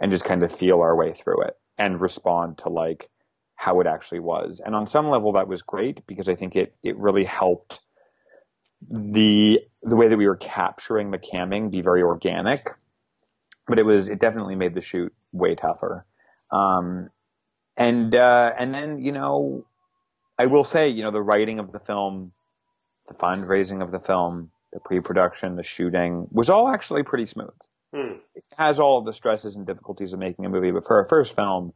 and 0.00 0.10
just 0.10 0.24
kind 0.24 0.42
of 0.42 0.50
feel 0.50 0.80
our 0.80 0.96
way 0.96 1.12
through 1.12 1.42
it 1.42 1.58
and 1.76 2.00
respond 2.00 2.58
to 2.58 2.70
like 2.70 3.10
how 3.54 3.80
it 3.80 3.86
actually 3.86 4.20
was. 4.20 4.60
And 4.64 4.74
on 4.74 4.86
some 4.86 5.10
level 5.10 5.32
that 5.32 5.48
was 5.48 5.62
great 5.62 6.06
because 6.06 6.28
I 6.28 6.36
think 6.36 6.56
it, 6.56 6.74
it 6.82 6.96
really 6.96 7.24
helped 7.24 7.80
the 8.90 9.60
the 9.82 9.96
way 9.96 10.08
that 10.08 10.16
we 10.16 10.26
were 10.26 10.36
capturing 10.36 11.10
the 11.10 11.18
camming 11.18 11.70
be 11.70 11.82
very 11.82 12.02
organic, 12.02 12.66
but 13.66 13.78
it 13.78 13.86
was 13.86 14.08
it 14.08 14.18
definitely 14.18 14.56
made 14.56 14.74
the 14.74 14.80
shoot 14.80 15.12
way 15.32 15.54
tougher. 15.54 16.06
Um, 16.50 17.10
and 17.76 18.14
uh, 18.14 18.52
and 18.58 18.74
then 18.74 18.98
you 19.00 19.12
know, 19.12 19.66
I 20.38 20.46
will 20.46 20.64
say 20.64 20.88
you 20.88 21.02
know 21.02 21.10
the 21.10 21.22
writing 21.22 21.58
of 21.58 21.72
the 21.72 21.78
film, 21.78 22.32
the 23.08 23.14
fundraising 23.14 23.82
of 23.82 23.90
the 23.90 24.00
film, 24.00 24.50
the 24.72 24.80
pre-production, 24.80 25.56
the 25.56 25.62
shooting 25.62 26.26
was 26.30 26.50
all 26.50 26.68
actually 26.68 27.02
pretty 27.02 27.26
smooth. 27.26 27.54
Hmm. 27.94 28.18
It 28.34 28.44
has 28.58 28.80
all 28.80 28.98
of 28.98 29.04
the 29.04 29.12
stresses 29.12 29.56
and 29.56 29.66
difficulties 29.66 30.12
of 30.12 30.18
making 30.18 30.44
a 30.44 30.48
movie, 30.48 30.72
but 30.72 30.84
for 30.84 31.00
a 31.00 31.08
first 31.08 31.36
film, 31.36 31.72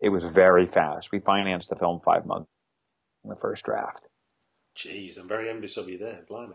it 0.00 0.08
was 0.08 0.24
very 0.24 0.66
fast. 0.66 1.12
We 1.12 1.20
financed 1.20 1.70
the 1.70 1.76
film 1.76 2.00
five 2.00 2.26
months 2.26 2.50
in 3.22 3.30
the 3.30 3.36
first 3.36 3.64
draft. 3.64 4.08
Jeez, 4.76 5.18
I'm 5.18 5.28
very 5.28 5.48
envious 5.48 5.76
of 5.76 5.88
you 5.88 5.98
there. 5.98 6.22
Blimey. 6.28 6.54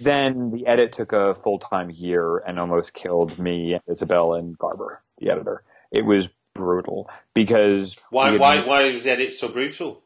Then 0.00 0.50
the 0.50 0.66
edit 0.66 0.92
took 0.92 1.12
a 1.12 1.34
full 1.34 1.58
time 1.58 1.90
year 1.90 2.38
and 2.38 2.58
almost 2.58 2.92
killed 2.92 3.38
me, 3.38 3.80
Isabel, 3.88 4.34
and 4.34 4.56
Garber, 4.56 5.02
the 5.18 5.30
editor. 5.30 5.64
It 5.90 6.04
was 6.04 6.28
brutal 6.54 7.08
because 7.34 7.96
why 8.10 8.36
why 8.36 8.64
why 8.64 8.92
was 8.92 9.04
the 9.04 9.10
edit 9.10 9.32
so 9.32 9.48
brutal? 9.48 10.02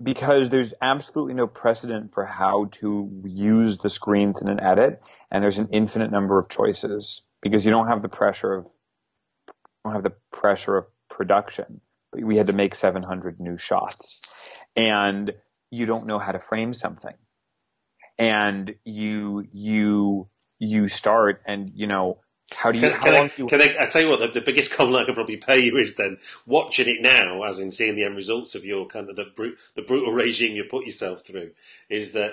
Because 0.00 0.48
there's 0.48 0.74
absolutely 0.80 1.34
no 1.34 1.46
precedent 1.46 2.12
for 2.12 2.24
how 2.24 2.66
to 2.80 3.22
use 3.24 3.78
the 3.78 3.88
screens 3.88 4.40
in 4.40 4.48
an 4.48 4.60
edit, 4.60 5.00
and 5.30 5.42
there's 5.42 5.58
an 5.58 5.68
infinite 5.70 6.10
number 6.10 6.38
of 6.38 6.48
choices 6.48 7.22
because 7.40 7.64
you 7.64 7.70
don't 7.70 7.88
have 7.88 8.02
the 8.02 8.08
pressure 8.08 8.52
of 8.52 8.66
don't 9.84 9.94
have 9.94 10.02
the 10.02 10.14
pressure 10.30 10.76
of 10.76 10.86
production. 11.08 11.80
We 12.12 12.36
had 12.36 12.48
to 12.48 12.52
make 12.52 12.74
700 12.74 13.40
new 13.40 13.56
shots, 13.56 14.34
and 14.76 15.32
you 15.70 15.86
don't 15.86 16.06
know 16.06 16.18
how 16.18 16.32
to 16.32 16.38
frame 16.38 16.74
something. 16.74 17.14
And 18.18 18.74
you, 18.84 19.46
you, 19.52 20.28
you 20.58 20.88
start 20.88 21.42
and, 21.46 21.72
you 21.74 21.86
know, 21.86 22.18
how 22.50 22.72
do 22.72 22.78
you, 22.78 22.90
can, 22.90 23.00
can, 23.00 23.14
I, 23.14 23.30
you... 23.36 23.46
can 23.46 23.62
I, 23.62 23.76
I, 23.80 23.86
tell 23.86 24.02
you 24.02 24.10
what, 24.10 24.20
the, 24.20 24.28
the, 24.28 24.40
biggest 24.40 24.72
compliment 24.76 25.04
I 25.04 25.06
could 25.06 25.14
probably 25.14 25.36
pay 25.36 25.60
you 25.60 25.76
is 25.76 25.94
then 25.94 26.18
watching 26.46 26.88
it 26.88 27.00
now, 27.00 27.42
as 27.42 27.58
in 27.58 27.70
seeing 27.70 27.96
the 27.96 28.04
end 28.04 28.16
results 28.16 28.54
of 28.54 28.64
your 28.64 28.86
kind 28.86 29.08
of 29.08 29.16
the, 29.16 29.26
brute, 29.34 29.58
the 29.74 29.82
brutal 29.82 30.12
regime 30.12 30.56
you 30.56 30.64
put 30.64 30.84
yourself 30.84 31.24
through, 31.24 31.52
is 31.88 32.12
that 32.12 32.32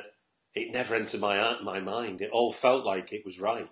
it 0.54 0.74
never 0.74 0.96
entered 0.96 1.22
my, 1.22 1.58
my 1.64 1.80
mind. 1.80 2.22
It 2.22 2.32
all 2.32 2.52
felt 2.52 2.86
like 2.86 3.14
it 3.14 3.24
was 3.24 3.40
right. 3.40 3.70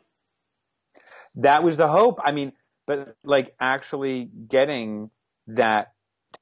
That 1.35 1.63
was 1.63 1.77
the 1.77 1.87
hope. 1.87 2.19
I 2.23 2.31
mean, 2.31 2.53
but 2.85 3.15
like 3.23 3.53
actually 3.59 4.29
getting 4.47 5.09
that, 5.47 5.93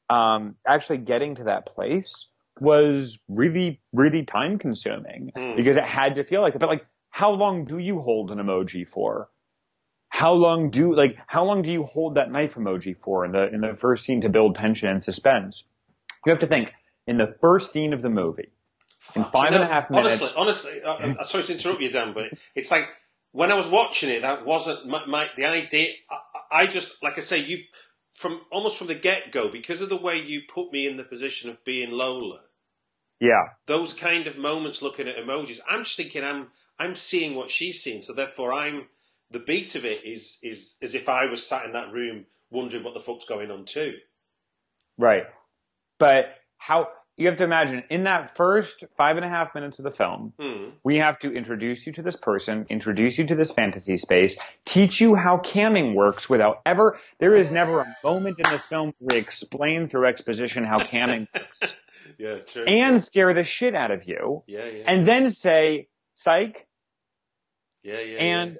um, 0.10 0.56
actually 0.66 1.00
getting 1.00 1.36
to 1.36 1.46
that 1.46 1.66
place 1.66 2.30
was 2.60 3.20
really, 3.28 3.82
really 3.93 4.24
time 4.24 4.58
consuming 4.58 5.32
mm. 5.36 5.56
because 5.58 5.78
it 5.78 5.84
had 5.84 6.16
to 6.16 6.24
feel 6.24 6.41
like 6.41 6.56
it. 6.56 6.60
But 6.60 6.70
like, 6.70 6.86
how 7.10 7.32
long 7.32 7.66
do 7.66 7.78
you 7.78 8.00
hold 8.00 8.32
an 8.32 8.39
emoji 8.39 8.88
for? 8.88 9.30
How 10.16 10.32
long 10.32 10.70
do 10.70 10.95
like 10.95 11.18
how 11.28 11.43
long 11.43 11.61
do 11.61 11.70
you 11.70 11.84
hold 11.84 12.16
that 12.16 12.32
knife 12.32 12.55
emoji 12.55 12.95
for 13.03 13.26
in 13.26 13.34
the 13.34 13.53
in 13.53 13.59
the 13.59 13.76
first 13.76 14.05
scene 14.05 14.22
to 14.22 14.30
build 14.30 14.55
tension 14.55 14.88
and 14.88 15.03
suspense? 15.03 15.66
You 16.26 16.30
have 16.30 16.39
to 16.39 16.47
think 16.47 16.70
in 17.05 17.18
the 17.18 17.36
first 17.41 17.74
scene 17.74 17.91
of 17.91 18.01
the 18.01 18.09
movie. 18.09 18.47
In 19.13 19.26
five 19.26 19.51
you 19.51 19.57
know, 19.57 19.63
and 19.63 19.70
a 19.70 19.74
half 19.74 19.89
minutes. 19.89 20.22
Honestly, 20.22 20.32
honestly, 20.38 20.84
I, 20.84 21.03
am 21.03 21.18
sorry 21.26 21.43
to 21.43 21.51
interrupt 21.51 21.82
you, 21.82 21.91
Dan, 21.91 22.13
but 22.13 22.32
it's 22.55 22.72
like 22.72 22.89
when 23.34 23.51
I 23.51 23.55
was 23.55 23.68
watching 23.68 24.09
it, 24.09 24.22
that 24.22 24.45
wasn't 24.45 24.88
my, 24.88 25.05
my 25.05 25.28
the 25.36 25.43
idea. 25.45 25.89
I, 26.09 26.63
I 26.63 26.68
just 26.68 27.03
like 27.03 27.18
I 27.18 27.22
say, 27.22 27.39
you 27.39 27.63
from 28.13 28.39
almost 28.53 28.78
from 28.78 28.88
the 28.88 28.95
get 28.95 29.34
go 29.34 29.49
because 29.49 29.82
of 29.82 29.89
the 29.89 29.97
way 29.97 30.16
you 30.16 30.43
put 30.47 30.72
me 30.72 30.88
in 30.88 30.95
the 30.95 31.03
position 31.03 31.49
of 31.49 31.61
being 31.66 31.91
Lola. 31.91 32.39
Yeah. 33.20 33.43
Those 33.66 33.93
kind 33.93 34.28
of 34.28 34.38
moments 34.38 34.82
looking 34.82 35.09
at 35.09 35.18
emojis, 35.18 35.59
I'm 35.70 35.84
just 35.84 35.97
thinking 35.97 36.24
I'm 36.24 36.47
I'm 36.80 36.95
seeing 36.95 37.36
what 37.36 37.51
she's 37.51 37.84
seeing, 37.84 38.01
so 38.01 38.13
therefore 38.13 38.53
I'm 38.53 38.88
the 39.32 39.39
beat 39.39 39.76
of 39.76 39.86
it 39.86 40.03
is 40.03 40.39
is 40.43 40.78
as 40.82 40.95
if 40.95 41.09
I 41.09 41.26
was 41.26 41.45
sat 41.45 41.65
in 41.65 41.73
that 41.73 41.91
room 41.91 42.26
wondering 42.49 42.84
what 42.84 42.93
the 42.93 42.99
fuck's 42.99 43.26
going 43.26 43.51
on 43.51 43.65
too. 43.65 43.95
Right. 44.97 45.23
But 45.99 46.26
how 46.57 46.88
you 47.17 47.28
have 47.28 47.38
to 47.38 47.45
imagine 47.45 47.84
in 47.89 48.03
that 48.03 48.36
first 48.36 48.84
five 48.97 49.15
and 49.15 49.26
a 49.26 49.30
half 49.30 49.55
minutes 49.55 49.80
of 49.80 49.86
the 49.86 49.91
film, 49.91 50.34
mm. 50.39 50.71
we 50.84 50.97
have 50.97 51.17
to 51.19 51.32
introduce 51.32 51.88
you 51.88 51.93
to 51.93 52.01
this 52.01 52.17
person, 52.17 52.65
introduce 52.69 53.17
you 53.17 53.26
to 53.28 53.36
this 53.36 53.51
fantasy 53.51 53.95
space, 53.95 54.38
teach 54.65 54.99
you 54.99 55.15
how 55.15 55.38
camming 55.38 55.95
works 55.95 56.30
without 56.30 56.61
ever, 56.65 56.99
there 57.19 57.34
is 57.34 57.51
never 57.51 57.82
a 57.82 57.95
moment 58.03 58.38
in 58.38 58.51
this 58.51 58.65
film 58.65 58.93
where 58.99 59.15
we 59.15 59.21
explain 59.21 59.88
through 59.88 60.07
exposition 60.07 60.65
how 60.65 60.80
camming 60.80 61.28
works. 61.36 61.76
yeah, 62.17 62.39
true. 62.39 62.65
And 62.65 63.01
scare 63.03 63.34
the 63.34 63.45
shit 63.45 63.76
out 63.76 63.91
of 63.91 64.05
you. 64.05 64.43
Yeah, 64.45 64.65
yeah. 64.65 64.84
And 64.86 65.07
then 65.07 65.32
say, 65.32 65.88
psych. 66.15 66.67
Yeah, 67.82 68.01
yeah. 68.01 68.17
And, 68.17 68.51
yeah. 68.51 68.57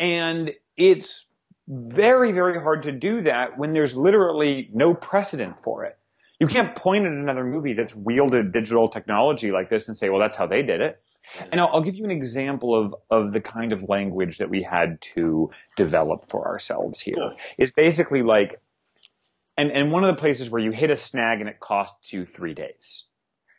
And 0.00 0.50
it's 0.76 1.26
very, 1.68 2.32
very 2.32 2.60
hard 2.60 2.84
to 2.84 2.92
do 2.92 3.22
that 3.22 3.56
when 3.58 3.72
there's 3.72 3.94
literally 3.94 4.68
no 4.72 4.94
precedent 4.94 5.62
for 5.62 5.84
it. 5.84 5.96
You 6.40 6.46
can't 6.46 6.74
point 6.74 7.04
at 7.04 7.12
another 7.12 7.44
movie 7.44 7.74
that's 7.74 7.94
wielded 7.94 8.52
digital 8.52 8.88
technology 8.88 9.52
like 9.52 9.68
this 9.68 9.86
and 9.86 9.96
say, 9.96 10.08
well, 10.08 10.20
that's 10.20 10.36
how 10.36 10.46
they 10.46 10.62
did 10.62 10.80
it. 10.80 11.00
And 11.52 11.60
I'll, 11.60 11.68
I'll, 11.74 11.82
give 11.82 11.94
you 11.94 12.04
an 12.04 12.10
example 12.10 12.74
of, 12.74 12.94
of 13.10 13.32
the 13.32 13.40
kind 13.40 13.72
of 13.72 13.88
language 13.88 14.38
that 14.38 14.50
we 14.50 14.62
had 14.62 14.98
to 15.14 15.50
develop 15.76 16.30
for 16.30 16.48
ourselves 16.48 16.98
here. 16.98 17.34
Is 17.58 17.70
basically 17.70 18.22
like, 18.22 18.60
and, 19.56 19.70
and 19.70 19.92
one 19.92 20.02
of 20.02 20.16
the 20.16 20.20
places 20.20 20.50
where 20.50 20.62
you 20.62 20.72
hit 20.72 20.90
a 20.90 20.96
snag 20.96 21.40
and 21.40 21.48
it 21.48 21.60
costs 21.60 22.12
you 22.12 22.26
three 22.26 22.54
days. 22.54 23.04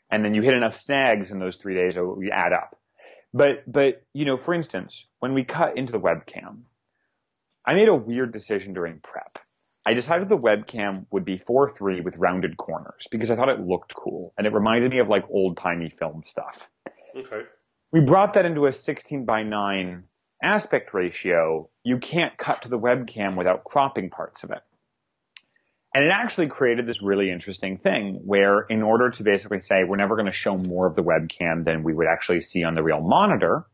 And 0.09 0.25
then 0.25 0.33
you 0.33 0.41
hit 0.41 0.55
enough 0.55 0.81
snags 0.81 1.31
in 1.31 1.39
those 1.39 1.55
three 1.55 1.75
days, 1.75 1.95
oh, 1.95 2.13
so 2.13 2.15
we 2.17 2.31
add 2.31 2.51
up. 2.51 2.80
But, 3.33 3.63
but, 3.71 4.03
you 4.13 4.25
know, 4.25 4.37
for 4.37 4.53
instance, 4.53 5.05
when 5.19 5.33
we 5.33 5.43
cut 5.43 5.77
into 5.77 5.91
the 5.91 5.99
webcam, 5.99 6.63
I 7.65 7.73
made 7.73 7.87
a 7.87 7.95
weird 7.95 8.33
decision 8.33 8.73
during 8.73 8.99
prep. 8.99 9.39
I 9.85 9.93
decided 9.93 10.29
the 10.29 10.37
webcam 10.37 11.05
would 11.11 11.25
be 11.25 11.39
4-3 11.39 12.03
with 12.03 12.17
rounded 12.17 12.57
corners 12.57 13.07
because 13.09 13.31
I 13.31 13.35
thought 13.35 13.49
it 13.49 13.59
looked 13.59 13.95
cool 13.95 14.33
and 14.37 14.45
it 14.45 14.53
reminded 14.53 14.91
me 14.91 14.99
of 14.99 15.07
like 15.07 15.25
old 15.29 15.57
timey 15.57 15.89
film 15.89 16.23
stuff. 16.23 16.59
Okay. 17.15 17.43
We 17.91 18.01
brought 18.01 18.33
that 18.33 18.45
into 18.45 18.67
a 18.67 18.73
16 18.73 19.25
by 19.25 19.43
9 19.43 20.03
aspect 20.43 20.93
ratio. 20.93 21.69
You 21.83 21.97
can't 21.97 22.37
cut 22.37 22.61
to 22.63 22.69
the 22.69 22.79
webcam 22.79 23.35
without 23.37 23.63
cropping 23.63 24.09
parts 24.09 24.43
of 24.43 24.51
it. 24.51 24.61
And 25.93 26.05
it 26.05 26.11
actually 26.11 26.47
created 26.47 26.85
this 26.85 27.01
really 27.01 27.29
interesting 27.29 27.77
thing 27.77 28.21
where 28.23 28.61
in 28.61 28.81
order 28.81 29.09
to 29.09 29.23
basically 29.23 29.59
say 29.59 29.83
we're 29.83 29.97
never 29.97 30.15
going 30.15 30.27
to 30.27 30.31
show 30.31 30.57
more 30.57 30.87
of 30.87 30.95
the 30.95 31.03
webcam 31.03 31.65
than 31.65 31.83
we 31.83 31.93
would 31.93 32.07
actually 32.07 32.41
see 32.41 32.63
on 32.63 32.75
the 32.75 32.83
real 32.83 33.01
monitor, 33.01 33.65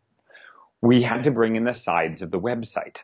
we 0.82 1.03
had 1.03 1.26
to 1.26 1.32
bring 1.32 1.55
in 1.55 1.63
the 1.63 1.74
sides 1.74 2.24
of 2.24 2.32
the 2.32 2.39
website. 2.39 3.03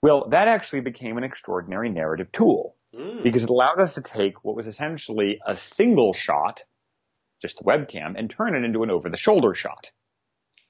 Well, 0.00 0.28
that 0.28 0.48
actually 0.48 0.82
became 0.82 1.18
an 1.18 1.24
extraordinary 1.24 1.90
narrative 1.90 2.30
tool 2.30 2.76
mm. 2.94 3.22
because 3.22 3.42
it 3.42 3.50
allowed 3.50 3.80
us 3.80 3.94
to 3.94 4.02
take 4.02 4.44
what 4.44 4.54
was 4.54 4.66
essentially 4.66 5.40
a 5.44 5.58
single 5.58 6.12
shot, 6.12 6.62
just 7.42 7.58
the 7.58 7.64
webcam, 7.64 8.14
and 8.16 8.30
turn 8.30 8.54
it 8.54 8.64
into 8.64 8.82
an 8.84 8.90
over-the-shoulder 8.90 9.54
shot. 9.54 9.90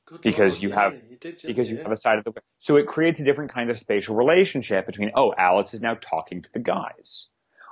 Good 0.06 0.20
because 0.20 0.52
Lord, 0.54 0.62
you 0.62 0.68
yeah, 0.68 0.80
have 0.80 0.92
you 1.10 1.16
did, 1.16 1.42
because 1.46 1.70
yeah. 1.70 1.78
you 1.78 1.82
have 1.82 1.92
a 1.92 1.96
side 1.96 2.18
of 2.18 2.24
the 2.24 2.32
so 2.58 2.76
it 2.76 2.86
creates 2.86 3.20
a 3.20 3.24
different 3.24 3.52
kind 3.52 3.70
of 3.70 3.78
spatial 3.78 4.14
relationship 4.14 4.86
between 4.86 5.12
oh 5.14 5.32
Alice 5.36 5.72
is 5.72 5.80
now 5.80 5.94
talking 5.94 6.42
to 6.42 6.48
the 6.52 6.60
guys. 6.60 7.28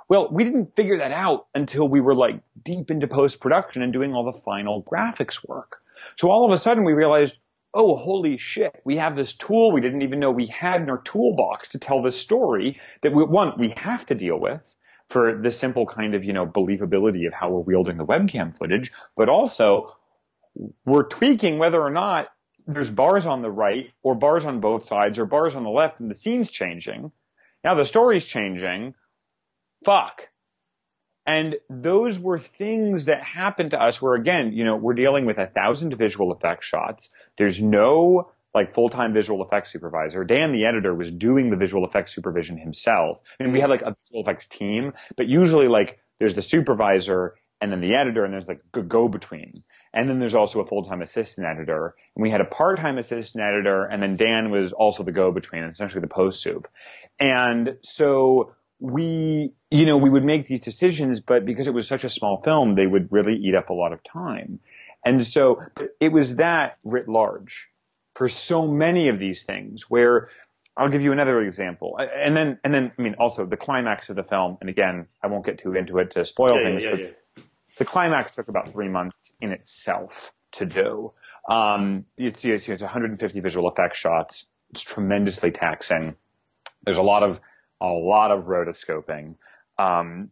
Well, 0.09 0.29
we 0.31 0.43
didn't 0.43 0.75
figure 0.75 0.97
that 0.97 1.11
out 1.11 1.47
until 1.55 1.87
we 1.87 2.01
were 2.01 2.15
like 2.15 2.39
deep 2.63 2.91
into 2.91 3.07
post 3.07 3.39
production 3.39 3.81
and 3.81 3.93
doing 3.93 4.13
all 4.13 4.31
the 4.31 4.39
final 4.41 4.83
graphics 4.83 5.47
work. 5.47 5.77
So 6.17 6.29
all 6.29 6.45
of 6.45 6.51
a 6.51 6.57
sudden 6.57 6.83
we 6.83 6.93
realized 6.93 7.37
oh, 7.73 7.95
holy 7.95 8.37
shit, 8.37 8.79
we 8.85 8.97
have 8.97 9.15
this 9.15 9.35
tool 9.35 9.71
we 9.71 9.81
didn't 9.81 10.03
even 10.03 10.19
know 10.19 10.31
we 10.31 10.45
had 10.45 10.81
in 10.81 10.89
our 10.89 11.01
toolbox 11.01 11.69
to 11.69 11.79
tell 11.79 12.01
this 12.01 12.19
story 12.19 12.79
that 13.01 13.11
we, 13.13 13.23
one, 13.23 13.53
we 13.57 13.73
have 13.77 14.05
to 14.05 14.15
deal 14.15 14.39
with 14.39 14.61
for 15.09 15.39
the 15.41 15.51
simple 15.51 15.85
kind 15.85 16.15
of, 16.15 16.23
you 16.23 16.33
know, 16.33 16.45
believability 16.45 17.25
of 17.27 17.33
how 17.33 17.49
we're 17.49 17.61
wielding 17.61 17.97
the 17.97 18.05
webcam 18.05 18.55
footage, 18.55 18.91
but 19.17 19.27
also 19.27 19.95
we're 20.85 21.07
tweaking 21.07 21.57
whether 21.57 21.81
or 21.81 21.89
not 21.89 22.27
there's 22.67 22.89
bars 22.89 23.25
on 23.25 23.41
the 23.41 23.51
right 23.51 23.91
or 24.03 24.15
bars 24.15 24.45
on 24.45 24.59
both 24.59 24.85
sides 24.85 25.19
or 25.19 25.25
bars 25.25 25.55
on 25.55 25.63
the 25.63 25.69
left 25.69 25.99
and 25.99 26.09
the 26.09 26.15
scene's 26.15 26.51
changing. 26.51 27.11
Now 27.63 27.75
the 27.75 27.85
story's 27.85 28.25
changing. 28.25 28.93
Fuck. 29.83 30.29
And 31.25 31.55
those 31.69 32.19
were 32.19 32.39
things 32.39 33.05
that 33.05 33.23
happened 33.23 33.71
to 33.71 33.81
us 33.81 34.01
where 34.01 34.15
again, 34.15 34.51
you 34.53 34.65
know, 34.65 34.75
we're 34.75 34.93
dealing 34.93 35.25
with 35.25 35.37
a 35.37 35.47
thousand 35.47 35.95
visual 35.97 36.33
effects 36.33 36.67
shots. 36.67 37.13
There's 37.37 37.61
no 37.61 38.31
like 38.53 38.75
full-time 38.75 39.13
visual 39.13 39.43
effects 39.43 39.71
supervisor. 39.71 40.23
Dan, 40.25 40.51
the 40.51 40.65
editor, 40.65 40.93
was 40.93 41.11
doing 41.11 41.49
the 41.49 41.57
visual 41.57 41.85
effects 41.87 42.13
supervision 42.13 42.57
himself. 42.57 43.19
I 43.39 43.43
mean, 43.43 43.53
we 43.53 43.59
had 43.59 43.69
like 43.69 43.81
a 43.81 43.95
visual 44.03 44.21
effects 44.21 44.47
team, 44.47 44.93
but 45.17 45.27
usually 45.27 45.67
like 45.67 45.99
there's 46.19 46.35
the 46.35 46.41
supervisor 46.41 47.35
and 47.61 47.71
then 47.71 47.81
the 47.81 47.95
editor 47.95 48.25
and 48.25 48.33
there's 48.33 48.47
like 48.47 48.61
a 48.73 48.81
go-between. 48.81 49.63
And 49.93 50.09
then 50.09 50.19
there's 50.19 50.35
also 50.35 50.59
a 50.59 50.65
full-time 50.67 51.01
assistant 51.01 51.47
editor. 51.47 51.95
And 52.15 52.21
we 52.21 52.29
had 52.29 52.41
a 52.41 52.45
part-time 52.45 52.97
assistant 52.97 53.43
editor 53.43 53.85
and 53.85 54.03
then 54.03 54.17
Dan 54.17 54.51
was 54.51 54.73
also 54.73 55.03
the 55.03 55.11
go-between, 55.11 55.63
essentially 55.63 56.01
the 56.01 56.07
post-soup. 56.07 56.67
And 57.19 57.77
so 57.83 58.53
we, 58.83 59.53
you 59.71 59.85
know, 59.85 59.95
we 59.95 60.09
would 60.09 60.25
make 60.25 60.45
these 60.45 60.59
decisions, 60.59 61.21
but 61.21 61.45
because 61.45 61.69
it 61.69 61.73
was 61.73 61.87
such 61.87 62.03
a 62.03 62.09
small 62.09 62.41
film, 62.41 62.73
they 62.73 62.85
would 62.85 63.09
really 63.13 63.37
eat 63.37 63.55
up 63.55 63.69
a 63.69 63.73
lot 63.73 63.93
of 63.93 64.03
time. 64.03 64.59
And 65.05 65.25
so 65.25 65.61
it 66.01 66.09
was 66.09 66.35
that 66.35 66.79
writ 66.83 67.07
large 67.07 67.69
for 68.13 68.27
so 68.27 68.67
many 68.67 69.07
of 69.07 69.19
these 69.19 69.43
things 69.43 69.89
where 69.89 70.27
I'll 70.75 70.89
give 70.89 71.01
you 71.01 71.13
another 71.13 71.41
example. 71.41 71.97
And 71.97 72.35
then, 72.35 72.59
and 72.65 72.73
then, 72.73 72.91
I 72.99 73.01
mean, 73.01 73.15
also 73.19 73.45
the 73.45 73.55
climax 73.55 74.09
of 74.09 74.17
the 74.17 74.23
film, 74.23 74.57
and 74.59 74.69
again, 74.69 75.07
I 75.23 75.27
won't 75.27 75.45
get 75.45 75.59
too 75.59 75.75
into 75.75 75.99
it 75.99 76.11
to 76.11 76.25
spoil 76.25 76.57
Yeah, 76.57 76.63
things, 76.63 76.83
yeah, 76.83 76.91
but 76.91 76.99
yeah. 76.99 77.43
the 77.79 77.85
climax 77.85 78.31
took 78.31 78.49
about 78.49 78.73
three 78.73 78.89
months 78.89 79.31
in 79.39 79.51
itself 79.51 80.33
to 80.53 80.65
do. 80.65 81.13
Um, 81.49 82.03
it's, 82.17 82.43
it's, 82.43 82.67
it's 82.67 82.81
150 82.81 83.39
visual 83.39 83.71
effects 83.71 83.97
shots. 83.97 84.45
It's 84.71 84.81
tremendously 84.81 85.51
taxing. 85.51 86.17
There's 86.83 86.97
a 86.97 87.01
lot 87.01 87.23
of, 87.23 87.39
a 87.83 87.87
lot 87.87 88.31
of 88.31 88.45
rotoscoping. 88.45 89.35
Um, 89.77 90.31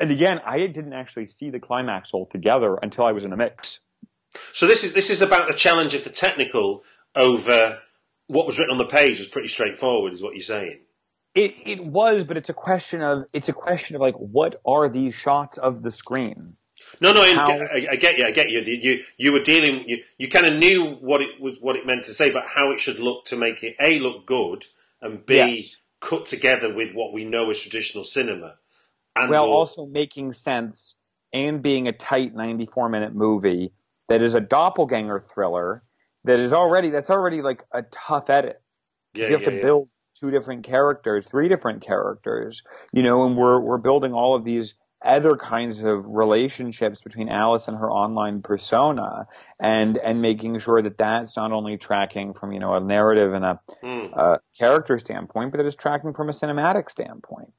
and 0.00 0.10
again, 0.10 0.40
I 0.44 0.58
didn't 0.58 0.92
actually 0.92 1.26
see 1.26 1.50
the 1.50 1.60
climax 1.60 2.12
altogether 2.12 2.76
until 2.82 3.06
I 3.06 3.12
was 3.12 3.24
in 3.24 3.30
the 3.30 3.36
mix. 3.36 3.80
So 4.52 4.66
this 4.66 4.82
is 4.82 4.92
this 4.92 5.08
is 5.08 5.22
about 5.22 5.46
the 5.46 5.54
challenge 5.54 5.94
of 5.94 6.02
the 6.02 6.10
technical 6.10 6.82
over 7.14 7.78
what 8.26 8.46
was 8.46 8.58
written 8.58 8.72
on 8.72 8.78
the 8.78 8.86
page 8.86 9.20
was 9.20 9.28
pretty 9.28 9.46
straightforward, 9.46 10.12
is 10.12 10.22
what 10.22 10.34
you're 10.34 10.42
saying. 10.42 10.80
It 11.36 11.54
it 11.64 11.84
was, 11.84 12.24
but 12.24 12.36
it's 12.36 12.48
a 12.48 12.54
question 12.54 13.00
of 13.00 13.22
it's 13.32 13.48
a 13.48 13.52
question 13.52 13.94
of 13.94 14.02
like 14.02 14.16
what 14.16 14.60
are 14.66 14.88
these 14.88 15.14
shots 15.14 15.56
of 15.58 15.82
the 15.82 15.92
screen? 15.92 16.54
No, 17.00 17.12
no, 17.12 17.22
I, 17.22 17.32
I, 17.32 17.86
I 17.92 17.96
get 17.96 18.18
you. 18.18 18.24
I 18.24 18.32
get 18.32 18.50
you. 18.50 18.60
You 18.60 18.78
you, 18.82 19.04
you 19.16 19.32
were 19.32 19.40
dealing. 19.40 19.88
You, 19.88 20.02
you 20.18 20.28
kind 20.28 20.46
of 20.46 20.56
knew 20.56 20.96
what 20.96 21.22
it 21.22 21.40
was, 21.40 21.58
what 21.60 21.76
it 21.76 21.86
meant 21.86 22.04
to 22.04 22.12
say, 22.12 22.32
but 22.32 22.44
how 22.46 22.72
it 22.72 22.80
should 22.80 22.98
look 22.98 23.24
to 23.26 23.36
make 23.36 23.62
it 23.62 23.76
a 23.80 24.00
look 24.00 24.26
good 24.26 24.64
and 25.00 25.24
b 25.24 25.36
Yes. 25.36 25.76
Cut 26.04 26.26
together 26.26 26.72
with 26.72 26.92
what 26.94 27.12
we 27.12 27.24
know 27.24 27.50
as 27.50 27.60
traditional 27.60 28.04
cinema. 28.04 28.56
And 29.16 29.30
Well, 29.30 29.46
or- 29.46 29.54
also 29.54 29.86
making 29.86 30.32
sense 30.34 30.96
and 31.32 31.62
being 31.62 31.88
a 31.88 31.92
tight 31.92 32.34
94 32.34 32.88
minute 32.88 33.14
movie 33.14 33.72
that 34.08 34.22
is 34.22 34.34
a 34.34 34.40
doppelganger 34.40 35.20
thriller 35.20 35.82
that 36.24 36.38
is 36.38 36.52
already 36.52 36.90
that's 36.90 37.10
already 37.10 37.42
like 37.42 37.64
a 37.72 37.82
tough 37.82 38.30
edit. 38.30 38.60
yeah, 39.14 39.26
you 39.26 39.32
have 39.32 39.42
yeah, 39.42 39.50
to 39.50 39.56
yeah. 39.56 39.62
build 39.62 39.88
two 40.18 40.30
different 40.30 40.64
characters, 40.64 41.24
three 41.24 41.48
different 41.48 41.82
characters, 41.82 42.62
you 42.92 43.02
know, 43.02 43.26
and 43.26 43.36
we're 43.36 43.58
we're 43.60 43.78
building 43.78 44.12
all 44.12 44.34
of 44.34 44.44
these 44.44 44.74
other 45.04 45.36
kinds 45.36 45.80
of 45.80 46.06
relationships 46.08 47.02
between 47.02 47.28
Alice 47.28 47.68
and 47.68 47.76
her 47.78 47.90
online 47.90 48.42
persona, 48.42 49.26
and 49.60 49.96
and 49.98 50.22
making 50.22 50.58
sure 50.58 50.80
that 50.82 50.98
that's 50.98 51.36
not 51.36 51.52
only 51.52 51.76
tracking 51.76 52.34
from 52.34 52.52
you 52.52 52.60
know 52.60 52.74
a 52.74 52.80
narrative 52.80 53.32
and 53.34 53.44
a, 53.44 53.60
a 53.84 54.40
character 54.58 54.98
standpoint, 54.98 55.52
but 55.52 55.58
that 55.58 55.66
it's 55.66 55.76
tracking 55.76 56.14
from 56.14 56.28
a 56.28 56.32
cinematic 56.32 56.90
standpoint. 56.90 57.52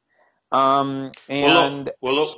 Um, 0.51 1.11
Well, 1.29 1.57
and 1.57 1.85
look, 1.85 1.95
well, 2.01 2.15
look, 2.15 2.37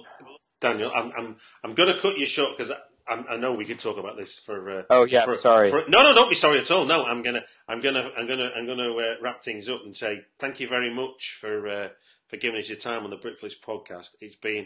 Daniel, 0.59 0.91
I'm 0.93 1.11
I'm 1.17 1.35
I'm 1.63 1.73
going 1.75 1.93
to 1.93 1.99
cut 1.99 2.17
you 2.17 2.25
short 2.25 2.57
because 2.57 2.71
I, 2.71 3.13
I, 3.13 3.33
I 3.33 3.37
know 3.37 3.53
we 3.53 3.65
could 3.65 3.79
talk 3.79 3.97
about 3.97 4.17
this 4.17 4.39
for. 4.39 4.79
Uh, 4.79 4.83
oh 4.89 5.05
yeah, 5.05 5.25
for- 5.25 5.35
sorry. 5.35 5.69
for- 5.69 5.83
no, 5.87 6.03
no, 6.03 6.13
don't 6.13 6.29
be 6.29 6.35
sorry 6.35 6.59
at 6.59 6.71
all. 6.71 6.85
No, 6.85 7.05
I'm 7.05 7.21
gonna, 7.21 7.43
I'm 7.67 7.81
gonna, 7.81 8.09
I'm 8.17 8.27
gonna, 8.27 8.49
I'm 8.55 8.65
gonna 8.65 8.93
uh, 8.95 9.15
wrap 9.21 9.43
things 9.43 9.69
up 9.69 9.81
and 9.85 9.95
say 9.95 10.21
thank 10.39 10.59
you 10.59 10.67
very 10.67 10.93
much 10.93 11.37
for 11.39 11.67
uh, 11.67 11.87
for 12.27 12.37
giving 12.37 12.59
us 12.59 12.69
your 12.69 12.77
time 12.77 13.03
on 13.03 13.09
the 13.09 13.17
Britflicks 13.17 13.53
podcast. 13.65 14.15
It's 14.19 14.35
been, 14.35 14.65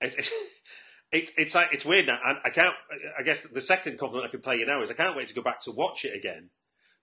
it's, 0.00 0.30
it's, 1.12 1.32
it's 1.36 1.54
like 1.54 1.68
it's 1.72 1.84
weird 1.84 2.06
now. 2.06 2.18
I, 2.24 2.36
I 2.44 2.50
can't. 2.50 2.74
I 3.18 3.22
guess 3.22 3.42
the 3.42 3.60
second 3.60 3.98
compliment 3.98 4.28
I 4.28 4.30
can 4.30 4.40
play 4.40 4.56
you 4.56 4.66
now 4.66 4.82
is 4.82 4.90
I 4.90 4.94
can't 4.94 5.16
wait 5.16 5.28
to 5.28 5.34
go 5.34 5.42
back 5.42 5.60
to 5.62 5.72
watch 5.72 6.04
it 6.04 6.14
again. 6.14 6.50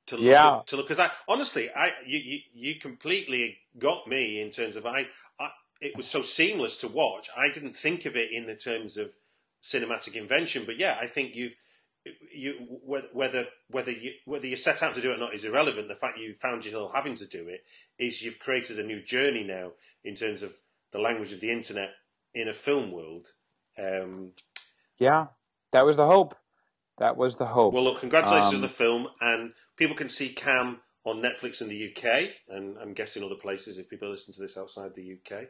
To 0.08 0.18
look 0.18 0.26
Yeah. 0.26 0.62
to 0.68 0.76
look 0.78 0.88
because 0.88 1.00
I 1.00 1.12
honestly, 1.28 1.70
I 1.72 1.90
you, 2.06 2.20
you 2.20 2.40
you 2.54 2.80
completely 2.80 3.58
got 3.80 4.08
me 4.08 4.40
in 4.40 4.52
terms 4.52 4.76
of 4.76 4.86
I, 4.86 5.08
I 5.40 5.50
it 5.82 5.98
was 5.98 6.08
so 6.08 6.22
seamless 6.22 6.78
to 6.78 6.88
watch. 6.88 7.28
I 7.36 7.52
didn't 7.52 7.74
think 7.74 8.06
of 8.06 8.16
it 8.16 8.32
in 8.32 8.46
the 8.46 8.56
terms 8.56 8.98
of 8.98 9.14
cinematic 9.64 10.14
invention, 10.14 10.64
but 10.66 10.78
yeah, 10.78 10.98
I 11.02 11.08
think 11.08 11.36
you've 11.36 11.56
you 12.32 12.54
whether 12.86 13.08
whether 13.14 13.46
whether 13.68 13.92
you 13.92 14.12
whether 14.26 14.46
you 14.46 14.56
set 14.56 14.84
out 14.84 14.94
to 14.94 15.02
do 15.02 15.12
it 15.12 15.16
or 15.16 15.20
not 15.20 15.34
is 15.34 15.44
irrelevant. 15.44 15.88
The 15.88 15.96
fact 15.96 16.20
you 16.20 16.36
found 16.36 16.66
yourself 16.66 16.92
having 16.94 17.16
to 17.16 17.26
do 17.26 17.48
it 17.48 17.62
is 17.98 18.22
you've 18.22 18.38
created 18.38 18.78
a 18.78 18.84
new 18.84 19.02
journey 19.02 19.44
now 19.44 19.72
in 20.04 20.14
terms 20.14 20.44
of 20.44 20.54
the 20.92 21.00
language 21.00 21.34
of 21.34 21.40
the 21.42 21.52
internet 21.52 21.90
in 22.36 22.48
a 22.48 22.54
film 22.54 22.92
world. 22.92 23.28
Um, 23.78 24.34
Yeah, 25.00 25.28
that 25.72 25.86
was 25.86 25.96
the 25.96 26.06
hope. 26.06 26.36
That 27.00 27.18
was 27.18 27.36
the 27.38 27.46
hope. 27.48 27.74
well, 27.74 27.84
look, 27.84 28.00
congratulations 28.00 28.50
Um, 28.54 28.56
on 28.58 28.62
the 28.62 28.70
film, 28.70 29.08
and 29.20 29.54
people 29.78 29.96
can 29.96 30.08
see 30.10 30.30
Cam 30.30 30.80
on 31.04 31.22
Netflix 31.22 31.62
in 31.62 31.68
the 31.68 31.90
UK, 31.92 32.30
and 32.50 32.78
I'm 32.78 32.94
guessing 32.94 33.24
other 33.24 33.36
places 33.36 33.78
if 33.78 33.90
people 33.90 34.10
listen 34.10 34.34
to 34.34 34.42
this 34.42 34.58
outside 34.58 34.96
the 34.96 35.14
UK. 35.18 35.48